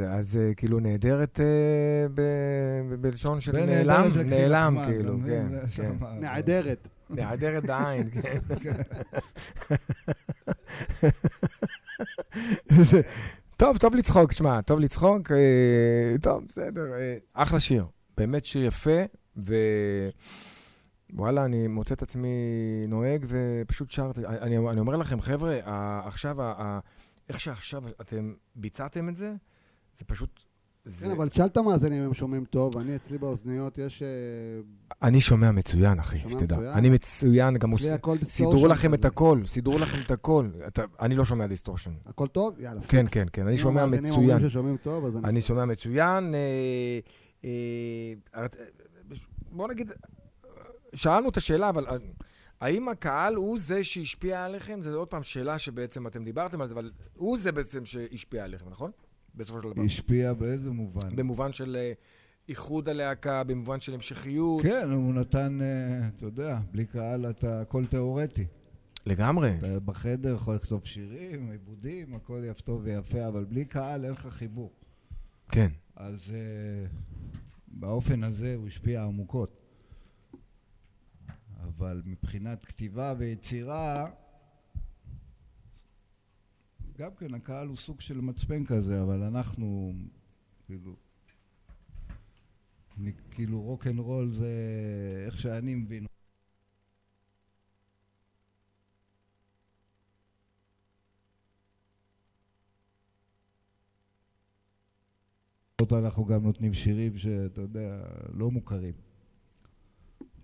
אז 0.08 0.38
כאילו 0.56 0.80
נהדרת 0.80 1.40
ב- 1.40 2.06
ב- 2.14 2.94
בלשון 3.00 3.40
של 3.40 3.64
נעלם, 3.64 4.04
נעלם 4.26 4.78
כאילו, 4.86 5.18
כן? 5.26 5.48
כן. 5.74 5.96
נעדרת. 6.20 6.88
נעדרת 7.11 7.66
בעין, 7.66 8.11
כן. 8.11 8.39
טוב, 13.57 13.77
טוב 13.77 13.95
לצחוק, 13.95 14.33
שמע, 14.33 14.62
טוב 14.62 14.81
לצחוק, 14.81 15.33
אה, 15.33 16.16
טוב, 16.23 16.45
בסדר, 16.49 16.93
אה, 16.95 17.16
אחלה 17.33 17.61
שיר, 17.61 17.87
באמת 18.16 18.45
שיר 18.45 18.65
יפה, 18.65 19.01
ווואלה, 21.15 21.45
אני 21.45 21.66
מוצא 21.66 21.95
את 21.95 22.03
עצמי 22.03 22.28
נוהג 22.89 23.27
ופשוט 23.28 23.91
שרתי. 23.91 24.27
אני, 24.27 24.59
אני 24.59 24.81
אומר 24.81 24.97
לכם, 24.97 25.20
חבר'ה, 25.20 25.59
עכשיו, 26.07 26.37
איך 27.28 27.41
שעכשיו 27.41 27.85
אתם 28.01 28.35
ביצעתם 28.55 29.09
את 29.09 29.16
זה, 29.16 29.33
זה 29.99 30.05
פשוט... 30.05 30.41
זה... 30.88 31.06
כן, 31.06 31.10
אבל 31.12 31.28
תשאל 31.28 31.46
את 31.46 31.56
המאזינים 31.56 31.98
אם 32.02 32.06
הם 32.06 32.14
שומעים 32.14 32.44
טוב. 32.44 32.76
אני, 32.78 32.96
אצלי 32.96 33.18
באוזניות 33.18 33.78
יש... 33.78 34.02
אה, 34.02 34.08
אני 35.02 35.20
שומע 35.20 35.50
מצוין, 35.52 35.98
אחי, 35.98 36.18
שומע 36.18 36.32
שתדע. 36.32 36.56
מצוין? 36.56 36.72
אני 36.72 36.90
מצוין, 36.90 37.56
גם 37.58 37.72
אצלי 37.74 37.90
הוא- 38.02 38.16
סידרו 38.24 38.66
לכם 38.68 38.94
את. 38.94 39.04
הכל, 39.04 39.40
סידרו 39.46 39.78
לכם 39.78 39.98
את 40.06 40.10
הכל. 40.10 40.48
אתה- 40.66 40.84
אני 41.00 41.14
לא 41.14 41.24
שומע 41.24 41.46
distortion. 41.47 41.90
הכל 42.06 42.26
טוב? 42.28 42.60
יאללה. 42.60 42.80
כן. 42.82 43.06
כן, 43.10 43.26
כן, 43.32 43.42
אני 43.42 43.52
אם 43.52 43.56
שומע 43.56 43.82
המאזינים 43.82 44.12
מצוין. 44.12 44.30
אומרים 44.30 44.50
ששומעים 44.50 44.76
טוב, 44.76 45.04
אז 45.04 45.16
אני... 45.16 45.28
אני 45.28 45.40
שומע 45.40 45.64
מצוין. 45.64 46.34
אה, 46.34 46.98
אה, 47.44 48.46
בוא 49.50 49.68
נגיד, 49.68 49.92
שאלנו 50.94 51.28
את 51.28 51.36
השאלה, 51.36 51.68
אבל 51.68 51.86
האם 52.60 52.88
הקהל 52.88 53.34
הוא 53.34 53.58
זה 53.58 53.84
שהשפיע 53.84 54.44
עליכם? 54.44 54.78
זו 54.82 54.94
עוד 54.94 55.08
פעם 55.08 55.22
שאלה 55.22 55.58
שבעצם 55.58 56.06
אתם 56.06 56.24
דיברתם 56.24 56.60
על 56.60 56.68
זה, 56.68 56.74
אבל 56.74 56.90
הוא 57.14 57.38
זה 57.38 57.52
בעצם 57.52 57.84
שהשפיע 57.84 58.44
עליכם, 58.44 58.64
נכון? 58.70 58.90
בסופו 59.36 59.62
של 59.62 59.70
דבר. 59.70 59.82
השפיע 59.82 60.32
באיזה 60.32 60.70
מובן? 60.70 61.16
במובן 61.16 61.52
של 61.52 61.76
אה, 61.76 61.92
איחוד 62.48 62.88
הלהקה, 62.88 63.44
במובן 63.44 63.80
של 63.80 63.94
המשכיות. 63.94 64.62
כן, 64.62 64.90
הוא 64.90 65.14
נתן, 65.14 65.58
אה, 65.62 66.08
אתה 66.08 66.24
יודע, 66.24 66.58
בלי 66.72 66.86
קהל 66.86 67.30
אתה 67.30 67.60
הכל 67.60 67.84
תיאורטי. 67.84 68.46
לגמרי. 69.06 69.52
בחדר 69.84 70.34
יכול 70.34 70.54
לכתוב 70.54 70.84
שירים, 70.84 71.50
עיבודים, 71.50 72.14
הכל 72.14 72.42
יפה 72.50 72.62
טוב 72.62 72.80
ויפה, 72.84 73.28
אבל 73.28 73.44
בלי 73.44 73.64
קהל 73.64 74.04
אין 74.04 74.12
לך 74.12 74.26
חיבור. 74.26 74.72
כן. 75.48 75.68
אז 75.96 76.32
אה, 76.34 76.86
באופן 77.68 78.24
הזה 78.24 78.54
הוא 78.54 78.66
השפיע 78.66 79.02
עמוקות. 79.02 79.62
אבל 81.64 82.02
מבחינת 82.04 82.64
כתיבה 82.64 83.14
ויצירה, 83.18 84.06
גם 86.98 87.10
כן 87.18 87.35
הקהל 87.35 87.68
הוא 87.68 87.77
סוג 87.77 88.01
של 88.01 88.20
מצפן 88.20 88.64
כזה, 88.64 89.02
אבל 89.02 89.23
אנחנו, 89.23 89.93
כאילו, 90.66 90.97
אני, 92.98 93.12
כאילו 93.31 93.62
rock 93.62 93.86
and 93.86 93.98
roll 93.98 94.32
זה 94.32 94.52
איך 95.27 95.40
שאני 95.40 95.74
מבין. 95.74 96.06
אנחנו 105.93 106.24
גם 106.24 106.43
נותנים 106.43 106.74
שירים 106.74 107.18
שאתה 107.18 107.60
יודע, 107.60 108.02
לא 108.32 108.51
מוכרים. 108.51 108.94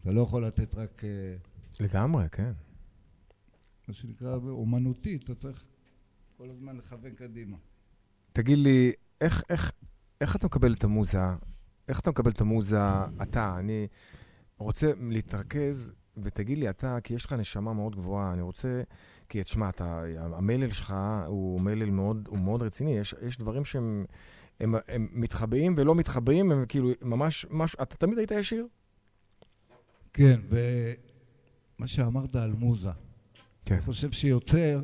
אתה 0.00 0.10
לא 0.10 0.20
יכול 0.20 0.46
לתת 0.46 0.74
רק, 0.74 1.04
אה, 1.04 1.36
לגמרי, 1.80 2.28
כן. 2.32 2.52
מה 3.88 3.94
שנקרא, 3.94 4.36
אומנותי, 4.36 5.16
אתה 5.16 5.34
צריך 5.34 5.64
כל 6.42 6.50
הזמן 6.50 6.76
לכוון 6.76 7.14
קדימה. 7.14 7.56
תגיד 8.32 8.58
לי, 8.58 8.92
איך, 9.20 9.42
איך, 9.48 9.72
איך 10.20 10.36
אתה 10.36 10.46
מקבל 10.46 10.74
את 10.74 10.84
המוזה? 10.84 11.22
איך 11.88 12.00
אתה 12.00 12.10
מקבל 12.10 12.30
את 12.30 12.40
המוזה, 12.40 12.80
אתה? 13.22 13.56
אני 13.58 13.86
רוצה 14.58 14.92
להתרכז, 15.00 15.92
ותגיד 16.16 16.58
לי 16.58 16.70
אתה, 16.70 16.98
כי 17.04 17.14
יש 17.14 17.24
לך 17.24 17.32
נשמה 17.32 17.72
מאוד 17.72 17.96
גבוהה, 17.96 18.32
אני 18.32 18.42
רוצה... 18.42 18.82
כי 19.28 19.42
תשמע, 19.42 19.70
המלל 20.16 20.70
שלך 20.70 20.94
הוא 21.26 21.60
מלל 21.60 21.90
מאוד, 21.90 22.28
הוא 22.28 22.38
מאוד 22.38 22.62
רציני, 22.62 22.98
יש, 22.98 23.14
יש 23.26 23.38
דברים 23.38 23.64
שהם 23.64 24.04
הם, 24.60 24.74
הם 24.88 25.08
מתחבאים 25.12 25.74
ולא 25.76 25.94
מתחבאים, 25.94 26.52
הם 26.52 26.66
כאילו 26.66 26.90
ממש, 27.02 27.46
מש, 27.50 27.74
אתה 27.74 27.96
תמיד 27.96 28.18
היית 28.18 28.30
ישיר? 28.30 28.66
כן, 30.12 30.40
ומה 30.48 31.86
שאמרת 31.86 32.36
על 32.36 32.52
מוזה. 32.52 32.90
כן. 33.64 33.74
אני 33.74 33.82
חושב 33.82 34.12
שיוצר 34.12 34.80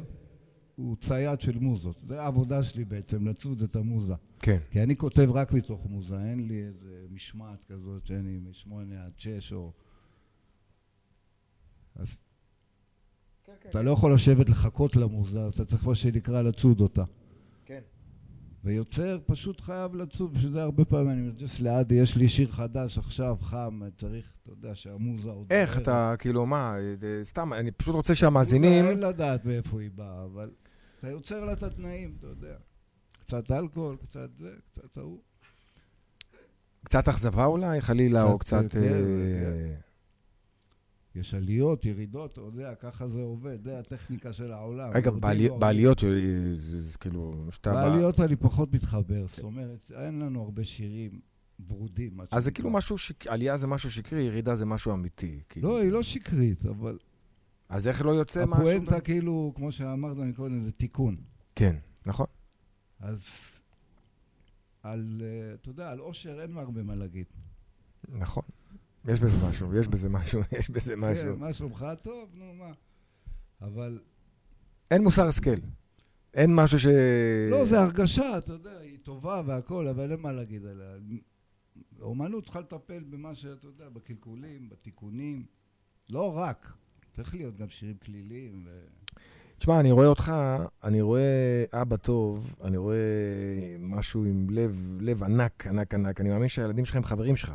הוא 0.78 0.96
צייד 0.96 1.40
של 1.40 1.58
מוזות. 1.58 1.96
זה 2.06 2.22
העבודה 2.22 2.62
שלי 2.62 2.84
בעצם, 2.84 3.28
לצוד 3.28 3.62
את 3.62 3.76
המוזה. 3.76 4.14
כן. 4.38 4.58
כי 4.70 4.82
אני 4.82 4.96
כותב 4.96 5.30
רק 5.34 5.52
מתוך 5.52 5.86
מוזה, 5.86 6.20
אין 6.20 6.48
לי 6.48 6.62
איזה 6.62 7.06
משמעת 7.10 7.64
כזאת 7.64 8.06
שאני 8.06 8.38
משמונה 8.50 9.04
עד 9.04 9.12
שש 9.16 9.52
או... 9.52 9.72
אז 11.94 12.16
אתה 13.68 13.82
לא 13.82 13.90
יכול 13.90 14.14
לשבת 14.14 14.48
לחכות 14.48 14.96
למוזה, 14.96 15.40
אז 15.40 15.52
אתה 15.52 15.64
צריך 15.64 15.86
מה 15.86 15.94
שנקרא 15.94 16.42
לצוד 16.42 16.80
אותה. 16.80 17.04
כן. 17.66 17.80
ויוצר 18.64 19.18
פשוט 19.26 19.60
חייב 19.60 19.94
לצוף, 19.94 20.30
בשביל 20.32 20.52
זה 20.52 20.62
הרבה 20.62 20.84
פעמים 20.84 21.10
אני 21.10 21.20
מג'ס 21.20 21.60
לעדי, 21.60 21.94
יש 21.94 22.16
לי 22.16 22.28
שיר 22.28 22.48
חדש 22.48 22.98
עכשיו, 22.98 23.36
חם, 23.40 23.80
צריך, 23.96 24.32
אתה 24.42 24.52
יודע, 24.52 24.74
שהמוזה 24.74 25.30
עוד... 25.30 25.46
איך. 25.50 25.78
אתה, 25.78 26.14
כאילו, 26.18 26.46
מה, 26.46 26.76
אה, 27.02 27.24
סתם, 27.24 27.52
אני 27.52 27.70
פשוט 27.70 27.94
רוצה 27.94 28.14
שהמאזינים... 28.14 28.84
אין 28.84 29.00
לדעת 29.00 29.44
מאיפה 29.44 29.80
היא 29.80 29.90
באה, 29.94 30.24
אבל 30.24 30.50
אתה 30.98 31.08
יוצר 31.08 31.44
לה 31.44 31.52
את 31.52 31.62
התנאים, 31.62 32.16
אתה 32.18 32.26
יודע. 32.26 32.56
קצת 33.20 33.50
אלכוהול, 33.50 33.96
קצת 33.96 34.30
זה, 34.38 34.50
קצת 34.70 34.96
ההוא. 34.96 35.20
קצת 36.84 37.08
אכזבה 37.08 37.44
אולי, 37.44 37.80
חלילה, 37.80 38.22
או 38.22 38.38
קצת, 38.38 38.64
קצת... 38.64 38.72
כן, 38.72 38.82
אה, 38.82 39.74
כן. 39.74 39.80
יש 41.20 41.34
עליות, 41.34 41.84
ירידות, 41.84 42.32
אתה 42.32 42.40
יודע, 42.40 42.74
ככה 42.74 43.08
זה 43.08 43.20
עובד, 43.20 43.62
זה 43.64 43.78
הטכניקה 43.78 44.32
של 44.32 44.52
העולם. 44.52 44.90
רגע, 44.94 45.10
בעלי-. 45.10 45.48
בעליות, 45.58 46.04
אה, 46.04 46.08
זה 46.56 46.82
זה 46.82 46.98
כאילו, 46.98 47.46
שאתה... 47.50 47.72
בא- 47.72 47.88
בעליות 47.88 48.20
אני 48.20 48.36
פחות 48.36 48.72
מתחבר, 48.74 49.26
זאת 49.26 49.44
אומרת, 49.44 49.92
אין 49.94 50.18
לנו 50.18 50.42
הרבה 50.42 50.64
שירים 50.64 51.20
ורודים. 51.68 52.20
אז 52.30 52.44
זה. 52.44 52.50
כאילו 52.50 52.70
משהו, 52.70 52.98
שק- 52.98 53.26
עלייה 53.26 53.56
זה 53.56 53.66
משהו 53.66 53.90
שקרי, 53.90 54.22
ירידה 54.22 54.54
זה 54.54 54.64
משהו 54.66 54.92
אמיתי. 54.92 55.40
כאילו. 55.48 55.68
לא, 55.68 55.80
היא 55.80 55.92
לא 55.92 56.02
שקרית, 56.02 56.66
אבל... 56.66 56.98
אז 57.68 57.88
איך 57.88 58.04
לא 58.04 58.10
יוצא 58.10 58.46
משהו? 58.46 58.68
הפואנטה 58.68 59.00
כאילו, 59.00 59.52
כמו 59.56 59.72
שאמרת 59.72 60.16
מקודם, 60.16 60.64
זה 60.64 60.72
תיקון. 60.72 61.16
כן, 61.54 61.76
נכון. 62.06 62.26
אז 63.00 63.28
על, 64.82 65.22
אה, 65.24 65.54
אתה 65.54 65.68
יודע, 65.68 65.90
על 65.90 66.00
אושר 66.00 66.42
אין 66.42 66.56
הרבה 66.56 66.82
מה 66.82 66.94
להגיד. 66.94 67.26
נכון. 68.08 68.42
יש 69.04 69.20
בזה 69.20 69.48
משהו, 69.48 69.74
יש 69.74 69.88
בזה 69.88 70.08
משהו, 70.08 70.40
יש 70.58 70.70
בזה 70.70 70.96
משהו. 70.96 71.34
כן, 71.34 71.40
מה 71.40 71.52
שלומך? 71.52 71.86
טוב, 72.02 72.32
נו, 72.34 72.54
מה. 72.54 72.72
אבל... 73.60 74.00
אין 74.90 75.02
מוסר 75.02 75.26
השכל. 75.26 75.56
אין 76.34 76.54
משהו 76.54 76.78
ש... 76.78 76.86
לא, 77.50 77.66
זה 77.66 77.80
הרגשה, 77.80 78.38
אתה 78.38 78.52
יודע, 78.52 78.78
היא 78.78 78.98
טובה 79.02 79.42
והכל, 79.46 79.88
אבל 79.88 80.12
אין 80.12 80.20
מה 80.20 80.32
להגיד 80.32 80.66
עליה. 80.66 80.94
אומנות 82.00 82.44
צריכה 82.44 82.60
לטפל 82.60 83.04
במה 83.10 83.34
שאתה 83.34 83.66
יודע, 83.66 83.88
בקלקולים, 83.88 84.68
בתיקונים. 84.68 85.46
לא 86.10 86.38
רק, 86.38 86.72
צריך 87.18 87.34
להיות 87.34 87.56
גם 87.56 87.68
שירים 87.68 87.96
כליליים. 88.04 88.62
ו... 88.66 88.70
תשמע, 89.58 89.80
אני 89.80 89.90
רואה 89.92 90.06
אותך, 90.06 90.32
אני 90.84 91.00
רואה 91.00 91.64
אבא 91.72 91.96
טוב, 91.96 92.54
אני 92.64 92.76
רואה 92.76 92.96
משהו 93.80 94.24
עם 94.24 94.50
לב, 94.50 94.98
לב 95.00 95.22
ענק, 95.22 95.66
ענק, 95.66 95.94
ענק. 95.94 96.20
אני 96.20 96.28
מאמין 96.28 96.48
שהילדים 96.48 96.84
שלך 96.84 96.96
הם 96.96 97.04
חברים 97.04 97.36
שלך. 97.36 97.52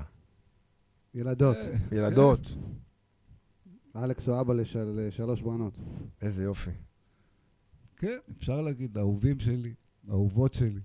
ילדות. 1.13 1.57
ילדות. 1.91 2.39
אלכס 3.95 4.27
הוא 4.27 4.41
אבא 4.41 4.53
לשל- 4.53 4.99
לשלוש 5.07 5.41
בנות. 5.41 5.79
איזה 6.21 6.43
יופי. 6.43 6.71
כן, 7.97 8.17
אפשר 8.37 8.61
להגיד, 8.61 8.97
אהובים 8.97 9.39
שלי, 9.39 9.73
אהובות 10.09 10.53
שלי. 10.53 10.81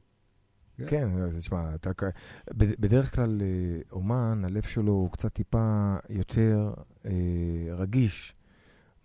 כן, 0.86 1.08
אז 1.22 1.36
תשמע, 1.36 1.74
אתה... 1.74 1.90
בדרך 2.54 3.14
כלל 3.14 3.42
אה, 3.42 3.80
אומן, 3.92 4.42
הלב 4.44 4.62
שלו 4.62 4.92
הוא 4.92 5.10
קצת 5.10 5.32
טיפה 5.32 5.96
יותר 6.08 6.72
אה, 7.06 7.10
רגיש 7.76 8.34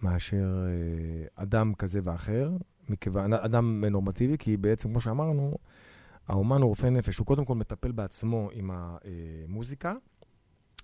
מאשר 0.04 0.66
אה, 0.68 1.44
אדם 1.44 1.74
כזה 1.74 2.00
ואחר, 2.04 2.52
מכיוון, 2.90 3.34
אדם 3.34 3.86
נורמטיבי, 3.86 4.38
כי 4.38 4.58
בעצם, 4.58 4.90
כמו 4.90 5.02
שאמרנו, 5.02 5.58
האומן 6.28 6.62
הוא 6.62 6.70
רופא 6.70 6.88
נפש, 6.88 7.18
הוא 7.18 7.28
קודם 7.28 7.46
כל 7.46 7.56
מטפל 7.56 7.92
בעצמו 7.92 8.50
עם 8.54 8.72
המוזיקה, 8.74 9.94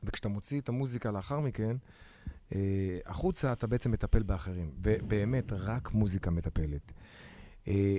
וכשאתה 0.04 0.30
מוציא 0.30 0.62
את 0.62 0.70
המוזיקה 0.70 1.12
לאחר 1.12 1.40
מכן, 1.40 1.78
אה, 2.56 2.60
החוצה 3.06 3.54
אתה 3.54 3.68
בעצם 3.68 3.92
מטפל 3.92 4.24
באחרים, 4.24 4.72
ובאמת, 4.84 5.54
רק 5.54 5.92
מוזיקה 5.94 6.32
מטפלת. 6.32 6.92
אה, 7.68 7.98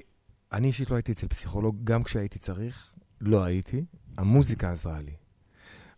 אני 0.53 0.67
אישית 0.67 0.91
לא 0.91 0.97
הייתי 0.97 1.13
אצל 1.13 1.27
פסיכולוג, 1.27 1.77
גם 1.85 2.03
כשהייתי 2.03 2.39
צריך, 2.39 2.93
לא 3.21 3.45
הייתי. 3.45 3.85
המוזיקה 4.17 4.71
עזרה 4.71 5.01
לי. 5.01 5.13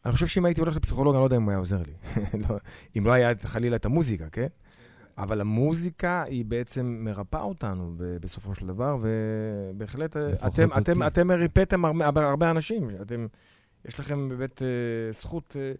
אני 0.05 0.13
חושב 0.13 0.27
שאם 0.27 0.45
הייתי 0.45 0.61
הולך 0.61 0.77
לפסיכולוג, 0.77 1.15
אני 1.15 1.21
לא 1.21 1.25
יודע 1.25 1.37
אם 1.37 1.43
הוא 1.43 1.51
היה 1.51 1.59
עוזר 1.59 1.83
לי. 1.83 1.95
לא, 2.49 2.57
אם 2.99 3.07
לא 3.07 3.13
היה 3.13 3.33
חלילה 3.45 3.77
את 3.77 3.85
המוזיקה, 3.85 4.31
כן? 4.31 4.47
אבל 5.19 5.41
המוזיקה 5.41 6.23
היא 6.23 6.45
בעצם 6.45 6.97
מרפאה 7.01 7.43
אותנו 7.43 7.95
בסופו 8.21 8.55
של 8.55 8.67
דבר, 8.67 8.97
ובהחלט, 9.01 10.17
אה, 10.17 10.47
אתם, 10.47 10.69
אתם. 10.79 11.07
אתם 11.07 11.31
ריפאתם 11.31 11.85
הרבה, 11.85 12.29
הרבה- 12.29 12.51
אנשים. 12.51 12.91
אתם, 13.03 13.27
יש 13.85 14.01
לכם 14.01 14.29
באמת 14.29 14.63
אה, 14.63 14.67
זכות 15.13 15.57
אה, 15.61 15.73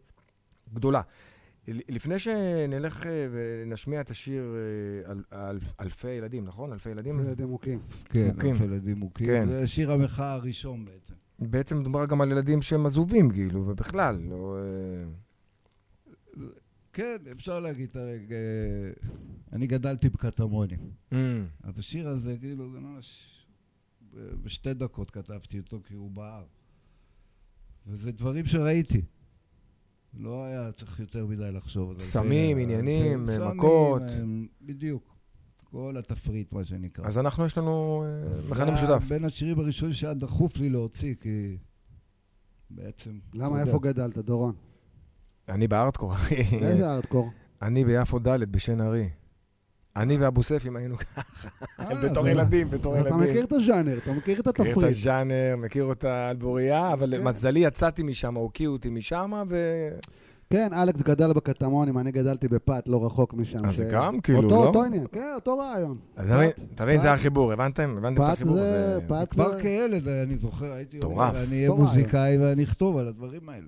גדולה. 0.75 1.01
לפני 1.69 2.19
שנלך 2.19 3.07
אה, 3.07 3.27
ונשמיע 3.33 4.01
את 4.01 4.11
השיר 4.11 4.55
אה, 5.05 5.11
על, 5.11 5.23
על 5.31 5.59
אלפי 5.81 6.11
ילדים, 6.11 6.45
נכון? 6.45 6.73
אלפי 6.73 6.91
ילדים? 6.91 7.19
אלפי 7.19 7.29
ילדים 7.29 7.49
מוכים. 7.49 7.79
כן, 8.05 8.31
מוכים. 8.35 8.51
אלפי 8.53 8.65
ילדים 8.65 8.99
מוכים. 8.99 9.27
כן. 9.27 9.49
זה 9.51 9.67
שיר 9.67 9.93
המחאה 9.93 10.33
הראשון 10.33 10.85
בעצם. 10.85 11.15
בעצם 11.39 11.81
מדובר 11.81 12.07
גם 12.07 12.21
על 12.21 12.31
ילדים 12.33 12.63
שהם 12.63 12.87
עזובים, 12.87 13.31
כאילו, 13.31 13.65
ובכלל, 13.67 14.19
לא... 14.31 14.57
אה, 16.93 17.19
כן, 17.19 17.31
אפשר 17.33 17.61
להגיד, 17.61 17.97
הרגע, 17.97 18.37
אני 19.53 19.67
גדלתי 19.67 20.09
בקטמונים. 20.09 20.79
Mm. 21.13 21.17
אז 21.63 21.79
השיר 21.79 22.09
הזה, 22.09 22.37
כאילו, 22.41 22.71
זה 22.73 22.81
ממש... 22.81 23.29
בשתי 24.43 24.75
דקות 24.75 25.11
כתבתי 25.11 25.59
אותו 25.59 25.81
כי 25.85 25.95
הוא 25.95 26.11
בער. 26.11 26.45
וזה 27.87 28.13
דברים 28.13 28.47
שראיתי. 28.47 29.03
לא 30.15 30.45
היה 30.45 30.73
צריך 30.73 31.01
יותר 31.01 31.27
מדי 31.27 31.53
לחשוב 31.53 31.91
על 31.91 31.99
זה. 31.99 32.07
סמים, 32.07 32.57
כן, 32.57 32.63
עניינים, 32.63 33.27
סמים, 33.27 33.57
מכות. 33.57 34.03
אה, 34.03 34.25
בדיוק. 34.63 35.17
כל 35.65 35.97
התפריט, 35.99 36.53
מה 36.53 36.65
שנקרא. 36.65 37.07
אז 37.07 37.19
אנחנו, 37.19 37.47
יש 37.47 37.59
לנו 37.59 38.05
אה, 38.05 38.51
מכנה 38.51 38.71
משותף. 38.71 39.05
בין 39.09 39.25
השירים 39.25 39.59
הראשונים 39.59 39.95
שהיה 39.95 40.15
דחוף 40.15 40.57
לי 40.57 40.71
להוציא, 40.71 41.15
כי 41.21 41.57
בעצם... 42.71 43.19
למה, 43.35 43.61
איפה 43.63 43.79
גדלת, 43.79 44.19
דורון? 44.19 44.55
אני 45.49 45.69
בארדקור, 45.69 46.13
אחי. 46.13 46.35
איזה 46.67 46.93
ארדקור? 46.93 47.31
אני 47.63 47.85
ביפו 47.85 48.19
ד' 48.19 48.53
בשן 48.53 48.81
ארי. 48.81 49.09
אני 49.97 50.17
ואבו 50.17 50.43
ספים 50.43 50.77
היינו 50.77 50.97
ככה, 50.99 51.21
אה, 51.81 51.95
בתור 52.11 52.29
ילדים, 52.29 52.71
בתור 52.71 53.01
אתה 53.01 53.09
ילדים. 53.09 53.21
מכיר 53.21 53.45
את 53.45 53.53
הז'אנר, 53.53 53.99
אתה 53.99 54.13
מכיר 54.13 54.41
את 54.41 54.47
מכיר 54.49 54.67
את 54.67 54.69
התפריט. 54.69 54.89
הז'אנר, 54.89 55.55
מכיר 55.59 55.93
את 55.93 56.05
האלבוריה, 56.05 56.93
אבל 56.93 57.07
כן. 57.17 57.21
למזלי 57.21 57.61
יצאתי 57.61 58.03
משם, 58.03 58.35
הוקיעו 58.35 58.73
אותי 58.73 58.91
משם, 58.91 59.33
ו... 59.49 59.89
כן, 60.51 60.69
אלכס 60.73 61.03
גדל 61.03 61.33
בקטמונים, 61.33 61.99
אני 61.99 62.11
גדלתי 62.13 62.49
בפת, 62.49 62.89
לא 62.89 63.07
רחוק 63.07 63.35
משם. 63.35 63.65
אז 63.65 63.81
גם 63.91 64.21
כאילו, 64.21 64.43
לא? 64.43 64.67
אותו 64.67 64.85
עניין, 64.85 65.05
כן, 65.13 65.33
אותו 65.35 65.59
רעיון. 65.59 65.97
אז 66.17 66.27
אתה 66.27 66.37
מבין- 66.85 66.97
אתה. 66.97 67.03
זה 67.03 67.13
החיבור, 67.13 67.53
הבנתם? 67.53 67.95
הבנתם 67.99 68.23
את 68.23 68.29
החיבור? 68.29 68.55
זה- 68.55 68.61
זה- 69.01 69.09
פת 69.09 69.31
כבר 69.31 69.53
זה- 69.57 69.63
כילד, 69.63 70.09
אני 70.09 70.37
זוכר, 70.37 70.73
הייתי 70.73 71.01
אומר. 71.03 71.31
אני 71.43 71.57
אהיה. 71.57 71.71
מוזיקאי 71.71 72.39
ואני 72.39 72.65
אכתוב 72.65 72.97
על 72.97 73.09
הדברים 73.09 73.49
האלה. 73.49 73.67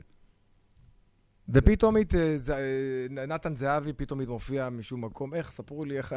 ופתאום 1.48 1.96
הת- 1.96 2.14
ז- 2.36 2.52
נתן 3.10 3.56
זהבי 3.56 3.92
פתאום 3.92 4.20
מופיע 4.22 4.70
משום 4.70 5.04
מקום. 5.04 5.34
איך? 5.34 5.50
ספרו 5.50 5.84
לי 5.84 5.98
איך... 5.98 6.14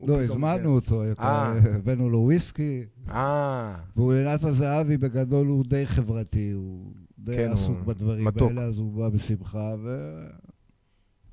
לא, 0.00 0.22
הזמנו. 0.22 0.74
אותו, 0.74 1.02
אה. 1.18 1.52
הבאנו 1.76 2.10
לו 2.10 2.18
וויסקי. 2.18 2.84
אה, 3.08 3.76
והוא 3.96 4.14
נתן 4.14 4.52
זהבי 4.52 4.96
בגדול 4.96 5.46
הוא 5.46 5.64
די 5.68 5.86
חברתי, 5.86 6.50
הוא 6.50 6.92
די 7.18 7.34
כן, 7.36 7.50
עסוק 7.52 7.76
הוא 7.78 7.86
בדברים 7.86 8.24
מתוק. 8.24 8.48
האלה, 8.48 8.62
אז 8.62 8.78
הוא 8.78 8.92
בא 8.92 9.08
בשמחה, 9.08 9.74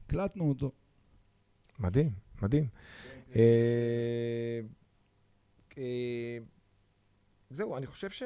והקלטנו 0.09 0.49
אותו. 0.49 0.71
מדהים, 1.79 2.09
מדהים. 2.41 2.67
אה, 3.35 4.59
אה, 5.77 6.37
זהו, 7.49 7.77
אני 7.77 7.87
חושב 7.87 8.09
ש... 8.09 8.23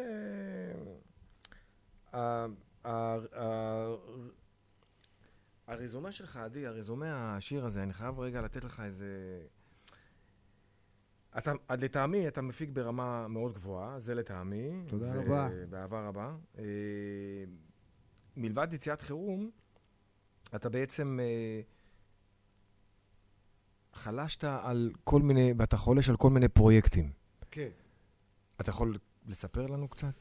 הרזומה 5.68 6.12
שלך, 6.12 6.38
עדי, 6.38 6.66
הרזומה 6.68 7.36
השיר 7.36 7.66
הזה, 7.66 7.84
אני 7.84 7.94
חייב 7.94 8.20
רגע 8.20 8.42
לתת 8.42 8.64
לך 8.64 8.80
איזה... 8.86 9.42
אתה, 11.38 11.52
לטעמי, 11.70 12.28
אתה 12.28 12.42
מפיק 12.42 12.70
ברמה 12.70 13.28
מאוד 13.28 13.54
גבוהה, 13.54 14.00
זה 14.00 14.16
לטעמי. 14.16 14.84
תודה 14.88 15.06
ו- 15.06 15.22
רבה. 15.22 15.50
באהבה 15.70 16.08
רבה. 16.08 16.36
אה, 16.58 16.64
מלבד 18.38 18.74
יציאת 18.74 19.02
חירום, 19.02 19.52
אתה 20.56 20.70
בעצם 20.70 21.20
אה, 21.22 21.62
חלשת 23.94 24.44
על 24.44 24.92
כל 25.04 25.22
מיני, 25.22 25.54
ואתה 25.58 25.78
חולש 25.78 26.10
על 26.10 26.18
כל 26.18 26.30
מיני 26.30 26.48
פרויקטים. 26.48 27.12
כן. 27.52 27.70
אתה 28.62 28.70
יכול 28.70 28.98
לספר 29.28 29.68
לנו 29.68 29.88
קצת? 29.88 30.14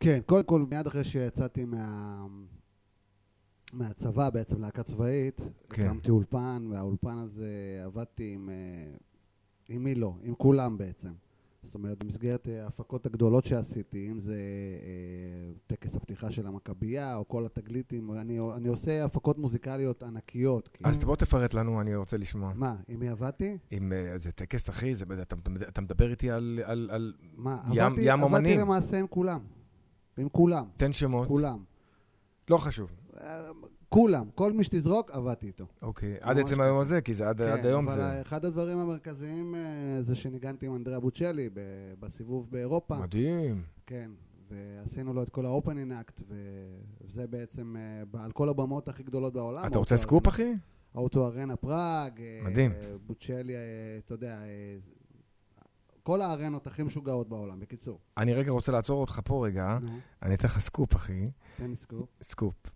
כן, 0.00 0.20
קודם 0.26 0.44
כל, 0.44 0.66
מיד 0.70 0.86
אחרי 0.86 1.04
שיצאתי 1.04 1.64
מה... 1.64 2.26
מהצבא, 3.78 4.30
בעצם 4.30 4.60
להקה 4.60 4.82
צבאית, 4.82 5.40
כן. 5.70 5.86
הקמתי 5.86 6.10
אולפן, 6.10 6.68
והאולפן 6.70 7.18
הזה 7.18 7.48
עבדתי 7.84 8.32
עם... 8.34 8.50
אה, 8.50 8.94
עם 9.68 9.84
מי 9.84 9.94
לא? 9.94 10.14
עם 10.22 10.34
כולם 10.34 10.78
בעצם. 10.78 11.12
זאת 11.62 11.74
אומרת, 11.74 12.04
במסגרת 12.04 12.48
אה, 12.48 12.64
ההפקות 12.64 13.06
הגדולות 13.06 13.44
שעשיתי, 13.44 14.10
אם 14.10 14.20
זה 14.20 14.34
אה, 14.34 15.52
טקס 15.66 15.96
הפתיחה 15.96 16.30
של 16.30 16.46
המכבייה, 16.46 17.16
או 17.16 17.28
כל 17.28 17.46
התגליתים, 17.46 18.12
אני, 18.12 18.38
אני 18.56 18.68
עושה 18.68 19.04
הפקות 19.04 19.38
מוזיקליות 19.38 20.02
ענקיות. 20.02 20.68
כאילו. 20.68 20.90
אז 20.90 20.98
בוא 20.98 21.16
תפרט 21.16 21.54
לנו, 21.54 21.80
אני 21.80 21.96
רוצה 21.96 22.16
לשמוע. 22.16 22.52
מה, 22.54 22.76
עם 22.88 23.00
מי 23.00 23.08
עבדתי? 23.08 23.58
עם 23.70 23.92
אה, 23.92 24.18
זה 24.18 24.32
טקס, 24.32 24.70
אחי, 24.70 24.94
זה- 24.94 25.04
אתה 25.22 25.36
אתה 25.68 25.80
מדבר 25.80 26.10
איתי 26.10 26.30
על- 26.30 26.60
על 26.64 26.88
על 26.92 27.14
מה, 27.36 27.56
ים 27.72 27.82
עבדתי, 27.84 28.00
ים 28.00 28.08
עבדתי 28.10 28.24
אומנים. 28.24 28.60
למעשה 28.60 28.98
עם 28.98 29.06
כולם. 29.06 29.40
עם 30.18 30.28
כולם. 30.28 30.64
תן 30.76 30.92
שמות. 30.92 31.28
כולם. 31.28 31.64
לא 32.50 32.58
חשוב. 32.58 32.92
כולם, 33.88 34.26
כל 34.34 34.52
מי 34.52 34.64
שתזרוק, 34.64 35.10
עבדתי 35.10 35.46
איתו. 35.46 35.66
אוקיי, 35.82 36.16
עד 36.20 36.38
עצם 36.38 36.60
היום 36.60 36.80
הזה, 36.80 37.00
כי 37.00 37.14
זה 37.14 37.28
עד 37.28 37.38
כן, 37.38 37.48
עד 37.48 37.66
היום 37.66 37.88
אבל 37.88 37.96
זה... 37.96 38.20
אחד 38.20 38.44
הדברים 38.44 38.78
המרכזיים 38.78 39.54
אה, 39.54 40.02
זה 40.02 40.14
שניגנתי 40.14 40.66
עם 40.66 40.74
אנדריאה 40.74 41.00
בוצ'לי 41.00 41.48
בסיבוב 42.00 42.50
באירופה. 42.50 42.98
מדהים. 42.98 43.62
כן, 43.86 44.10
ועשינו 44.50 45.14
לו 45.14 45.22
את 45.22 45.30
כל 45.30 45.46
ה 45.46 45.52
opening 45.52 45.92
act, 45.92 46.20
וזה 46.28 47.26
בעצם 47.26 47.76
אה, 47.76 48.24
על 48.24 48.32
כל 48.32 48.48
הבמות 48.48 48.88
הכי 48.88 49.02
גדולות 49.02 49.32
בעולם. 49.32 49.66
אתה 49.66 49.78
רוצה 49.78 49.96
סקופ, 49.96 50.28
אחי? 50.28 50.52
ה 50.94 51.05
O2 51.05 51.26
ארנה 51.26 51.56
פראג. 51.56 52.20
אה, 52.20 52.40
מדהים. 52.44 52.72
בוצ'לי, 53.06 53.54
אתה 53.98 54.14
יודע, 54.14 54.38
כל 56.02 56.20
הארנות 56.20 56.66
הכי 56.66 56.82
משוגעות 56.82 57.28
בעולם, 57.28 57.60
בקיצור. 57.60 57.98
אני 58.16 58.34
רגע 58.34 58.50
רוצה 58.50 58.72
לעצור 58.72 59.00
אותך 59.00 59.20
פה 59.24 59.46
רגע. 59.46 59.78
אני 60.22 60.34
אתן 60.34 60.46
לך 60.46 60.58
סקופ, 60.58 60.96
אחי. 60.96 61.30
תן 61.56 61.70
לי 61.70 61.76
סקופ. 61.76 62.08
סקופ. 62.22 62.75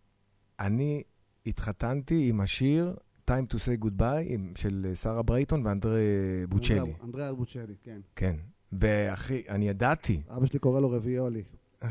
אני 0.61 1.03
התחתנתי 1.47 2.29
עם 2.29 2.41
השיר 2.41 2.95
Time 3.31 3.55
to 3.55 3.59
say 3.59 3.85
goodbye 3.85 4.35
של 4.57 4.91
שרה 4.95 5.23
ברייטמן 5.23 5.67
ואנדרי 5.67 6.01
בוצ'לי. 6.49 6.93
אנדריאה 7.05 7.33
בוצ'לי, 7.35 7.75
כן. 7.83 8.01
כן. 8.17 8.37
ואחי, 8.73 9.43
אני 9.49 9.69
ידעתי, 9.69 10.23
אבא 10.37 10.47
שלי 10.47 10.59
קורא 10.59 10.81
לו 10.81 10.91
רביולי. 10.91 11.43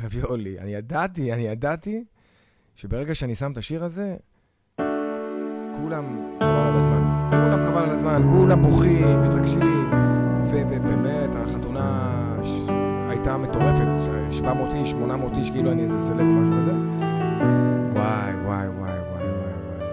רביולי, 0.03 0.59
אני 0.59 0.69
ידעתי, 0.71 1.33
אני 1.33 1.41
ידעתי 1.41 2.03
שברגע 2.75 3.15
שאני 3.15 3.35
שם 3.35 3.51
את 3.51 3.57
השיר 3.57 3.83
הזה, 3.83 4.15
כולם 5.75 6.05
חבל 6.43 6.67
על 6.67 6.75
הזמן. 6.77 7.29
כולם 7.31 7.63
חבל 7.63 7.83
על 7.83 7.89
הזמן, 7.89 8.21
כולם 8.29 8.63
בוכים, 8.63 9.23
מתרגשים, 9.23 9.89
ובאמת, 10.51 11.29
החתונה 11.35 12.15
ש- 12.43 12.69
הייתה 13.09 13.37
מטורפת, 13.37 13.87
700 14.31 14.73
איש, 14.73 14.91
800 14.91 15.37
איש, 15.37 15.51
כאילו 15.51 15.71
אני 15.71 15.81
איזה 15.83 15.99
סלב 15.99 16.19
או 16.19 16.41
משהו 16.41 16.53
כזה. 16.61 16.71
וואי, 18.49 18.67
וואי, 18.67 18.99
וואי, 18.99 19.23
וואי, 19.23 19.53
וואי. 19.63 19.85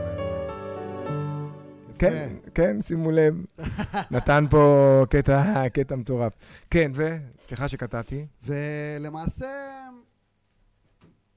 כן, 1.98 2.36
כן, 2.54 2.82
שימו 2.82 3.10
לב. 3.10 3.34
נתן 4.10 4.44
פה 4.50 5.04
קטע, 5.10 5.68
קטע 5.68 5.96
מטורף. 5.96 6.32
כן, 6.70 6.92
וסליחה 6.94 7.68
שקטעתי. 7.68 8.26
ולמעשה, 8.42 9.46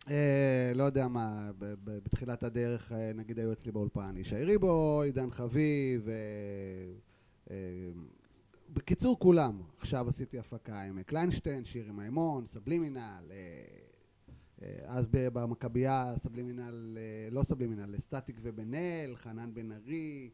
אה, 0.09 0.71
לא 0.75 0.83
יודע 0.83 1.07
מה, 1.07 1.51
ב- 1.59 1.73
ב- 1.83 1.99
בתחילת 2.03 2.43
הדרך, 2.43 2.91
אה, 2.91 3.11
נגיד 3.15 3.39
היו 3.39 3.51
אצלי 3.51 3.71
באולפן 3.71 4.17
ישי 4.17 4.43
ריבו, 4.43 5.01
עידן 5.01 5.31
חביב, 5.31 6.09
אה, 6.09 6.13
אה, 7.51 7.55
בקיצור 8.73 9.19
כולם. 9.19 9.61
עכשיו 9.77 10.09
עשיתי 10.09 10.39
הפקה 10.39 10.81
עם 10.81 11.03
קליינשטיין, 11.03 11.65
שירי 11.65 11.91
מימון, 11.91 12.45
סבלימינל, 12.45 13.23
אה, 13.31 13.35
אז 14.85 15.07
ב- 15.11 15.27
במכבייה 15.33 16.13
סבלימינל, 16.17 16.97
אה, 16.97 17.29
לא 17.31 17.43
סבלימינל, 17.43 17.95
סטטיק 17.99 18.39
ובן 18.41 18.73
אל, 18.73 19.15
חנן 19.15 19.53
בן 19.53 19.71
ארי. 19.71 20.29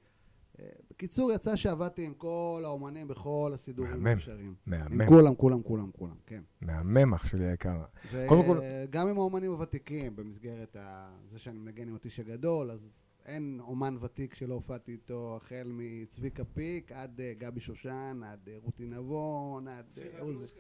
אה, 0.59 0.65
בקיצור, 0.89 1.31
יצא 1.31 1.55
שעבדתי 1.55 2.05
עם 2.05 2.13
כל 2.13 2.61
האומנים 2.65 3.07
בכל 3.07 3.51
הסידורים 3.53 3.91
מהמם, 3.91 4.07
האפשריים. 4.07 4.55
מהמם. 4.65 5.01
עם 5.01 5.07
כולם, 5.09 5.35
כולם, 5.35 5.61
כולם, 5.63 5.91
כולם, 5.91 6.15
כן. 6.25 6.41
מהמם, 6.61 7.13
אח 7.13 7.27
שלי 7.27 7.45
היקר. 7.49 7.83
וגם 8.11 9.07
עם 9.07 9.17
האומנים 9.17 9.51
הוותיקים, 9.51 10.15
במסגרת 10.15 10.75
ה... 10.75 11.09
זה 11.31 11.39
שאני 11.39 11.59
מנגן 11.59 11.87
עם 11.87 11.93
אותיש 11.93 12.19
הגדול, 12.19 12.71
אז 12.71 12.89
אין 13.25 13.59
אומן 13.59 13.97
ותיק 14.01 14.33
שלא 14.35 14.53
הופעתי 14.53 14.91
איתו, 14.91 15.37
החל 15.41 15.71
מצביקה 15.73 16.43
פיק 16.45 16.91
עד 16.91 17.21
אה, 17.21 17.33
גבי 17.37 17.59
שושן, 17.59 18.21
עד 18.25 18.39
אה, 18.49 18.57
רותי 18.63 18.85
נבון, 18.85 19.67
עד... 19.67 19.85
אה, 19.97 20.19
עוז- 20.21 20.51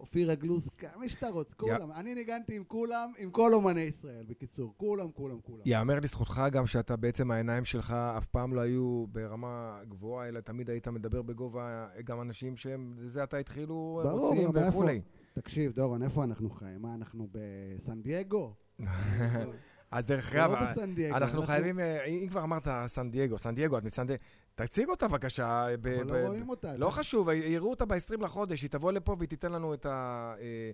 אופירה 0.00 0.34
גלוסקה, 0.34 0.88
מי 1.00 1.08
שאתה 1.08 1.28
רוצה, 1.28 1.54
כולם. 1.54 1.92
אני 1.92 2.14
ניגנתי 2.14 2.56
עם 2.56 2.64
כולם, 2.64 3.12
עם 3.18 3.30
כל 3.30 3.52
אומני 3.54 3.80
ישראל, 3.80 4.24
בקיצור. 4.28 4.74
כולם, 4.76 5.10
כולם, 5.12 5.40
כולם. 5.40 5.62
יאמר 5.64 6.00
לזכותך 6.00 6.42
גם 6.52 6.66
שאתה 6.66 6.96
בעצם 6.96 7.30
העיניים 7.30 7.64
שלך 7.64 7.90
אף 7.90 8.26
פעם 8.26 8.54
לא 8.54 8.60
היו 8.60 9.04
ברמה 9.12 9.80
גבוהה, 9.88 10.28
אלא 10.28 10.40
תמיד 10.40 10.70
היית 10.70 10.88
מדבר 10.88 11.22
בגובה 11.22 11.86
גם 12.04 12.20
אנשים 12.20 12.56
שהם, 12.56 12.94
זה 13.04 13.22
עתה 13.22 13.36
התחילו, 13.36 14.00
רוצים? 14.12 14.50
וכולי. 14.68 15.00
תקשיב, 15.32 15.72
דורון, 15.72 16.02
איפה 16.02 16.24
אנחנו 16.24 16.50
חיים? 16.50 16.82
מה, 16.82 16.94
אנחנו 16.94 17.28
בסן 17.32 18.02
דייגו? 18.02 18.54
אז 19.90 20.06
דרך 20.06 20.34
לא 20.34 20.40
אגב, 20.40 20.52
אנחנו 20.52 20.82
אנחנו- 21.12 21.42
חייבים, 21.42 21.80
אה, 21.80 22.04
אם 22.04 22.26
כבר 22.30 22.42
אמרת 22.42 22.68
סן 22.86 23.10
דייגו, 23.10 23.38
סן 23.38 23.54
דייגו, 23.54 23.78
את 23.78 23.84
מסן 23.84 24.06
דייגו, 24.06 24.22
תציג 24.54 24.88
אותה 24.88 25.08
בבקשה. 25.08 25.66
ב- 25.80 25.86
אבל 25.86 26.04
ב- 26.04 26.10
לא 26.12 26.26
רואים 26.26 26.48
אותה. 26.48 26.76
לא 26.76 26.90
חשוב, 26.90 27.28
יראו 27.30 27.70
אותה 27.70 27.84
ב-20 27.84 27.96
לחודש, 28.24 28.62
היא 28.62 28.70
תבוא 28.70 28.92
לפה 28.92 29.16
והיא 29.18 29.28
תיתן 29.28 29.52
לנו 29.52 29.74
את 29.74 29.86
ה... 29.86 30.34
אה, 30.40 30.70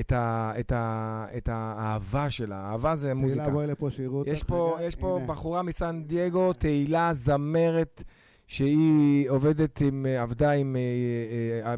את, 0.00 0.12
ה, 0.12 0.52
את, 0.60 0.72
ה, 0.72 1.26
את 1.36 1.48
האהבה 1.52 2.30
שלה, 2.30 2.70
אהבה 2.70 2.96
זה 2.96 3.14
מוזיקה. 3.14 3.40
תהילה, 3.40 3.52
בואי 3.54 3.66
לפה 3.66 3.90
שיראו 3.90 4.18
אותך. 4.18 4.30
יש 4.30 4.42
פה, 4.42 4.76
יש 4.82 4.94
פה 4.96 5.16
הנה. 5.16 5.26
בחורה 5.26 5.62
מסן 5.62 6.02
דייגו, 6.06 6.52
תהילה 6.52 7.10
זמרת, 7.14 8.02
שהיא 8.46 9.30
עובדת 9.30 9.80
עם, 9.80 10.06
אה, 10.06 10.22
עבדה 10.22 10.50
עם 10.50 10.76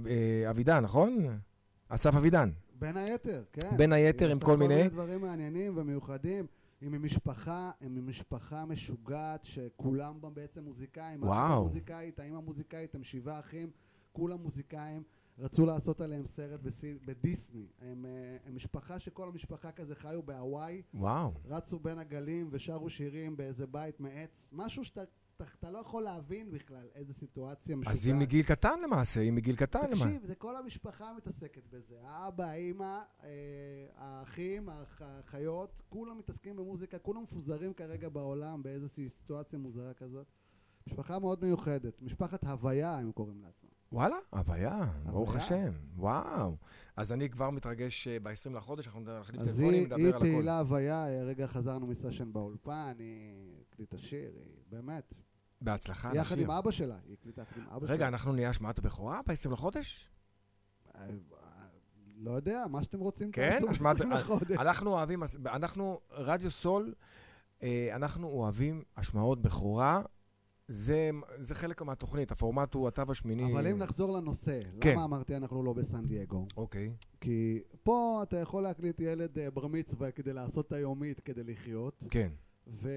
אה, 0.06 0.50
אבידן, 0.50 0.80
נכון? 0.80 1.26
אסף 1.88 2.16
אבידן. 2.16 2.50
בין 2.78 2.96
היתר, 2.96 3.42
כן. 3.52 3.76
בין 3.76 3.92
היתר, 3.92 4.24
היא 4.24 4.30
עם 4.32 4.36
עושה 4.36 4.46
כל 4.46 4.56
מיני- 4.56 4.88
דברים 4.88 5.20
מעניינים 5.20 5.72
ומיוחדים. 5.76 6.46
היא 6.82 6.90
ממשפחה, 6.90 7.70
היא 7.80 7.88
ממשפחה 7.90 8.64
משוגעת 8.64 9.44
שכולם 9.44 10.20
בה 10.20 10.30
בעצם 10.30 10.64
מוזיקאים. 10.64 11.24
האבא 11.24 11.34
וואו. 11.34 11.62
מוזיקאית, 11.62 12.20
האמא 12.20 12.38
מוזיקאית, 12.40 12.94
הם 12.94 13.04
שבעה 13.04 13.38
אחים, 13.40 13.70
כולם 14.12 14.38
מוזיקאים. 14.42 15.02
רצו 15.38 15.66
לעשות 15.66 16.00
עליהם 16.00 16.26
סרט 16.26 16.60
בסי- 16.60 16.98
בדיסני. 17.04 17.66
הם, 17.80 18.06
אה, 18.06 18.36
הם 18.46 18.56
משפחה 18.56 18.98
שכל 19.00 19.28
המשפחה 19.28 19.72
כזה 19.72 19.94
חיו 19.94 20.22
בהוואי. 20.22 20.82
וואו. 20.94 21.32
רצו 21.44 21.78
בין 21.78 21.98
הגלים 21.98 22.48
ושרו 22.50 22.90
שירים 22.90 23.36
באיזה 23.36 23.66
בית 23.66 24.00
מעץ. 24.00 24.48
משהו 24.52 24.84
שאתה 24.84 25.00
אתה, 25.36 25.70
לא 25.70 25.78
יכול 25.78 26.02
להבין 26.02 26.50
בכלל 26.50 26.86
איזה 26.94 27.14
סיטואציה 27.14 27.76
משוגעת. 27.76 27.96
אז 27.96 28.06
היא 28.06 28.14
מגיל 28.14 28.42
קטן 28.46 28.80
למעשה, 28.84 29.20
היא 29.20 29.32
מגיל 29.32 29.56
קטן 29.56 29.86
למעשה. 29.86 30.04
תקשיב, 30.04 30.24
זה 30.26 30.34
כל 30.34 30.56
המשפחה 30.56 31.12
מתעסקת 31.16 31.62
בזה. 31.70 31.94
האבא, 32.04 32.44
האמא, 32.44 32.98
אה, 33.24 33.28
האחים, 33.96 34.68
האח- 34.68 35.02
האחיות, 35.02 35.82
כולם 35.88 36.18
מתעסקים 36.18 36.56
במוזיקה, 36.56 36.98
כולם 36.98 37.22
מפוזרים 37.22 37.74
כרגע 37.74 38.08
בעולם 38.08 38.62
באיזושהי 38.62 39.10
סיטואציה 39.10 39.58
מוזרה 39.58 39.94
כזאת. 39.94 40.26
משפחה 40.86 41.18
מאוד 41.18 41.44
מיוחדת, 41.44 42.02
משפחת 42.02 42.44
הוויה 42.44 42.98
הם 42.98 43.12
קוראים 43.12 43.42
לעצמם. 43.42 43.68
וואלה, 43.92 44.16
הוויה, 44.30 44.92
ברוך. 45.04 45.36
השם, 45.36 45.72
וואו. 45.96 46.56
אז 46.96 47.12
אני 47.12 47.30
כבר 47.30 47.50
מתרגש 47.50 48.08
ב-20 48.08 48.52
לחודש, 48.56 48.86
אנחנו 48.86 49.00
נחליף 49.00 49.40
אז 49.40 49.46
טלפונים, 49.46 49.72
היא, 49.74 49.82
נדבר 49.86 49.96
היא 49.96 50.06
על 50.06 50.14
הכל. 50.14 50.24
תהילה 50.24 50.58
הוויה, 50.58 51.06
אה, 51.06 51.22
רגע 51.24 51.46
חזרנו 51.46 51.86
מסשן 51.86 52.32
באולפן, 52.32 52.94
היא 52.98 53.34
הקליטה 53.68 53.98
שיר, 53.98 54.30
היא 54.36 54.62
באמת. 54.70 55.14
בהצלחה 55.64 56.10
על 56.10 56.16
יחד. 56.16 56.38
עם 56.38 56.50
אבא 56.50 56.70
שלה, 56.70 56.96
היא 57.06 57.16
הקליטה 57.20 57.42
יחד 57.42 57.56
עם 57.56 57.66
אבא 57.68 57.86
שלה. 57.86 57.94
רגע, 57.94 58.08
אנחנו 58.08 58.32
נהיה 58.32 58.50
השמעת 58.50 58.78
הבכורה 58.78 59.20
ב-20 59.26 59.50
לחודש? 59.50 60.10
אה, 60.94 61.06
לא 62.16 62.30
יודע, 62.30 62.64
מה 62.70 62.82
שאתם 62.82 63.00
רוצים 63.00 63.32
כן, 63.32 63.50
תעשו 63.54 63.70
השמעת... 63.70 63.98
ב-20 63.98 64.04
לחודש. 64.06 64.56
אנחנו 64.56 64.90
אוהבים, 64.90 65.22
אנחנו, 65.46 66.00
רדיו 66.10 66.50
סול, 66.50 66.94
אה, 67.62 67.90
אנחנו 67.94 68.28
אוהבים 68.28 68.82
השמעות 68.96 69.42
בכורה. 69.42 70.02
זה, 70.68 71.10
זה 71.38 71.54
חלק 71.54 71.82
מהתוכנית, 71.82 72.32
הפורמט 72.32 72.74
הוא 72.74 72.88
התו 72.88 73.02
השמיני. 73.08 73.52
אבל 73.52 73.66
אם 73.66 73.78
נחזור 73.78 74.16
לנושא, 74.16 74.60
כן. 74.80 74.92
למה 74.92 75.04
אמרתי 75.04 75.36
אנחנו 75.36 75.62
לא 75.62 75.72
בסן 75.72 76.06
דייגו? 76.06 76.46
אוקיי. 76.56 76.92
כי 77.20 77.60
פה 77.82 78.20
אתה 78.22 78.36
יכול 78.36 78.62
להקליט 78.62 79.00
ילד 79.00 79.38
אה, 79.38 79.50
בר 79.50 79.66
מצווה 79.66 80.10
כדי 80.10 80.32
לעשות 80.32 80.66
את 80.66 80.72
היומית 80.72 81.20
כדי 81.20 81.42
לחיות. 81.44 82.02
כן. 82.10 82.28
ו... 82.66 82.88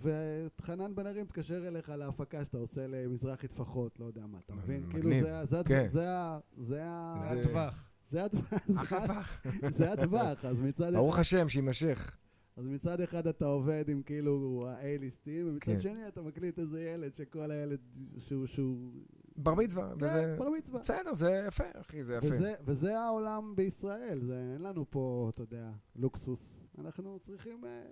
וחנן 0.00 0.94
בן 0.94 1.06
ארי 1.06 1.22
מתקשר 1.22 1.68
אליך 1.68 1.88
להפקה 1.88 2.44
שאתה 2.44 2.58
עושה 2.58 2.86
למזרחי 2.86 3.48
טפחות, 3.48 4.00
לא 4.00 4.04
יודע 4.04 4.26
מה, 4.26 4.38
אתה 4.46 4.54
מבין? 4.54 4.86
כאילו 4.90 5.08
מגניב. 5.08 5.24
זה, 5.24 5.38
ה- 5.40 5.46
זה, 5.46 5.56
כן. 5.64 5.74
הטווח- 5.74 5.92
זה, 5.92 6.08
ה- 6.10 6.38
זה, 6.56 6.82
ה- 6.84 7.20
זה 7.34 7.40
הטווח. 7.40 7.90
זה 8.08 8.24
הטווח. 8.24 9.42
זה 9.68 9.92
הטווח, 9.92 10.44
אז 10.50 10.60
מצד 10.62 10.92
ברוך 10.94 11.14
אחד... 11.14 11.20
השם, 11.20 11.48
שיימשך. 11.48 12.16
אז 12.56 12.66
מצד 12.66 13.00
אחד 13.00 13.26
אתה 13.26 13.44
עובד 13.46 13.84
עם 13.88 14.02
כאילו 14.02 14.64
ה-A-ליסטים, 14.68 15.28
ומצד 15.46 15.64
כן. 15.66 15.80
שני 15.80 16.08
אתה 16.08 16.22
מקליט 16.22 16.58
איזה 16.58 16.82
ילד 16.82 17.14
שכל 17.16 17.50
הילד 17.50 17.78
שהוא... 18.18 18.46
שהוא... 18.46 18.92
בר 19.36 19.54
מצווה. 19.54 19.88
כן, 19.98 20.04
וזה- 20.06 20.36
בר 20.38 20.48
מצווה. 20.58 20.80
בסדר, 20.80 21.14
זה 21.14 21.44
יפה, 21.48 21.64
אחי, 21.80 22.02
זה 22.02 22.14
יפה. 22.14 22.26
וזה, 22.30 22.54
וזה 22.64 22.98
העולם 22.98 23.52
בישראל, 23.56 24.20
זה, 24.22 24.50
אין 24.54 24.62
לנו 24.62 24.84
פה, 24.90 25.30
אתה 25.34 25.42
יודע, 25.42 25.70
לוקסוס. 25.96 26.64
אנחנו 26.78 27.18
צריכים 27.22 27.64
אה, 27.64 27.82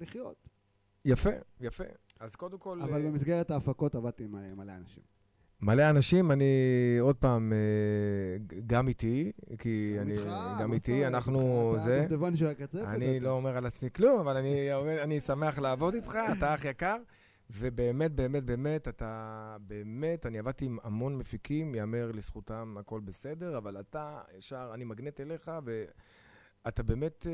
לחיות. 0.00 0.48
יפה, 1.04 1.30
יפה. 1.60 1.84
אז 2.20 2.36
קודם 2.36 2.58
כל... 2.58 2.82
אבל 2.82 3.00
אה, 3.00 3.10
במסגרת 3.10 3.50
ההפקות 3.50 3.94
עבדתי 3.94 4.24
עם 4.24 4.32
מלא, 4.32 4.54
מלא 4.54 4.72
אנשים. 4.72 5.02
מלא 5.60 5.90
אנשים, 5.90 6.32
אני 6.32 6.44
עוד 7.00 7.16
פעם, 7.16 7.52
אה, 7.52 8.58
גם 8.66 8.88
איתי, 8.88 9.32
כי 9.58 9.96
אני? 10.00 10.16
גם 10.60 10.72
איתי? 10.72 11.06
אנחנו, 11.06 11.74
זה, 11.78 12.06
אני. 12.84 13.20
לא 13.20 13.30
אומר 13.30 13.56
על 13.56 13.66
עצמי 13.66 13.90
כלום, 13.90 14.20
אבל 14.20 14.36
אני 15.04 15.20
שמח 15.20 15.58
לעבוד 15.58 15.94
איתך, 15.94 16.18
אתה 16.38 16.54
אח 16.54 16.64
יקר, 16.64 16.96
ובאמת, 17.50 18.12
באמת, 18.12 18.44
באמת, 18.44 18.88
אתה, 18.88 19.56
באמת, 19.60 20.26
אני 20.26 20.38
עבדתי 20.38 20.64
עם 20.64 20.78
המון 20.82 21.18
מפיקים, 21.18 21.74
ייאמר 21.74 22.10
לזכותם, 22.14 22.76
הכל 22.80 23.00
בסדר, 23.00 23.58
אבל 23.58 23.80
אתה 23.80 24.20
ישר, 24.38 24.70
אני 24.74 24.84
מגנט 24.84 25.20
אליך, 25.20 25.50
ואתה 25.64 26.82
באמת 26.82 27.26
אה, 27.26 27.32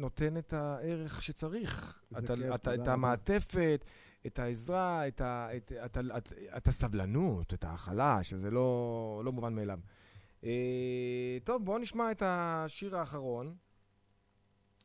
נותן 0.00 0.36
את 0.36 0.52
הערך 0.52 1.22
שצריך. 1.22 2.02
אתה, 2.18 2.36
כיף, 2.36 2.54
אתה, 2.54 2.74
את. 2.74 2.88
המעטפת, 2.88 3.84
את 4.26 4.38
העזרה, 4.38 5.08
את, 5.08 5.20
ה, 5.20 5.48
את, 5.56 5.72
את, 5.84 5.98
את, 5.98 6.04
את, 6.16 6.32
את 6.56 6.68
הסבלנות, 6.68 7.54
את 7.54 7.64
ההכלה, 7.64 8.22
שזה 8.22 8.50
לא, 8.50 9.22
לא 9.24 9.32
מובן 9.32 9.54
מאליו. 9.54 9.78
אה, 10.44 11.38
טוב, 11.44 11.64
בואו 11.64 11.78
נשמע 11.78 12.10
את 12.10 12.22
השיר 12.26 12.96
האחרון, 12.96 13.54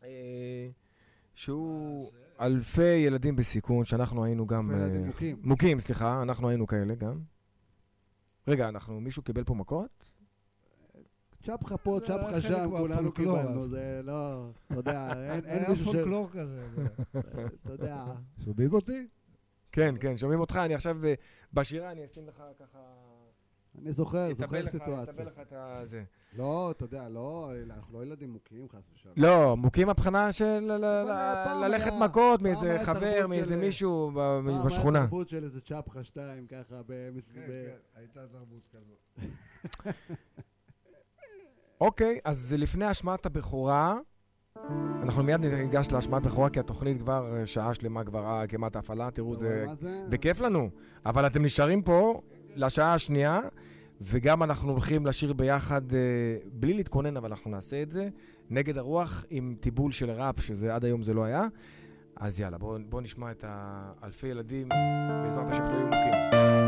אה, 0.03 0.69
שהוא 1.35 2.11
אלפי 2.41 2.83
ילדים 2.83 3.35
בסיכון, 3.35 3.85
שאנחנו 3.85 4.23
היינו 4.25 4.47
גם... 4.47 4.71
אלפי 4.71 4.81
ילדים 4.81 5.01
אה, 5.01 5.07
מוכים. 5.07 5.37
מוכים, 5.43 5.79
סליחה, 5.79 6.21
אנחנו 6.21 6.49
היינו 6.49 6.67
כאלה 6.67 6.95
גם. 6.95 7.19
רגע, 8.47 8.69
אנחנו, 8.69 9.01
מישהו 9.01 9.23
קיבל 9.23 9.43
פה 9.43 9.53
מכות? 9.53 10.05
צ'פחה 11.45 11.77
פה, 11.77 11.99
צ'פחה 12.03 12.27
חלק 12.31 12.39
שם, 12.39 12.69
כולנו 12.77 13.11
קיבלנו. 13.11 13.67
זה 13.67 14.01
לא, 14.03 14.49
אתה 14.67 14.76
יודע, 14.76 15.11
אין 15.34 15.41
היה 15.45 15.69
מישהו 15.69 15.85
ש... 15.85 15.95
פולקלור 15.95 16.30
כזה. 16.30 16.67
אתה 17.11 17.73
יודע, 17.73 18.05
שומעים 18.45 18.73
אותי? 18.73 19.07
כן, 19.72 19.95
כן, 19.99 20.17
שומעים 20.17 20.39
אותך, 20.39 20.55
אני 20.65 20.76
עכשיו 20.76 21.05
אה, 21.05 21.13
בשירה, 21.53 21.91
אני 21.91 22.05
אשים 22.05 22.27
לך 22.27 22.43
ככה... 22.59 22.80
אני 23.81 23.91
זוכר, 23.91 24.34
זוכר 24.34 24.67
סיטואציה. 24.69 25.03
אטבל 25.13 25.27
לך 25.27 25.39
את 25.39 25.53
הזה. 25.53 26.03
לא, 26.38 26.72
אתה 26.72 26.84
יודע, 26.85 27.09
לא, 27.09 27.51
אנחנו 27.65 27.99
לא 27.99 28.05
ילדים 28.05 28.30
מוכים, 28.30 28.69
חס 28.69 28.84
ושלום. 28.93 29.13
לא, 29.17 29.57
מוכים 29.57 29.89
הבחנה 29.89 30.31
של 30.34 30.72
אה, 30.84 31.67
ללכת 31.67 31.91
היה- 31.91 31.99
מכות 31.99 32.41
מאיזה 32.41 32.72
היה 32.72 32.85
חבר, 32.85 33.27
מאיזה 33.27 33.57
מישהו 33.57 34.11
היה 34.19 34.63
בשכונה. 34.65 34.99
תרבות 34.99 35.30
של 35.30 35.43
איזה 35.43 35.61
צ'פחה 35.61 36.03
שתיים, 36.03 36.47
ככה, 36.47 36.81
במס... 36.88 37.31
כן, 37.31 37.41
כן, 37.47 37.76
הייתה 37.95 38.19
תרבות 38.27 38.67
כזאת. 38.72 39.19
אוקיי, 41.86 42.20
אז 42.24 42.56
לפני 42.57 42.86
השמעת 42.86 43.26
הבכורה, 43.26 43.98
אנחנו 45.02 45.24
מיד 45.24 45.45
ניגש 45.45 45.88
להשמעת 45.91 46.24
בכורה, 46.24 46.49
כי 46.49 46.60
התוכנית 46.60 47.02
כבר 47.02 47.38
אה, 47.38 47.45
שעה 47.45 47.74
שלמה 47.74 48.03
כבר 48.03 48.26
אה, 48.26 48.48
כמעט 48.48 48.76
הפעלה, 48.76 49.12
תראו, 49.12 49.36
זה... 49.36 49.66
זה? 49.74 50.03
בכיף 50.10 50.40
לנו, 50.41 50.70
אבל 51.06 51.28
אתם 51.28 51.45
נשארים 51.45 51.82
פה 51.82 52.22
לשעה 52.56 52.94
השנייה, 52.94 53.40
וגם 54.02 54.44
אנחנו 54.44 54.72
הולכים 54.72 55.06
לשיר 55.06 55.34
ביחד, 55.34 55.94
אה, 55.94 55.99
בלי 56.53 56.74
להתכונן, 56.74 57.18
אבל 57.18 57.30
אנחנו 57.30 57.52
נעשה 57.52 57.82
את 57.82 57.91
זה, 57.91 58.10
נגד 58.49 58.78
הרוח 58.78 59.26
עם 59.30 59.56
טיבול 59.60 59.91
של 59.91 60.12
ראפ, 60.12 60.41
שזה 60.41 60.76
עד 60.76 60.86
היום 60.86 61.03
זה 61.03 61.14
לא 61.14 61.24
היה. 61.24 61.48
אז 62.16 62.40
יאללה, 62.40 62.57
בואו 62.57 62.80
בוא 62.90 63.02
נשמע 63.02 63.32
את 63.32 63.45
האלפי 63.48 64.28
ילדים, 64.28 64.70
בעזרת 65.24 65.45
השם 65.49 65.66
שלא 65.66 65.76
יהיו 65.76 65.86
מוכים. 65.86 66.64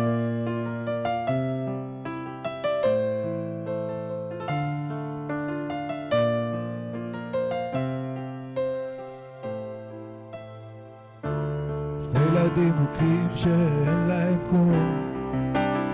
מוכים 12.91 13.27
שאין 13.35 14.07
להם 14.07 14.38
קור, 14.49 14.72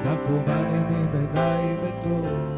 נרקומנים 0.06 0.86
עם 0.90 1.08
עיניים 1.14 1.78
מתור, 1.82 2.53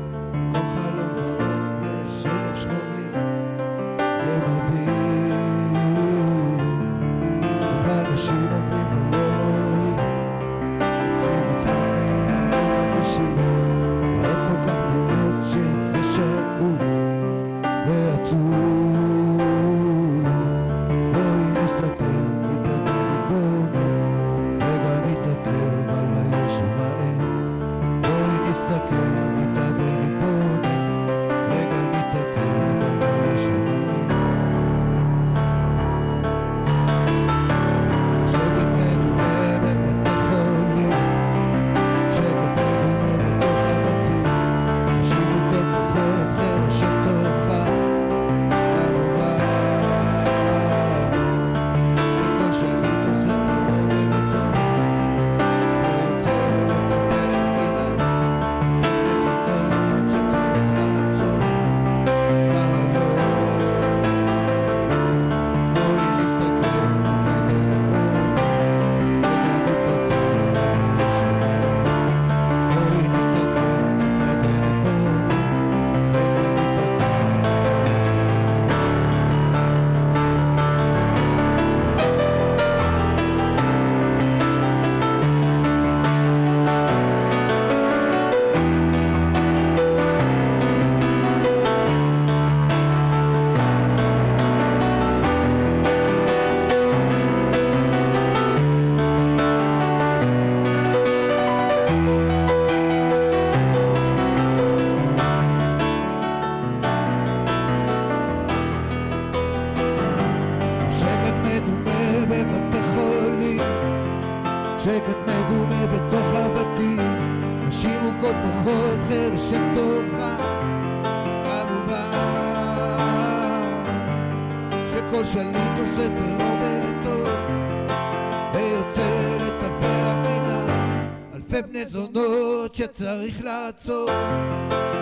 שצריך 133.16 133.42
לעצור 133.44 134.10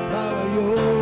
כבר 0.10 0.34
היום. 0.44 0.93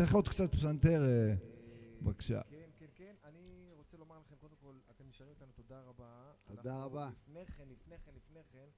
צריך 0.00 0.14
עוד 0.14 0.28
קצת 0.28 0.52
פסנתר, 0.52 1.02
אה, 1.04 1.34
בבקשה. 2.02 2.40
כן, 2.50 2.70
כן, 2.78 2.86
כן. 2.94 3.14
אני 3.24 3.70
רוצה 3.76 3.96
לומר 3.96 4.18
לכם, 4.18 4.34
קודם 4.36 4.54
כל, 4.60 4.74
אתם 4.90 5.04
נשארים 5.08 5.30
איתנו, 5.30 5.52
תודה 5.52 5.80
רבה. 5.80 6.32
תודה 6.44 6.84
רבה. 6.84 7.10
לפני 7.10 7.46
כן, 7.46 7.68
לפני 7.68 7.96
כן, 8.04 8.12
לפני 8.14 8.40
כן, 8.52 8.68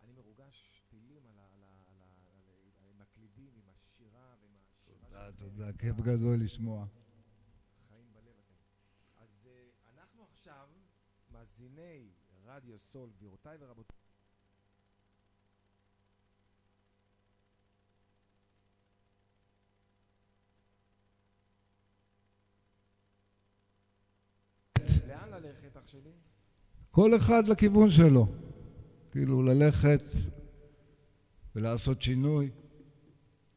אני 0.00 0.12
מרוגש 0.12 0.82
טילים 0.90 1.26
על 1.26 1.40
הקלידים, 3.00 3.52
עם 3.56 3.68
השירה 3.68 4.34
ועם 4.40 4.50
השירה 4.56 5.32
תודה. 5.32 5.50
תודה, 5.50 5.72
כיף 5.78 5.96
גדול 6.00 6.40
לשמוע. 6.40 6.86
חיים 7.88 8.12
בלב 8.12 8.34
אתם. 8.46 8.54
אז 9.16 9.46
אה, 9.46 9.90
אנחנו 9.90 10.24
עכשיו 10.32 10.68
מאזיני 11.30 12.12
רדיו 12.44 12.78
סול, 12.78 13.10
גבירותיי 13.16 13.56
ורבותיי. 13.60 13.93
לאן 25.14 25.30
ללכת, 25.30 25.76
אח 25.76 25.86
שלי? 25.86 26.12
כל 26.90 27.16
אחד 27.16 27.48
לכיוון 27.48 27.90
שלו. 27.90 28.26
כאילו, 29.10 29.42
ללכת 29.42 30.02
ולעשות 31.54 32.02
שינוי, 32.02 32.50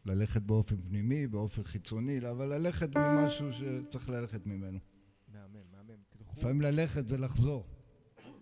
ללכת 0.05 0.41
באופן 0.41 0.81
פנימי, 0.81 1.27
באופן 1.27 1.63
חיצוני, 1.63 2.29
אבל 2.29 2.45
ללכת 2.45 2.89
ממשהו 2.97 3.47
שצריך 3.53 4.09
ללכת 4.09 4.45
ממנו. 4.45 4.79
מהמם, 5.27 5.55
מהמם. 5.71 6.01
לפעמים 6.37 6.61
ללכת 6.61 7.03
ולחזור. 7.07 7.65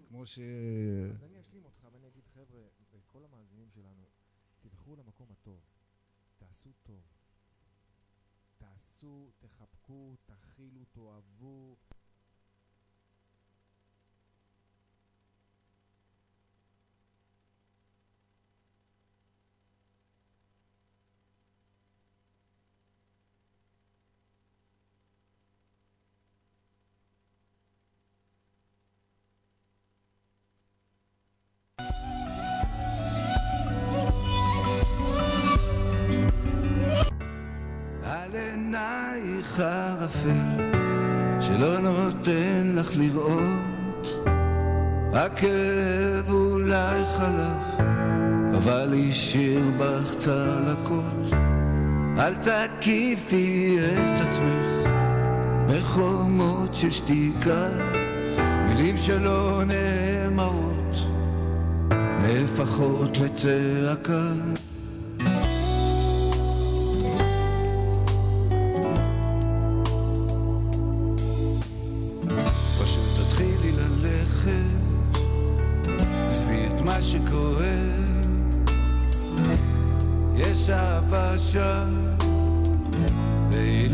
כמו 0.10 0.26
ש... 0.26 0.40
אז 0.40 1.24
אני 1.24 1.40
אשלים 1.42 1.66
אותך 1.66 1.88
ואני 1.94 2.08
אגיד, 2.08 2.24
חבר'ה, 2.34 2.62
כל 3.12 3.20
המאזינים 3.26 3.68
שלנו, 3.70 4.04
תלכו 4.62 4.96
למקום 4.96 5.28
הטוב, 5.32 5.60
תעשו 6.38 6.70
טוב, 6.84 7.02
תעשו, 8.58 9.32
תחבקו, 9.40 10.16
תכילו, 10.26 10.86
תאהבו. 10.92 11.76
על 38.04 38.32
עינייך 38.34 39.60
ערפל 39.60 40.72
שלא 41.40 41.80
נותן 41.80 42.76
לך 42.76 42.92
לראות. 42.96 44.26
הכאב 45.14 46.30
אולי 46.30 47.04
חלף 47.18 47.86
אבל 48.58 48.94
השאיר 49.10 49.64
בך 49.78 50.16
צלקות. 50.18 51.34
אל 52.18 52.34
תקיפי 52.34 53.78
את 53.80 54.22
עצמך 54.22 54.90
בחומות 55.68 56.76
של 56.76 56.92
שתיקה. 56.92 57.70
מילים 58.68 58.98
שלא 58.98 59.62
נאמרות 59.68 60.65
נהפכות 62.26 63.18
לצעקה. 63.18 64.24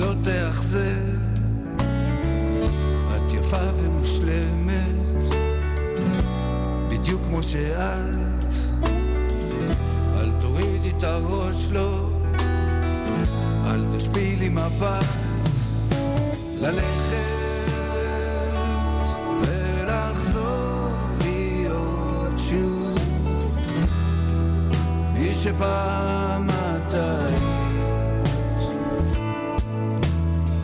לא 0.02 0.14
ומושלמת, 3.76 4.92
שאת, 7.42 8.21
לו, 11.72 12.10
אל 13.66 13.86
תשפילי 13.98 14.50
מבט, 14.50 15.06
ללכת 16.62 17.22
ולחזור 19.40 20.90
להיות 21.22 22.40
שוב. 22.50 23.00
מי 25.14 25.32
שפעם 25.32 26.50
את 26.50 26.94
היית. 26.94 27.52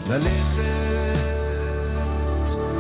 ללכת 0.10 0.68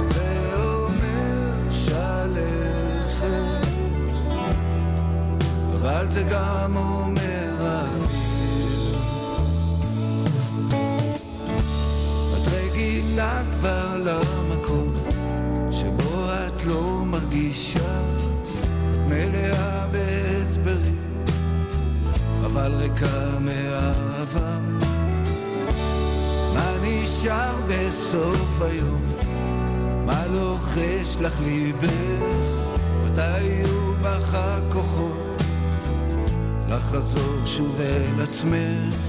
זה 0.03 0.55
אומר 0.55 1.71
שלכת. 1.71 3.67
אבל 5.73 6.07
זה 6.13 6.23
גם 6.23 6.75
אומר 6.75 6.96
רגילה 13.17 13.41
כבר 13.51 13.97
למקום 13.97 14.93
שבו 15.71 16.25
את 16.29 16.65
לא 16.65 17.03
מרגישה 17.05 17.79
את 17.79 19.07
מלאה 19.07 19.87
בהסברים 19.87 20.97
אבל 22.45 22.73
ריקה 22.75 23.39
מאהבה 23.39 24.57
מה 26.53 26.75
נשאר 26.83 27.55
בסוף 27.67 28.61
היום? 28.61 29.01
מה 30.05 30.27
לוחש 30.27 31.17
לך 31.19 31.39
ליבך? 31.39 32.23
מתי 33.05 33.41
יהיו 33.41 33.93
בך 34.01 34.33
הכוחות 34.33 35.41
לחזור 36.69 37.45
שוב 37.45 37.81
אל 37.81 38.21
עצמך? 38.21 39.06